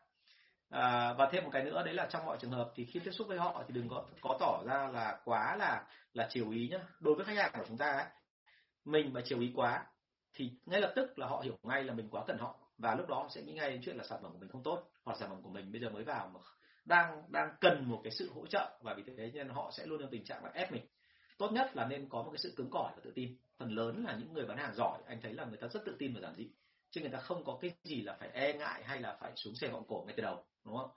[0.69, 3.11] À, và thêm một cái nữa đấy là trong mọi trường hợp thì khi tiếp
[3.11, 5.83] xúc với họ thì đừng có có tỏ ra là quá là
[6.13, 6.79] là chiều ý nhá.
[6.99, 8.05] Đối với khách hàng của chúng ta ấy,
[8.85, 9.85] mình mà chiều ý quá
[10.33, 12.55] thì ngay lập tức là họ hiểu ngay là mình quá cần họ.
[12.77, 14.63] Và lúc đó họ sẽ nghĩ ngay đến chuyện là sản phẩm của mình không
[14.63, 16.39] tốt hoặc sản phẩm của mình bây giờ mới vào mà
[16.85, 18.79] đang đang cần một cái sự hỗ trợ.
[18.81, 20.85] Và vì thế nên họ sẽ luôn trong tình trạng là ép mình
[21.39, 23.35] tốt nhất là nên có một cái sự cứng cỏi và tự tin.
[23.57, 25.95] Phần lớn là những người bán hàng giỏi, anh thấy là người ta rất tự
[25.99, 26.47] tin và giản dị.
[26.91, 29.55] Chứ người ta không có cái gì là phải e ngại hay là phải xuống
[29.55, 30.89] xe vọng cổ ngay từ đầu, đúng không?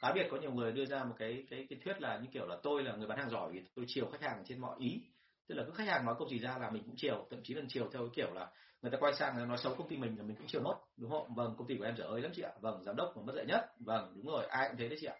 [0.00, 2.46] Cá biệt có nhiều người đưa ra một cái cái cái thuyết là như kiểu
[2.46, 5.00] là tôi là người bán hàng giỏi vì tôi chiều khách hàng trên mọi ý.
[5.48, 7.54] Tức là cứ khách hàng nói câu gì ra là mình cũng chiều, thậm chí
[7.54, 8.50] là chiều theo cái kiểu là
[8.82, 11.10] người ta quay sang nói xấu công ty mình là mình cũng chiều nốt, đúng
[11.10, 11.34] không?
[11.34, 12.52] Vâng công ty của em dở ơi lắm chị ạ.
[12.60, 13.72] Vâng giám đốc mà mất dạy nhất.
[13.80, 15.16] Vâng đúng rồi, ai cũng thế đấy chị ạ.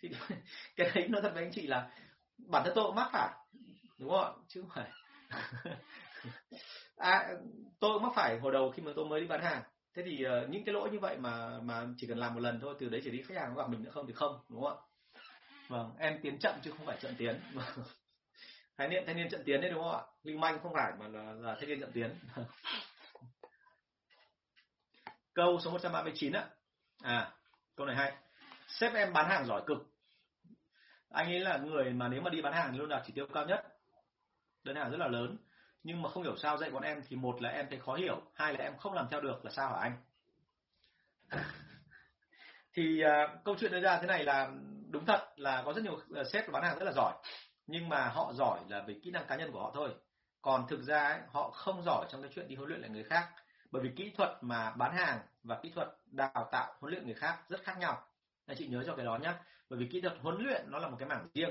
[0.00, 0.08] Thì
[0.76, 1.90] cái đấy nó thật với anh chị là
[2.38, 3.41] bản thân tôi cũng mắc phải
[4.02, 4.90] đúng không chứ không phải.
[6.96, 7.28] À,
[7.80, 9.62] tôi mắc phải hồi đầu khi mà tôi mới đi bán hàng.
[9.94, 12.60] Thế thì uh, những cái lỗi như vậy mà mà chỉ cần làm một lần
[12.60, 14.62] thôi từ đấy trở đi khách hàng có gặp mình nữa không thì không đúng
[14.62, 14.82] không ạ?
[15.68, 17.40] Vâng em tiến chậm chứ không phải chậm tiến.
[18.78, 20.02] Khái niệm thanh niên chậm tiến đấy đúng không ạ?
[20.22, 22.14] Lưu manh không phải mà là, là thanh niên chậm tiến.
[25.34, 26.48] Câu số 139 ạ.
[27.02, 27.32] À
[27.76, 28.12] câu này hay.
[28.68, 29.78] Sếp em bán hàng giỏi cực.
[31.10, 33.26] Anh ấy là người mà nếu mà đi bán hàng thì luôn đạt chỉ tiêu
[33.34, 33.71] cao nhất
[34.64, 35.36] đơn hàng rất là lớn.
[35.82, 38.20] Nhưng mà không hiểu sao dạy bọn em thì một là em thấy khó hiểu
[38.34, 39.96] hai là em không làm theo được là sao hả anh?
[42.74, 44.50] Thì uh, câu chuyện đưa ra thế này là
[44.90, 47.12] đúng thật là có rất nhiều à, sếp bán hàng rất là giỏi
[47.66, 49.90] nhưng mà họ giỏi là về kỹ năng cá nhân của họ thôi.
[50.42, 53.04] Còn thực ra ấy, họ không giỏi trong cái chuyện đi huấn luyện lại người
[53.04, 53.28] khác
[53.70, 57.14] bởi vì kỹ thuật mà bán hàng và kỹ thuật đào tạo huấn luyện người
[57.14, 58.06] khác rất khác nhau.
[58.46, 59.32] Anh chị nhớ cho cái đó nhé
[59.68, 61.50] bởi vì kỹ thuật huấn luyện nó là một cái mảng riêng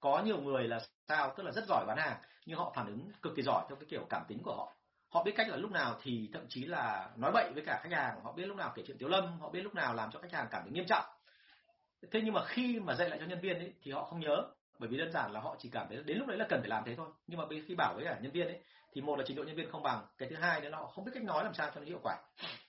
[0.00, 3.10] có nhiều người là sao, tức là rất giỏi bán hàng, nhưng họ phản ứng
[3.22, 4.76] cực kỳ giỏi theo cái kiểu cảm tính của họ.
[5.08, 7.92] Họ biết cách là lúc nào thì thậm chí là nói bậy với cả khách
[7.92, 10.18] hàng, họ biết lúc nào kể chuyện tiểu lâm, họ biết lúc nào làm cho
[10.20, 11.04] khách hàng cảm thấy nghiêm trọng.
[12.10, 14.44] Thế nhưng mà khi mà dạy lại cho nhân viên ấy, thì họ không nhớ,
[14.78, 16.68] bởi vì đơn giản là họ chỉ cảm thấy đến lúc đấy là cần phải
[16.68, 17.08] làm thế thôi.
[17.26, 18.60] Nhưng mà khi bảo với cả nhân viên ấy,
[18.92, 20.86] thì một là trình độ nhân viên không bằng, cái thứ hai nữa là họ
[20.86, 22.16] không biết cách nói làm sao cho nó hiệu quả.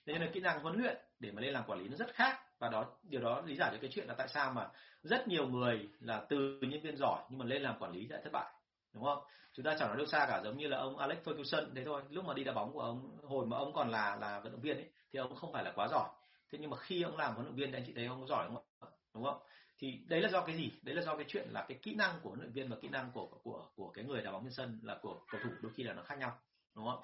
[0.06, 2.14] Thế nên là kỹ năng huấn luyện để mà lên làm quản lý nó rất
[2.14, 4.70] khác và đó, điều đó lý giải cho cái chuyện là tại sao mà
[5.03, 8.22] rất nhiều người là từ nhân viên giỏi nhưng mà lên làm quản lý lại
[8.24, 8.51] thất bại,
[8.93, 9.24] đúng không?
[9.53, 12.01] Chúng ta chẳng nói đâu xa cả, giống như là ông Alex Ferguson thế thôi.
[12.09, 14.62] Lúc mà đi đá bóng của ông, hồi mà ông còn là là vận động
[14.62, 16.09] viên ấy, thì ông không phải là quá giỏi.
[16.51, 18.47] Thế nhưng mà khi ông làm huấn luyện viên thì anh chị thấy ông giỏi
[18.47, 18.88] không ạ?
[19.14, 19.39] Đúng không?
[19.78, 20.72] Thì đấy là do cái gì?
[20.82, 22.88] Đấy là do cái chuyện là cái kỹ năng của huấn luyện viên và kỹ
[22.88, 25.72] năng của của của cái người đá bóng trên sân là của cầu thủ đôi
[25.76, 26.32] khi là nó khác nhau,
[26.76, 27.03] đúng không?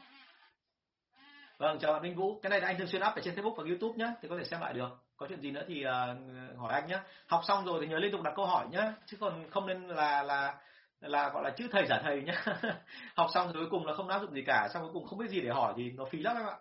[1.57, 2.39] Vâng chào bạn Minh Vũ.
[2.39, 4.37] Cái này là anh thường xuyên up ở trên Facebook và YouTube nhé thì có
[4.37, 7.65] thể xem lại được có chuyện gì nữa thì uh, hỏi anh nhé học xong
[7.65, 10.57] rồi thì nhớ liên tục đặt câu hỏi nhé chứ còn không nên là là
[11.01, 12.45] là gọi là chữ thầy giả thầy nhá.
[13.15, 15.19] Học xong rồi cuối cùng là không áp dụng gì cả xong cuối cùng không
[15.19, 16.57] biết gì để hỏi thì nó phí lắm em ạ.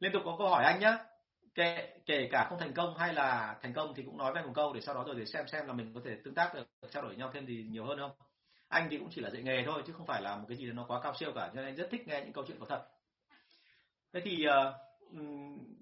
[0.00, 0.98] Liên tục có câu hỏi anh nhá.
[1.54, 4.52] Kể kể cả không thành công hay là thành công thì cũng nói với một
[4.54, 6.66] câu để sau đó rồi để xem xem là mình có thể tương tác được
[6.90, 8.10] trao đổi nhau thêm gì nhiều hơn không?
[8.68, 10.66] Anh thì cũng chỉ là dạy nghề thôi chứ không phải là một cái gì
[10.66, 12.66] nó quá cao siêu cả cho nên anh rất thích nghe những câu chuyện có
[12.68, 12.86] thật.
[14.12, 14.85] Thế thì uh,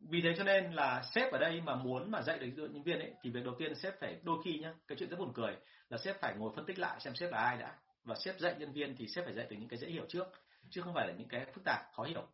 [0.09, 2.99] vì thế cho nên là sếp ở đây mà muốn mà dạy được nhân viên
[2.99, 5.57] ấy thì việc đầu tiên sếp phải đôi khi nhá cái chuyện rất buồn cười
[5.89, 7.75] là sếp phải ngồi phân tích lại xem sếp là ai đã.
[8.05, 10.27] Và sếp dạy nhân viên thì sếp phải dạy từ những cái dễ hiểu trước
[10.70, 12.27] chứ không phải là những cái phức tạp khó hiểu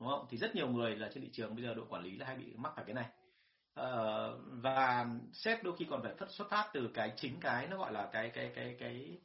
[0.00, 0.26] đúng không?
[0.30, 2.36] Thì rất nhiều người là trên thị trường bây giờ đội quản lý là hay
[2.36, 3.06] bị mắc phải cái này.
[3.74, 7.78] Ờ, và sếp đôi khi còn phải xuất xuất phát từ cái chính cái nó
[7.78, 9.18] gọi là cái cái cái cái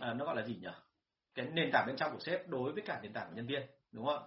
[0.00, 0.68] ờ, nó gọi là gì nhỉ
[1.34, 3.62] cái nền tảng bên trong của sếp đối với cả nền tảng của nhân viên
[3.92, 4.22] đúng không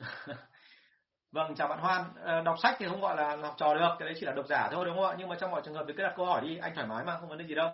[1.32, 2.04] vâng chào bạn Hoan.
[2.24, 4.46] À, đọc sách thì không gọi là học trò được cái đấy chỉ là độc
[4.48, 5.14] giả thôi đúng không ạ?
[5.18, 7.04] Nhưng mà trong mọi trường hợp thì cứ đặt câu hỏi đi anh thoải mái
[7.04, 7.70] mà không vấn đề gì đâu.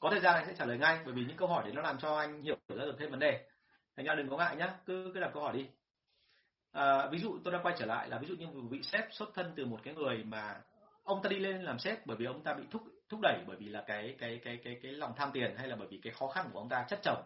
[0.00, 1.82] Có thời gian anh sẽ trả lời ngay bởi vì những câu hỏi đấy nó
[1.82, 3.46] làm cho anh hiểu ra được thêm vấn đề.
[3.96, 5.66] Thành ra đừng có ngại nhá cứ cứ đặt câu hỏi đi.
[6.72, 9.04] À, ví dụ tôi đang quay trở lại là ví dụ như một vị sếp
[9.10, 10.60] xuất thân từ một cái người mà
[11.04, 13.56] ông ta đi lên làm sếp bởi vì ông ta bị thúc thúc đẩy bởi
[13.56, 16.12] vì là cái cái cái cái cái lòng tham tiền hay là bởi vì cái
[16.12, 17.22] khó khăn của ông ta chất chồng.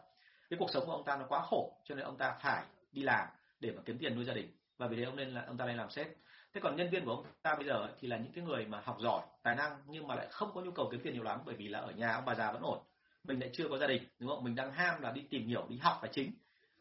[0.50, 3.02] Cái cuộc sống của ông ta nó quá khổ cho nên ông ta phải đi
[3.02, 3.28] làm
[3.60, 4.50] để mà kiếm tiền nuôi gia đình.
[4.78, 6.06] Và vì thế ông nên là, ông ta nên làm sếp.
[6.54, 8.80] Thế còn nhân viên của ông ta bây giờ thì là những cái người mà
[8.84, 11.40] học giỏi, tài năng, nhưng mà lại không có nhu cầu kiếm tiền nhiều lắm,
[11.46, 12.78] bởi vì là ở nhà ông bà già vẫn ổn.
[13.24, 14.44] Mình lại chưa có gia đình, đúng không?
[14.44, 16.32] Mình đang ham là đi tìm hiểu, đi học là chính.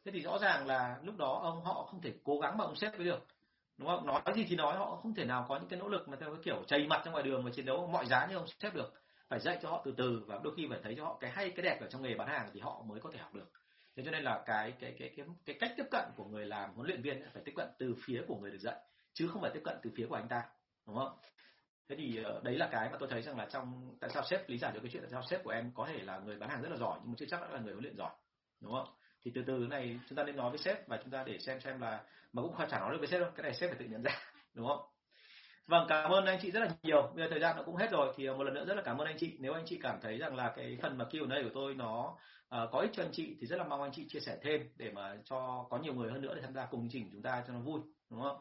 [0.06, 2.76] Thế thì rõ ràng là lúc đó ông, họ không thể cố gắng mà ông
[2.76, 3.28] sếp với được,
[3.78, 4.06] đúng không?
[4.06, 6.34] Nói gì thì nói, họ không thể nào có những cái nỗ lực mà theo
[6.34, 8.76] cái kiểu chày mặt ra ngoài đường và chiến đấu mọi giá như ông sếp
[8.76, 8.94] được.
[9.30, 11.50] Phải dạy cho họ từ từ và đôi khi phải thấy cho họ cái hay,
[11.50, 13.52] cái đẹp ở trong nghề bán hàng thì họ mới có thể học được
[13.96, 16.74] thế cho nên là cái cái cái cái cái cách tiếp cận của người làm
[16.74, 18.76] huấn luyện viên phải tiếp cận từ phía của người được dạy,
[19.14, 20.44] chứ không phải tiếp cận từ phía của anh ta,
[20.88, 21.18] đúng không?
[21.90, 24.50] Thế thì ờ, đấy là cái mà tôi thấy rằng là trong tại sao sếp
[24.50, 26.50] lý giải được cái chuyện tại sao sếp của em có thể là người bán
[26.50, 28.12] hàng rất là giỏi, nhưng mà chưa chắc đã là người huấn luyện giỏi,
[28.62, 28.88] đúng không?
[29.26, 31.60] Thì từ từ này chúng ta nên nói với sếp và chúng ta để xem
[31.62, 33.80] xem là mà cũng không chả nói được với sếp đâu, cái này sếp phải
[33.80, 34.12] tự nhận ra,
[34.54, 34.80] đúng không?
[35.70, 37.12] Vâng cảm ơn anh chị rất là nhiều.
[37.16, 38.82] Bây giờ thời gian nó cũng hết rồi thì ờ, một lần nữa rất là
[38.82, 39.36] cảm ơn anh chị.
[39.40, 42.16] Nếu anh chị cảm thấy rằng là cái phần mà Q&A của tôi nó
[42.56, 44.62] uh, có ích cho anh chị thì rất là mong anh chị chia sẻ thêm
[44.76, 47.44] để mà cho có nhiều người hơn nữa để tham gia cùng chỉnh chúng ta
[47.48, 48.38] cho nó vui đúng không?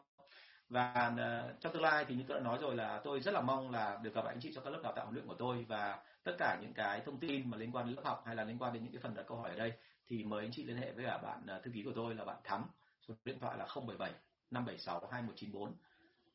[0.69, 3.41] Và uh, trong tương lai thì như tôi đã nói rồi là tôi rất là
[3.41, 5.65] mong là được gặp anh chị cho các lớp đào tạo huấn luyện của tôi
[5.67, 8.43] và tất cả những cái thông tin mà liên quan đến lớp học hay là
[8.43, 9.73] liên quan đến những cái phần đặt câu hỏi ở đây
[10.07, 12.25] thì mời anh chị liên hệ với cả bạn uh, thư ký của tôi là
[12.25, 12.65] bạn Thắm.
[13.07, 14.11] Số điện thoại là 077
[14.51, 15.73] 576 2194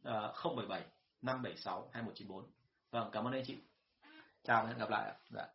[0.04, 0.84] 077
[1.22, 2.50] 576 2194
[2.90, 3.58] vâng cảm ơn anh chị.
[4.44, 5.16] Chào và hẹn gặp lại ạ.
[5.30, 5.48] Dạ.